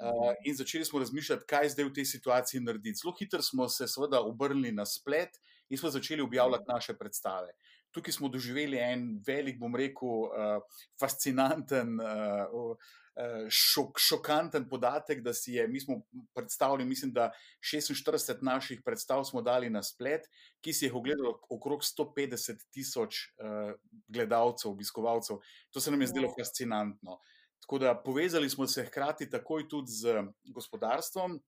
[0.00, 3.02] Uh, in začeli smo razmišljati, kaj zdaj v tej situaciji narediti.
[3.02, 5.36] Zelo hitro smo se, seveda, obrnili na splet
[5.68, 7.52] in smo začeli objavljati naše predstave.
[7.92, 12.72] Tukaj smo doživeli en velik, bom rekel, uh, fascinanten uh,
[13.52, 15.98] šok, šokanten podatek, da si je, mi smo
[16.34, 17.28] predstavili, mislim, da
[17.60, 20.24] 46 naših predstav smo dali na splet,
[20.64, 23.74] ki si jih ogledalo okrog 150 tisoč uh,
[24.08, 25.44] gledalcev, obiskovalcev.
[25.70, 27.18] To se nam je zdelo fascinantno.
[27.60, 31.38] Tako da povezali smo se hkrati takoj tudi z gospodarstvom,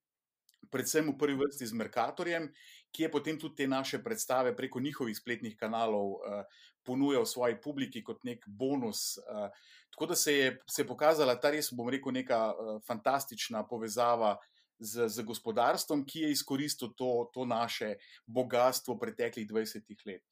[0.71, 2.49] predvsem v prvi vrsti z Merkatorjem,
[2.93, 6.45] ki je potem tudi te naše predstave preko njihovih spletnih kanalov uh,
[6.85, 9.19] ponujal svoji publiki kot nek bonus.
[9.19, 9.49] Uh,
[9.91, 14.37] tako da se je, se je pokazala ta res, bom rekel, neka uh, fantastična povezava.
[14.83, 17.93] Z, z gospodarstvom, ki je izkoristil to, to naše
[18.27, 20.25] bogatstvo preteklih 20 let.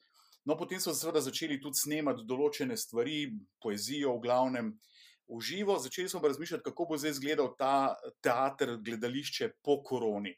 [0.43, 3.29] No, potem so seveda začeli tudi snemati določene stvari,
[3.63, 5.00] poezijo, v glavnem, uh,
[5.31, 10.35] v živo, začeli smo razmišljati, kako bo zdaj izgledal ta teater, gledališče po koroni.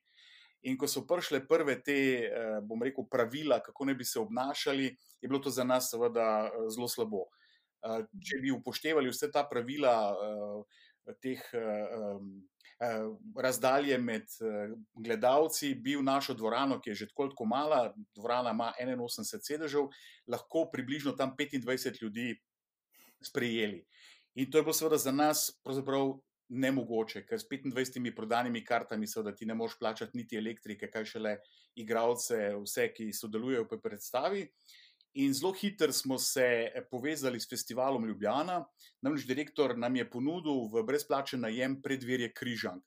[0.62, 1.98] In ko so prišle prve te,
[2.28, 6.46] eh, bom rekel, pravila, kako ne bi se obnašali, je bilo to za nas seveda
[6.46, 7.24] eh, zelo slabo.
[7.82, 10.14] Eh, če bi upoštevali vse ta pravila,
[11.18, 11.40] teh
[13.34, 14.26] razdalje med
[14.94, 19.88] gledalci, bi v našo dvorano, ki je že tako mala, dvorana ima 81 sedežev,
[20.26, 22.38] lahko približno tam 25 ljudi
[23.22, 23.84] sprejeli.
[24.34, 26.14] In to je bilo seveda za nas pravzaprav
[26.48, 31.36] nemogoče, ker s 25 prodanimi kartami seveda ti ne moš plačati niti elektrike, kaj šele
[31.80, 34.46] igralce, vse, ki sodelujejo pri predstavi.
[35.20, 38.62] In zelo hitro smo se povezali s festivalom Ljubljana,
[39.02, 42.84] namreč direktor nam je ponudil v brezplačen najem predverje Križank.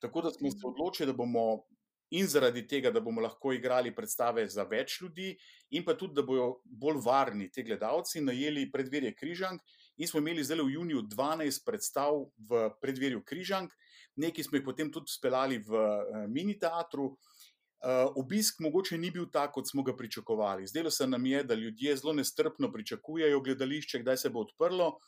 [0.00, 1.66] Tako da smo se odločili, da bomo
[2.10, 5.34] in zaradi tega, da bomo lahko igrali predstave za več ljudi,
[5.76, 9.60] in pa tudi, da bodo bolj varni ti gledalci, najeli predverje Križank
[9.98, 13.72] In smo imeli zdaj v juniju 12 predstav v predverju Križank,
[14.16, 17.16] nekaj smo jih potem tudi speljali v uh, mini teatru.
[17.78, 20.66] Uh, obisk mogoče ni bil tak, kot smo ga pričakovali.
[20.66, 24.98] Zdelo se nam je, da ljudje zelo nestrpno pričakujejo gledališče, kdaj se bo odprlo.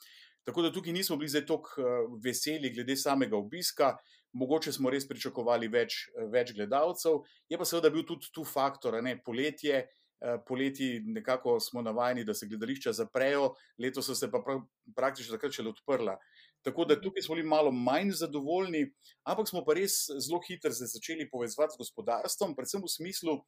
[0.46, 3.94] Tako da tukaj nismo bili zdaj tako uh, veseli glede samega obiska,
[4.32, 7.22] mogoče smo res pričakovali več, več gledalcev.
[7.48, 9.99] Je pa seveda bil tudi tu faktor, ne poletje, Eh,
[10.46, 14.62] poleti nekako smo navajeni, da se gledališča zaprejo, letos so se pa prav,
[14.96, 16.18] praktično takrat še odprla.
[16.62, 18.84] Tako da tukaj smo bili malo manj zadovoljni,
[19.24, 23.38] ampak smo pa res zelo hitro se začeli povezovati z gospodarstvom, predvsem v smislu,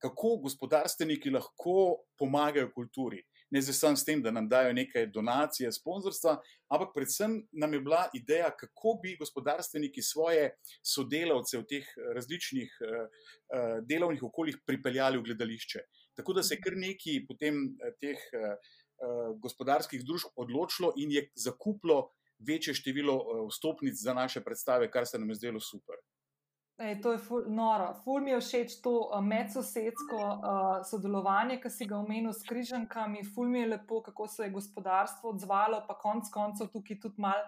[0.00, 3.20] kako gospodarstveniki lahko pomagajo kulturi.
[3.50, 6.36] Ne samo s tem, da nam dajo nekaj donacije, sponzorstva,
[6.70, 10.52] ampak predvsem nam je bila ideja, kako bi gospodarstveniki svoje
[10.86, 15.82] sodelavce v teh različnih uh, uh, delovnih okoljih pripeljali v gledališče.
[16.14, 18.54] Tako da se je kar nekaj potem eh, teh uh,
[19.40, 25.28] gospodarskih družb odločilo in je zakuplo večje število vstopnic za naše predstave, kar se nam
[25.28, 25.96] je zdelo super.
[26.80, 27.94] Ej, to je ful, noro.
[28.04, 33.24] Ful mi je všeč to uh, medsosedsko uh, sodelovanje, ki si ga omenil s križankami.
[33.34, 37.42] Ful mi je lepo, kako se je gospodarstvo odzvalo, pa konc koncev tukaj tudi mal.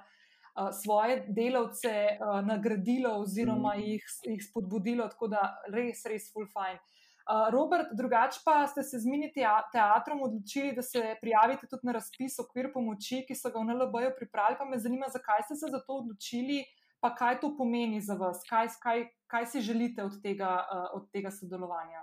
[0.82, 3.80] Svoje delavce uh, nagradilo, oziroma mm.
[3.80, 6.76] jih, jih spodbudilo, tako da res, res, full fine.
[6.76, 7.01] Uh,
[7.50, 9.32] Robert, drugače pa ste se z mini
[9.72, 14.14] teatrom odločili, da se prijavite tudi na razpis okvir pomoči, ki so ga v NLB-ju
[14.18, 14.58] pripravili.
[14.58, 16.64] Pa me zanima, zakaj ste se za to odločili,
[17.00, 21.30] pa kaj to pomeni za vas, kaj, kaj, kaj si želite od tega, od tega
[21.30, 22.02] sodelovanja.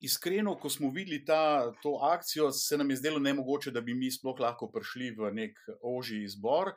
[0.00, 4.10] Iskreno, ko smo videli ta, to akcijo, se nam je zdelo nemogoče, da bi mi
[4.12, 6.74] sploh lahko prišli v nek ožji izbor.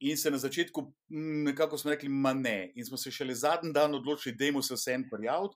[0.00, 0.82] In se na začetku,
[1.46, 2.72] nekako smo rekli, manj.
[2.74, 5.54] In smo se šele zadnji dan odločili, da je vse en prijaviti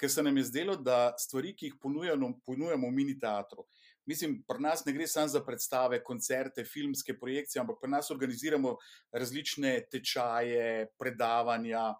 [0.00, 3.66] ker se nam je zdelo, da stvari, ki jih ponujamo, ponujamo v mini teatru.
[4.08, 8.76] Mislim, pri nas ne gre samo za predstave, koncerte, filmske projekcije, ampak pri nas organiziramo
[9.12, 11.90] različne tečaje, predavanja.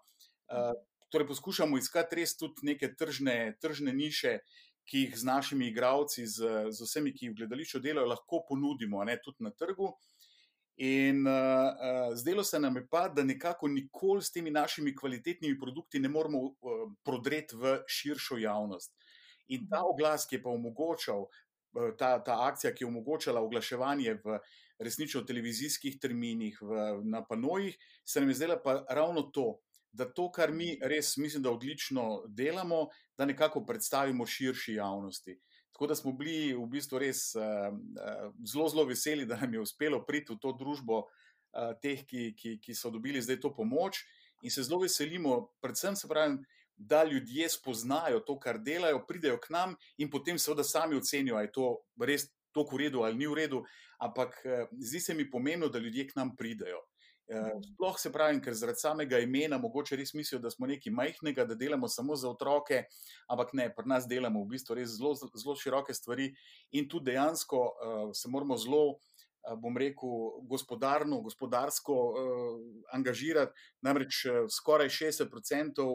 [0.51, 0.73] Uh,
[1.13, 4.39] torej, poskušamo iskati res tudi neke tržne, tržne niše,
[4.89, 9.19] ki jih z našimi igravci, z, z vsemi, ki v gledališču delajo, lahko ponudimo, ne
[9.23, 9.93] tudi na trgu.
[10.77, 15.59] In uh, uh, zdelo se nam je pa, da nekako nikoli s temi našimi kvalitetnimi
[15.59, 16.55] produkti ne moremo uh,
[17.03, 18.93] prodreti v širšo javnost.
[19.47, 24.15] In ta oglas, ki je pa omogočal, uh, ta, ta akcija, ki je omogočala oglaševanje
[24.23, 24.39] v
[24.81, 29.59] resnično televizijskih terminih, v, na panojih, se nam je zdela pa ravno to.
[29.91, 32.87] Da to, kar mi res mislim, da odlično delamo,
[33.17, 35.35] da nekako predstavimo širši javnosti.
[35.71, 37.43] Uh, Tako da smo bili v bistvu res uh,
[38.45, 42.57] zelo, zelo veseli, da nam je uspelo priti v to družbo uh, teh, ki, ki,
[42.61, 44.03] ki so dobili zdaj to pomoč.
[44.43, 46.37] In se zelo veselimo, predvsem se pravi,
[46.75, 51.49] da ljudje spoznajo to, kar delajo, pridejo k nam in potem seveda sami ocenijo, ali
[51.49, 53.63] je to res tako v redu ali ni v redu.
[54.01, 56.81] Ampak uh, zdi se mi pomembno, da ljudje k nam pridejo.
[57.31, 61.45] Eh, sploh se pravi, ker zaradi samega imena mogoče res mislijo, da smo nekaj majhnega,
[61.47, 62.81] da delamo samo za otroke,
[63.31, 66.27] ampak ne, pri nas delamo v bistvu res zelo, zelo široke stvari
[66.75, 68.97] in tudi dejansko uh, se moramo zelo
[69.57, 70.11] bom rekel,
[70.45, 71.95] gospodarno, gospodarsko
[72.93, 73.57] angažirati.
[73.81, 74.19] Namreč
[74.53, 75.87] skoraj 60%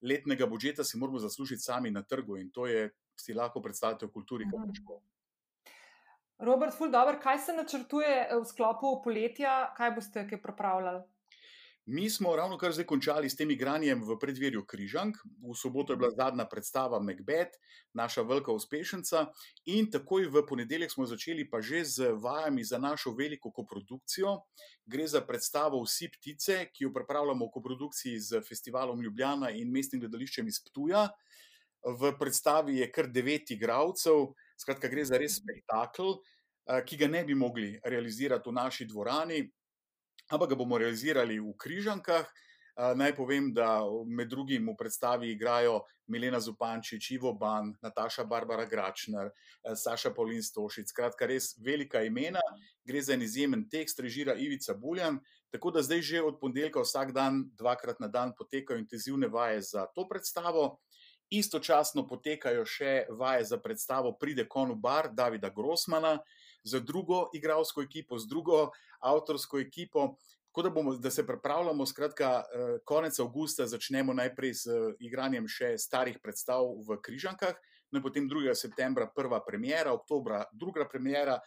[0.00, 2.88] letnega budžeta si moramo zaslužiti sami na trgu in to je,
[3.20, 5.00] si lahko predstavljate, v kulturi kako težko.
[6.38, 11.00] Robert, ful dobro, kaj se načrtuje v sklopu poletja, kaj boste kaj pripravljali?
[11.90, 15.16] Mi smo ravno kar zdaj končali s tem igranjem v predverju Križank.
[15.42, 17.56] V soboto je bila zadnja predstava Macbeth,
[17.92, 19.24] naša velika uspešnica,
[19.72, 24.36] in takoj v ponedeljek smo začeli pa že z vajami za našo veliko koprodukcijo.
[24.86, 30.04] Gre za predstavo Vsi ptice, ki jo pripravljamo v koprodukciji z festivalom Ljubljana in mestnim
[30.04, 31.08] gledališčem iz Ptuja.
[31.82, 36.18] V predstavi je kar devet igralcev, skratka, gre za res spektakel,
[36.84, 39.40] ki ga ne bi mogli realizirati v naši dvorani
[40.28, 42.28] ampak ga bomo realizirali v Križankah.
[42.78, 49.32] Naj povem, da med drugim v predstavi igrajo Milena Zupančič, Ivo Ban, Nataša Barbara Gračner,
[49.66, 50.86] Saša Paulin Stošic.
[50.86, 52.38] Skratka, res velika imena,
[52.86, 55.18] gre za en izjemen tekst, režira Ivica Buljan.
[55.50, 59.88] Tako da zdaj že od ponedeljka vsak dan, dvakrat na dan, potekajo intenzivne vaje za
[59.90, 60.78] to predstavo.
[61.30, 66.18] Istočasno potekajo še vaje za predstavo Pride Konu Bar Davida Grossmana,
[66.64, 70.16] z drugo igralsko ekipo, z drugo avtorsko ekipo.
[70.48, 72.42] Tako da, bomo, da se pripravljamo, skratka,
[72.84, 77.54] konec avgusta začnemo najprej z igranjem še starih predstav v Križankah,
[77.92, 78.54] no in potem 2.
[78.56, 81.38] septembra prva premjera, oktobra druga premjera.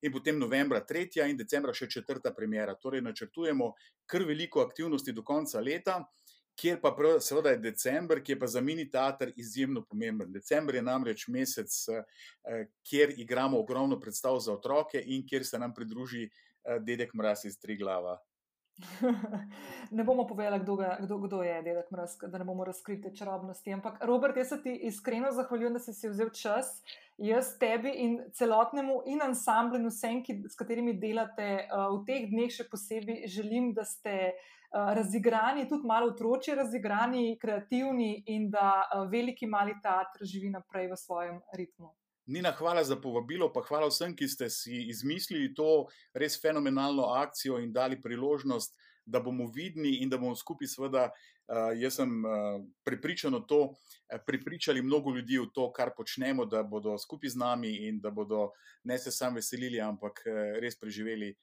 [0.00, 2.72] In potem novembra tretja, in decembra še četrta premjera.
[2.80, 3.74] Torej, načrtujemo
[4.08, 5.98] kar veliko aktivnosti do konca leta,
[6.60, 10.32] kjer pa prav, seveda je december, ki je pa za mini teater izjemno pomemben.
[10.32, 11.72] December je namreč mesec,
[12.84, 16.28] kjer igramo ogromno predstav za otroke in kjer se nam pridruži
[16.84, 18.18] dedek Mraz iz Triglava.
[19.96, 23.72] ne bomo povedali, kdo, ga, kdo, kdo je dedek Mraz, da ne bomo razkrili čarobnosti.
[23.72, 26.82] Ampak, Robert, jaz se ti iskreno zahvaljujem, da si, si vzel čas.
[27.18, 32.26] Jaz tebi in celotnemu in ansamblu, in vsem, ki, s katerimi delate uh, v teh
[32.30, 38.80] dneh, še posebej želim, da ste uh, razigrani, tudi malo otroci, razigrani, kreativni in da
[38.86, 41.92] uh, veliki mali teater živi naprej v svojem ritmu.
[42.30, 47.58] Nina, hvala za povabilo, pa hvala vsem, ki ste si izmislili to res fenomenalno akcijo
[47.58, 51.08] in dali priložnost, da bomo vidni in da bomo skupaj, seveda,
[51.74, 52.22] jaz sem
[52.86, 53.74] prepričan o to,
[54.26, 58.52] pripričali mnogo ljudi v to, kar počnemo, da bodo skupaj z nami in da bodo
[58.84, 60.22] ne se sam veselili, ampak
[60.62, 61.34] res preživeli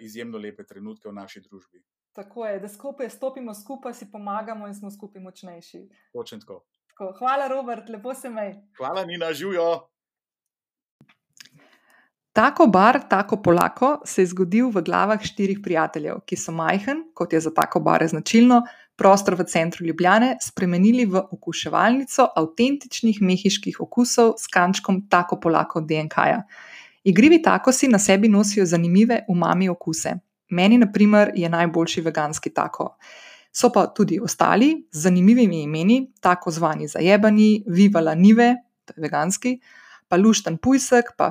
[0.00, 1.84] izjemno lepe trenutke v naši družbi.
[2.16, 5.84] Tako je, da skupaj stopimo skupaj, si pomagamo in smo skupaj močnejši.
[6.16, 6.62] Točno tako.
[6.88, 7.12] tako.
[7.18, 8.56] Hvala, Robert, lepo se mej.
[8.80, 9.90] Hvala, Nina, živijo.
[12.32, 17.32] Tako bar, tako polako se je zgodil v glavah štirih prijateljev, ki so majhen, kot
[17.32, 18.62] je za tako bare značilno,
[18.96, 26.44] prostor v centru Ljubljane spremenili v okuševalnico avtentičnih mehiških okusov s kančkom tako polako DNK-ja.
[27.04, 30.14] Igrivi takosi na sebi nosijo zanimive umami okuse.
[30.50, 32.94] Meni, na primer, je najboljši veganski tako.
[33.52, 38.54] So pa tudi ostali z zanimivimi imeni, tako zvani zajebani, vivala nive,
[38.84, 39.58] to je veganski
[40.10, 41.30] pa lušten pujsek, pa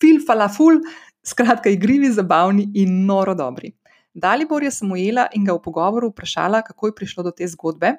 [0.00, 0.78] filfalaful,
[1.26, 3.74] skratka, igrivi, zabavni in noro dobri.
[4.14, 7.96] Dalibor je sem ujela in ga v pogovoru vprašala, kako je prišlo do te zgodbe,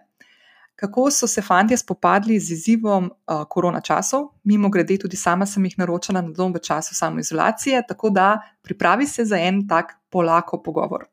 [0.75, 4.29] kako so se fanti spopadli z izzivom uh, korona časov.
[4.43, 9.07] Mimo grede, tudi sama sem jih naročila na dom v času samoizolacije, tako da pripravi
[9.07, 11.07] se za en tak polako pogovor.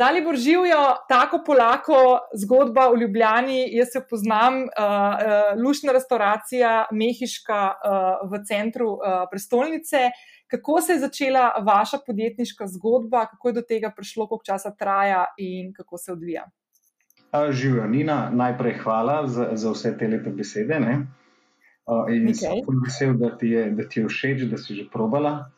[0.00, 1.94] Dali bo živijo tako polako
[2.42, 9.00] zgodba v Ljubljani, jaz jo poznam, uh, uh, lušna restauracija, mehiška uh, v centru uh,
[9.30, 10.08] prestolnice.
[10.50, 15.26] Kako se je začela vaša podjetniška zgodba, kako je do tega prišlo, koliko časa traja
[15.36, 16.48] in kako se odvija?
[17.50, 20.80] Živijo, Nina, najprej hvala za, za vse te lepe besede.
[20.80, 25.50] Uh, in sem vesel, da ti, je, da ti je všeč, da si že probala.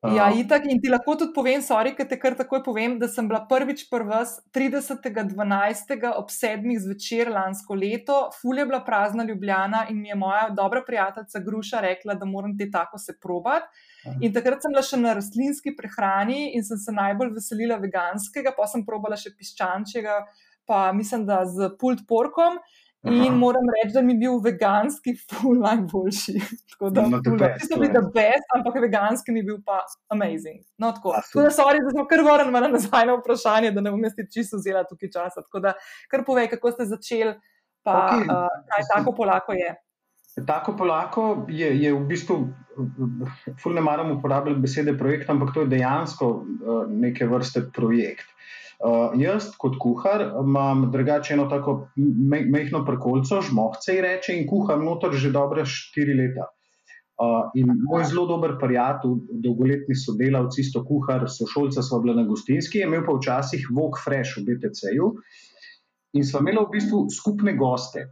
[0.00, 3.26] Ja, itak, in ti lahko tudi povem, sorry, ker te kar takoj povem, da sem
[3.28, 6.06] bila prvič prvas 30.12.
[6.16, 11.44] ob sedmih zvečer lansko leto, fulje bila prazna Ljubljana in mi je moja dobra prijateljica
[11.44, 13.68] Gruša rekla, da moram te tako se probati.
[14.24, 18.64] In takrat sem bila še na rastlinski prehrani in sem se najbolj veselila veganskega, pa
[18.72, 20.22] sem probala še piščančjega,
[20.64, 22.56] pa mislim, da z pult porkom.
[22.56, 23.30] In Aha.
[23.32, 26.34] moram reči, da mi je bil veganski ful najboljši.
[26.70, 29.78] Tako da, no, nisem bil da best, ampak veganski mi je bil pa
[30.12, 30.60] amazing.
[30.76, 31.14] No, tako.
[31.16, 34.60] tako da, sorry, da smo kar vrnili nazaj na vprašanje, da ne bom jaz čisto
[34.60, 35.40] vzela tukaj časa.
[35.46, 35.72] Tako da,
[36.12, 37.34] kar povej, kako ste začeli,
[37.82, 38.28] pa okay.
[38.28, 39.74] uh, kaj tako polako je.
[40.46, 42.36] Tako polako je, je v bistvu,
[43.62, 48.28] ful ne maram uporabljati besede projekt, ampak to je dejansko uh, neke vrste projekt.
[48.28, 48.60] Uh,
[49.20, 55.32] jaz, kot kuhar, imam drugače eno tako mehko prkolco, žmohce reče in kuham noter že
[55.34, 56.48] dobre štiri leta.
[57.20, 62.80] Uh, in moj zelo dober prijatelj, dolgoletni sodelavec, isto kuhar, sošolca, smo bili na gostinski,
[62.80, 65.10] imel pa včasih Vog Fresh v BTC-ju
[66.16, 68.06] in smo imeli v bistvu skupne goste.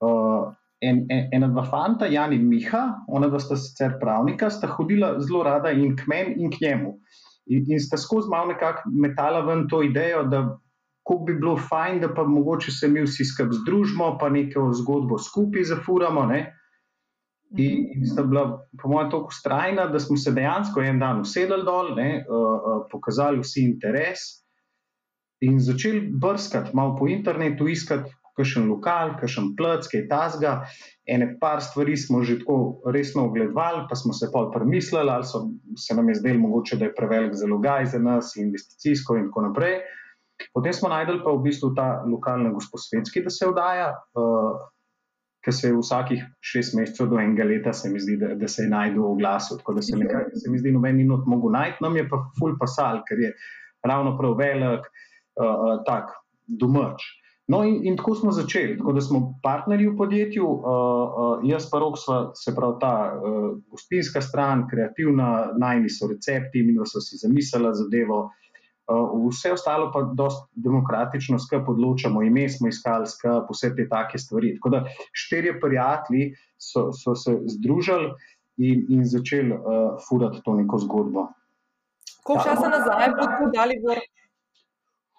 [0.00, 0.48] Uh,
[0.80, 2.82] en, en, ena dva fanta, Jan in Miha,
[3.12, 6.96] ona dva sta sicer pravnika, sta hodila zelo rada in k meni in k njemu.
[7.46, 10.44] In, in sta skozi malo nekako metala ven to idejo, da
[11.04, 15.18] ko bi bilo fajn, da pa mogoče se mi vsi skupaj združimo, pa neko zgodbo
[15.18, 16.24] skupaj zafuramo.
[16.26, 16.40] Ne?
[17.58, 18.46] In, in sta bila,
[18.80, 22.80] po mojem, tako ustrajna, da smo se dejansko en dan usedeli dol, ne, uh, uh,
[22.90, 24.24] pokazali vsi interes
[25.44, 30.54] in začeli brskati malo po internetu, iskati kakšen lokal, kakšen plc, kaj tasga.
[31.06, 35.46] Ene par stvari smo že tako resno ogledovali, pa smo se pol premislili, ali so,
[35.78, 39.80] se nam je zdelo mogoče, da je prevelik zalogaj za nas, investicijsko in tako naprej.
[40.54, 43.90] Potem smo najdel pa v bistvu ta lokalni gospodsvetski, da se vdaja.
[44.18, 44.62] Uh,
[45.44, 48.64] ki se je vsakih šest mesecev do enega leta, se mi zdi, da, da se
[48.64, 49.58] je najdel v glasu.
[49.60, 52.22] Tako da se, nekaj, se mi zdi, noben ni not mogel najti, nam je pa
[52.38, 53.32] ful pasal, ker je
[53.84, 54.88] ravno prav velik,
[55.36, 56.14] uh, tak
[56.48, 57.04] domač.
[57.46, 58.78] No, in, in tako smo začeli.
[58.78, 62.94] Tako da smo partnerji v podjetju, uh, uh, jaz pa rok, sva, se pravi ta
[63.12, 68.30] uh, gostinska stran, kreativna, najni so recepti, mi smo si zamislili zadevo.
[68.88, 74.18] Uh, vse ostalo pa dosta demokratično skupaj odločamo, ime smo iskali skupaj, vse te take
[74.18, 74.54] stvari.
[74.56, 78.12] Tako da štirje prijatelji so, so se združili
[78.56, 81.28] in, in začeli uh, furati to neko zgodbo.
[82.24, 84.00] Koliko časa nazaj bo to dali gor?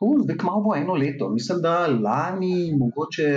[0.02, 1.30] Uh, zdaj malo bo eno leto.
[1.30, 3.30] Mislim, da lani, mogoče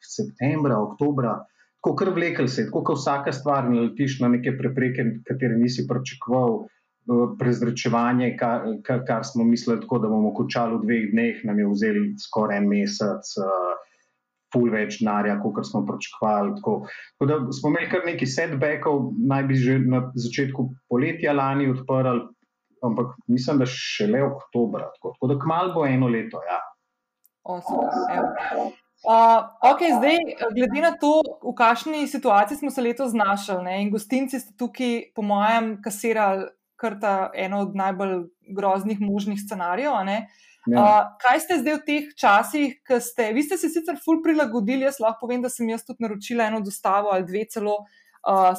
[0.00, 1.38] septembra, oktobra,
[1.76, 5.86] tako kar vlekel se, tako kot vsaka stvar, ne letiš na neke prepreke, katere nisi
[5.88, 6.64] pričakoval
[7.38, 11.66] prezračevanje, kar, kar, kar smo mislili, tako, da bomo končali v dveh dneh, nam je
[11.68, 13.34] vzeli skoraj en mesec,
[14.54, 16.54] pol več denarja, kot smo pričakovali.
[16.60, 16.74] Tako.
[17.18, 22.24] tako da smo imeli kar nekaj setbackov, naj bi že na začetku poletja lani odprli,
[22.84, 24.80] ampak mislim, da šele oktober.
[24.94, 26.40] Tako, tako da kmalo bo eno leto.
[26.48, 26.60] Ja.
[29.04, 30.16] Uh, okay, zdaj,
[30.56, 35.10] glede na to, v kakšni situaciji smo se letos znašli, ne, in gostinci ste tukaj,
[35.14, 36.48] po mojem, kasirali
[36.80, 38.24] kar ta eno od najbolj
[38.56, 39.92] groznih možnih scenarijev.
[40.64, 40.80] Ja.
[40.80, 44.88] Uh, kaj ste zdaj v teh časih, ki ste, vi ste se sicer ful prilagodili,
[44.88, 47.82] jaz lahko povem, da sem jaz tudi naročila eno dostavo ali dve celo.
[47.84, 48.03] Uh,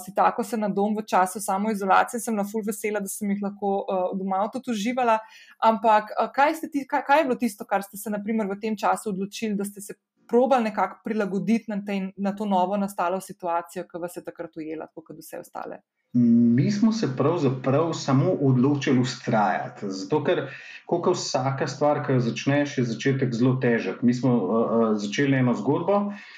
[0.04, 3.42] si tako se na dom v času samoizolacije, sem na ful vesela, da sem jih
[3.42, 5.20] lahko uh, doma tudi uživala.
[5.64, 8.78] Ampak uh, kaj, ti, kaj, kaj je bilo tisto, kar ste se naprimer, v tem
[8.78, 9.98] času odločili, da ste se
[10.28, 14.88] probali nekako prilagoditi na, tej, na to novo nastalo situacijo, ki vas je takrat ujela,
[14.94, 15.82] kot vse ostale?
[16.18, 19.90] Mi smo se pravzaprav samo odločili ustrajati.
[19.90, 20.46] Zato, ker
[20.88, 24.00] kot vsaka stvar, ki jo začneš, je začetek zelo težek.
[24.00, 25.98] Mi smo uh, začeli eno zgodbo,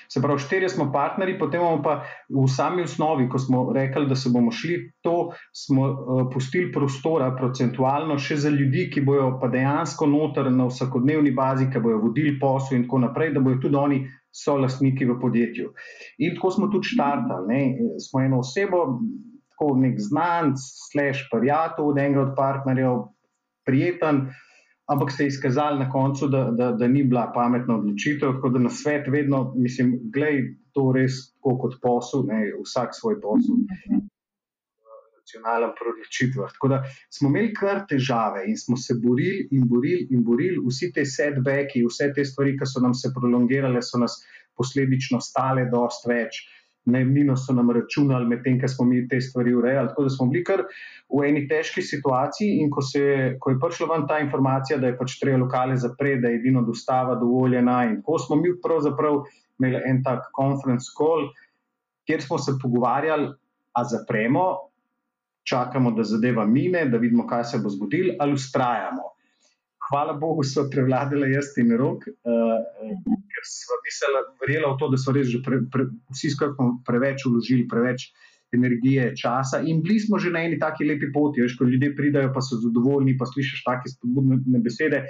[0.10, 1.99] se pravi, štirje smo partnerji, potem pa
[2.34, 7.30] v sami osnovi, ko smo rekli, da se bomo šli, to smo uh, pustili prostora,
[7.38, 12.40] procentualno, še za ljudi, ki bojo pa dejansko noter na vsakodnevni bazi, ki bojo vodili
[12.41, 14.06] posel in tako naprej, da bojo tudi oni.
[14.38, 15.72] So lastniki v podjetju.
[16.22, 17.62] In tako smo tudi štartali.
[18.04, 18.84] Smo eno osebo,
[19.58, 20.60] tako nek znanc,
[20.92, 23.00] slash prijatelj od enega od partnerjev,
[23.66, 24.28] prijeten,
[24.88, 28.38] ampak se je izkazalo na koncu, da, da, da ni bila pametna odločitev.
[28.38, 30.44] Tako da na svet vedno, mislim, gledaj
[30.74, 33.58] to res tako kot posel, ne, vsak svoj posel.
[35.18, 36.54] Nacionalen proročitvah.
[36.54, 40.94] Tako da smo imeli kar težave in smo se borili in borili in borili, vsi
[40.96, 44.22] te setbacki, vse te stvari, ki so nam se prolongirale, so nas
[44.56, 46.40] posledično stale dosti več.
[46.88, 49.89] Najemnino so nam računali, medtem ko smo mi te stvari urejali.
[49.91, 50.64] Tako da smo bili kar
[51.11, 52.61] v eni težki situaciji.
[52.64, 53.01] In ko, se,
[53.39, 56.64] ko je prišla ven ta informacija, da je pač treba lokale zapreti, da je edino
[56.68, 59.19] dostava dovoljena, in ko smo mi pravzaprav
[59.59, 61.27] imeli en tak conference call,
[62.07, 63.34] kjer smo se pogovarjali,
[63.77, 64.45] a zapremo,
[65.43, 69.16] čakamo, da zadeva mine, da vidimo, kaj se bo zgodilo, ali ustrajamo
[69.89, 72.57] hvala Bogu, so prevladale jaz in rok, uh,
[73.34, 77.68] ker smo mislili, verjela v to, da so res pre, pre, vsi skupaj preveč uložili,
[77.69, 78.09] preveč
[78.55, 79.61] energije, časa.
[79.68, 82.59] In bili smo že na eni taki lepi poti, veš, ko ljudje pridajo, pa so
[82.61, 85.07] zadovoljni, pa slišiš take spodbudne besede.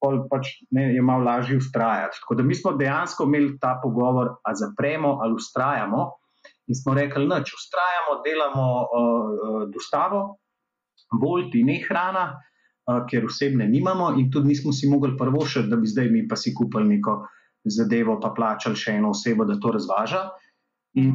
[0.00, 2.22] Pač ne, je malo lažje ustrajati.
[2.22, 6.06] Tako da mi smo dejansko imeli ta pogovor, ali zapremo ali ustrajamo.
[6.72, 10.22] In smo rekli, da če ustrajamo, delamo uh, dostavo,
[11.20, 12.49] bolj ti ne hrana, uh,
[13.10, 16.36] ker osebne nimamo, in tudi nismo si mogli prvo še, da bi zdaj mi pa
[16.36, 17.20] si kupili neko
[17.64, 20.22] zadevo, pa plačali še eno osebo, da to razvaža.
[20.98, 21.12] In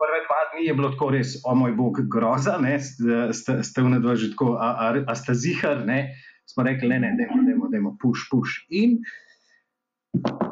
[0.00, 3.94] prve dva dni je bilo tako res, o moj bog, groza, ne, ste, ste v
[3.96, 6.16] nedva že tako, a, a, a ste zihar, ne,
[6.48, 8.56] smo rekli, ne, ne, dajmo, dajmo, dajmo, puš, puš.
[8.72, 8.98] In,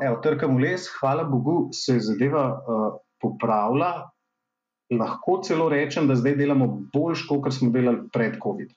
[0.05, 2.89] evo, trkam v les, hvala Bogu, se je zadeva uh,
[3.21, 4.09] popravila.
[4.89, 8.71] lahko celo rečem, da zdaj delamo boljš, kot smo delali pred COVID.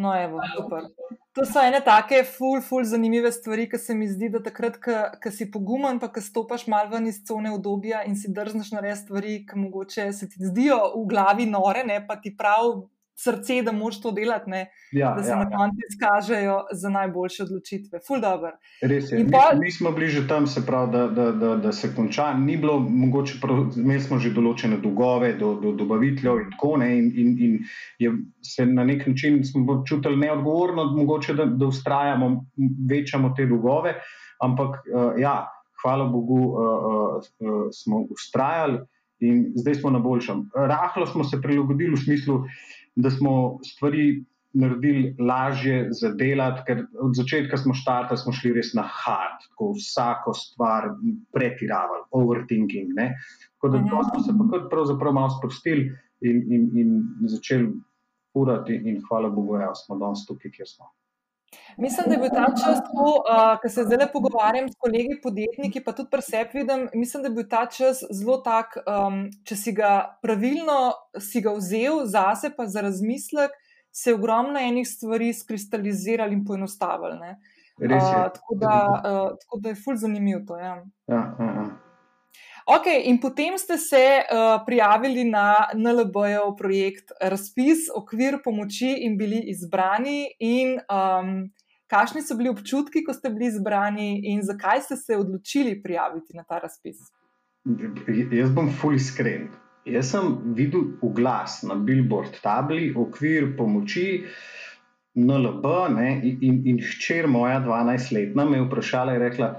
[0.00, 0.86] No, evo, super.
[1.32, 5.30] To so ene take, ful, ful, zanimive stvari, ki se mi zdi, da takrat, ko
[5.30, 9.34] si pogumen, pa ko stopiš malo ven iz cone obdobja in si drzneš narediti stvari,
[9.46, 12.82] ki mogoče se ti zdijo v glavi nore, ne, pa ti prav
[13.24, 15.56] srce, da moš to delati, ne, Ja, da se ja, na ja.
[15.56, 18.00] koncu izkažejo za najboljše odločitve.
[18.06, 18.50] Ful, dobro.
[18.82, 19.20] Res je.
[19.20, 22.32] In Mi, mi smo bili že tam, se pravi, da, da, da, da se konča.
[22.34, 23.38] Ni bilo mogoče,
[23.76, 26.90] imeli smo že določene dolgove do, do dobaviteljev in tako ne.
[26.98, 27.58] In, in, in
[27.98, 32.32] je se na nek način smo čutili neodgovorno, mogoče, da, da ustrajamo,
[32.90, 33.94] večamo te dolgove.
[34.42, 35.44] Ampak uh, ja,
[35.84, 38.80] hvala Bogu, uh, uh, uh, smo ustrajali
[39.20, 40.46] in zdaj smo na boljšem.
[40.54, 42.38] Rahlo smo se prilagodili v smislu,
[43.02, 48.72] da smo stvari naredili lažje za delati, ker od začetka smo štartali, smo šli res
[48.74, 50.88] na hard, tako vsako stvar
[51.32, 52.90] pretiravali, overthinking.
[52.96, 53.12] Ne?
[53.54, 53.88] Tako da Mhm.
[53.90, 57.72] to smo se pa kar pravzaprav malo sprostili in, in, in začeli
[58.34, 60.90] urati in hvala Bogu, da smo danes tukaj, kjer smo.
[61.78, 65.92] Mislim, da je bil ta čas, uh, ko se zdaj pogovarjam s kolegi podjetniki, pa
[65.92, 69.74] tudi pri sebi vidim, mislim, da je bil ta čas zelo tak, um, če si
[69.74, 70.78] ga pravilno
[71.18, 73.56] si ga vzel zase, pa za razmislek,
[73.90, 76.44] se je ogromno enih stvari skristaliziralo in
[77.32, 77.36] je.
[77.80, 80.58] Uh, tako, da, uh, tako da je ful zanimivo to.
[80.58, 80.74] Ja.
[81.08, 81.89] Ja, ja, ja.
[82.70, 89.40] Ok, in potem ste se uh, prijavili na NLB-jev projekt Razpis, okvir pomoči in bili
[89.50, 90.28] izbrani.
[90.38, 91.48] In, um,
[91.90, 96.44] kakšni so bili občutki, ko ste bili izbrani, in zakaj ste se odločili prijaviti na
[96.46, 97.02] ta razpis?
[98.38, 99.48] Jaz bom ful iskren.
[99.90, 104.22] Jaz sem videl oglas na billboard tabli, okvir pomoči,
[105.18, 105.66] NLB
[105.96, 109.50] ne, in, in, in hčer moja, 12-letna, me je vprašala in rekla,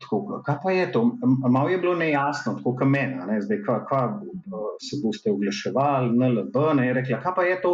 [0.00, 1.02] tako, kaj pa je to?
[1.50, 4.02] Malo je bilo nejasno, tako kot meni, ne, zdaj, kva, kva
[4.82, 7.72] se boste oglaševali, NLB, ne, je rekla, kaj pa je to?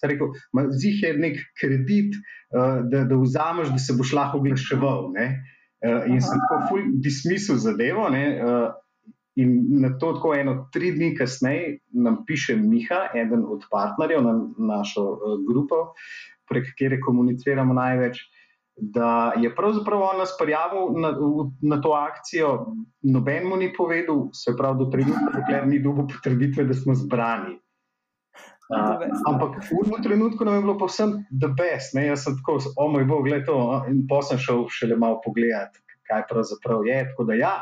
[0.00, 4.38] Sem rekel, "Ma, zih je nek kredit, eh, da, da vzameš, da se boš lahko
[4.38, 5.12] oglaševal.
[5.14, 5.26] Ne.
[5.82, 8.08] Eh, In sem tako ful dismisil zadevo.
[8.08, 8.70] Ne, eh,
[9.38, 14.32] In na to, tako eno, tri dni kasneje, nam piše Miha, eden od partnerjev na
[14.58, 15.94] našo uh, grupo,
[16.50, 18.18] prek katere komuniciramo največ,
[18.80, 21.12] da je pravzaprav on nas prijavil na,
[21.62, 22.66] na to akcijo,
[23.02, 27.58] noben mu ni povedal, se pravi, do trenutka, dokler ni dobil potrditve, da smo zbrani.
[28.70, 31.94] Uh, ampak v tem trenutku nam je bilo povsem the best.
[31.94, 32.06] Ne?
[32.06, 33.56] Jaz sem tako, o moj bog, gledaj to.
[33.90, 35.74] In pa sem šel še le malo pogledat,
[36.06, 37.00] kaj pravzaprav je.
[37.10, 37.56] Tako da ja,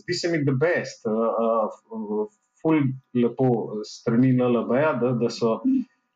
[0.00, 1.04] zdi se mi the best.
[1.04, 2.24] Uh, uh,
[2.62, 2.80] ful
[3.12, 5.60] lepo strani LLB-ja, da, da so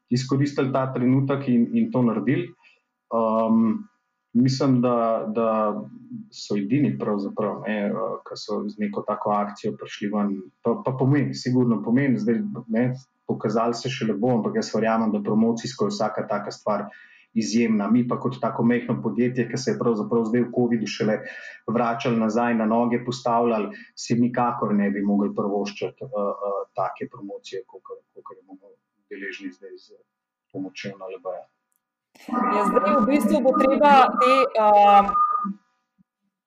[0.08, 2.48] izkoristili ta trenutek in, in to naredili.
[3.12, 3.89] Um,
[4.32, 5.50] mislim, da, da
[6.30, 7.76] so edini, ne,
[8.26, 10.34] ki so z neko tako akcijo prišli ven.
[10.62, 12.84] Pa, pa pomeni, sigurno pomeni, zdaj ne,
[13.26, 16.88] pokazali se še lepo, ampak jaz verjamem, da promocijsko je vsaka taka stvar
[17.34, 17.86] izjemna.
[17.90, 21.20] Mi pa kot tako mehko podjetje, ki se je pravzaprav zdaj v COVID-u šele
[21.70, 27.62] vračali nazaj na noge, postavljali, si nikakor ne bi mogli prvoščati uh, uh, take promocije,
[27.70, 28.74] kot jo bomo
[29.10, 29.98] deležni zdaj z
[30.52, 31.46] pomočjo na LB-ja.
[32.28, 34.34] Ja, zdaj v bistvu bo treba te.
[34.60, 35.10] Uh,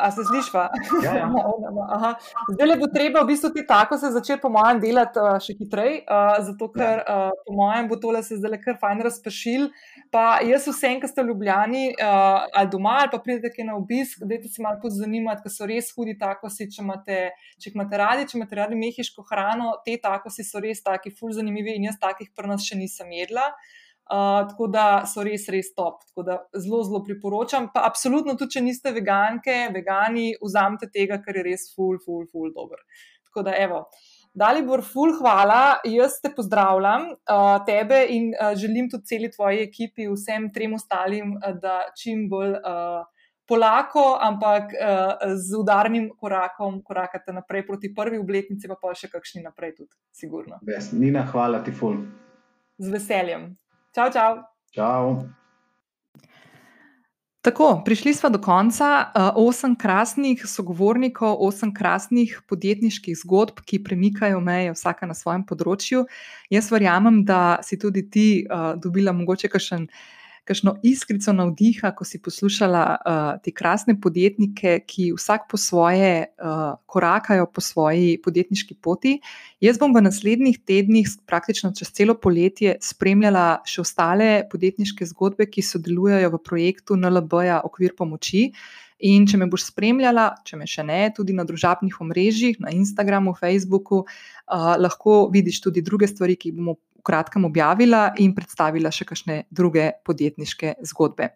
[0.04, 0.70] A se slišva?
[1.04, 1.28] Ja, ja.
[1.96, 2.16] Aha.
[2.52, 5.54] Zdaj le bo treba v bistvu ti tako se začeti, po mojem, delati uh, še
[5.56, 9.68] hitreje, uh, zato ker uh, po mojem bo tole se zdaj le kar fajn razpršil.
[10.12, 13.78] Pa jaz vsem, ki ste v Ljubljani uh, ali doma ali pa pridete kaj na
[13.78, 17.22] obisk, dajte se malo pozanimati, ker so res hudi takosi, če imate,
[17.62, 21.78] če imate radi, če imate radi mehiško hrano, te takosi so res taki ful zanimivi
[21.78, 23.54] in jaz takih pri nas še nisem jedla.
[23.54, 23.80] Uh,
[24.10, 26.02] tako da so res, res top.
[26.10, 27.70] Tako da zelo, zelo priporočam.
[27.74, 32.52] Pa absolutno tudi, če niste veganke, vegani, vzamete tega, ker je res ful, ful, ful
[32.56, 32.84] dober.
[33.30, 33.86] Tako da, evo.
[34.34, 35.80] Dalibor, ful, hvala.
[35.86, 41.36] Jaz te pozdravljam, uh, tebe in uh, želim tudi celi tvoji ekipi, vsem trem ostalim,
[41.62, 43.04] da čim bolj uh,
[43.48, 49.44] polako, ampak uh, z udarnim korakom korakate naprej proti prvi obletnici, pa pa še kakšni
[49.46, 50.58] naprej tudi, sigurno.
[50.66, 50.98] Best.
[50.98, 52.00] Nina, hvala ti ful.
[52.82, 53.52] Z veseljem.
[53.94, 54.42] Čau, čau.
[54.74, 55.30] Čau.
[57.46, 59.12] Tako, prišli smo do konca.
[59.14, 66.08] Uh, osem krasnih sogovornikov, osem krasnih podjetniških zgodb, ki premikajo meje, vsaka na svojem področju.
[66.50, 69.86] Jaz verjamem, da si tudi ti uh, dobila mogoče kakšen.
[70.44, 76.76] Kakšno iskrico navdiha, ko si poslušala uh, te krasne podjetnike, ki vsak po svoje uh,
[76.86, 79.14] korakajo po svoji podjetniški poti.
[79.64, 85.64] Jaz bom v naslednjih tednih, praktično čez celo poletje, spremljala še ostale podjetniške zgodbe, ki
[85.64, 88.50] sodelujejo v projektu NLB-ja Okvir pomoči.
[89.04, 93.32] In če me boš spremljala, če me še ne, tudi na družabnih omrežjih, na Instagramu,
[93.40, 99.08] Facebooku, uh, lahko vidiš tudi druge stvari, ki jih bomo kratkem objavila in predstavila še
[99.10, 101.34] kakšne druge podjetniške zgodbe.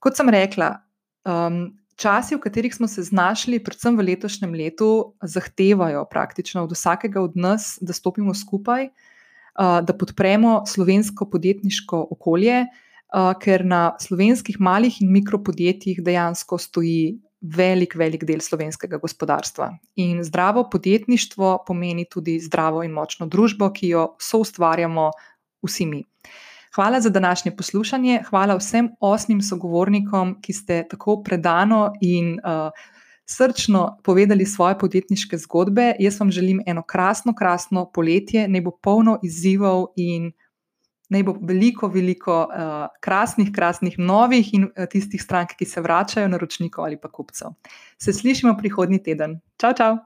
[0.00, 0.72] Kot sem rekla,
[1.28, 1.62] um,
[2.00, 4.90] časi, v katerih smo se znašli, predvsem v letošnjem letu,
[5.20, 12.64] zahtevajo praktično od vsakega od nas, da stopimo skupaj, uh, da podpremo slovensko podjetniško okolje
[13.42, 19.70] ker na slovenskih malih in mikropodjetjih dejansko stoji velik, velik del slovenskega gospodarstva.
[19.96, 25.10] In zdravo podjetništvo pomeni tudi zdravo in močno družbo, ki jo soustvarjamo
[25.66, 26.04] vsi mi.
[26.74, 32.70] Hvala za današnje poslušanje, hvala vsem osmim sogovornikom, ki ste tako predano in uh,
[33.26, 35.94] srčno povedali svoje podjetniške zgodbe.
[35.98, 40.32] Jaz vam želim eno krasno, krasno poletje, ne bo polno izzivov in
[41.10, 46.30] naj bo veliko, veliko uh, krasnih, krasnih novih in uh, tistih strank, ki se vračajo,
[46.30, 47.56] naročnikov ali pa kupcev.
[47.98, 49.40] Se slišimo prihodnji teden.
[49.60, 49.98] Čau, čau!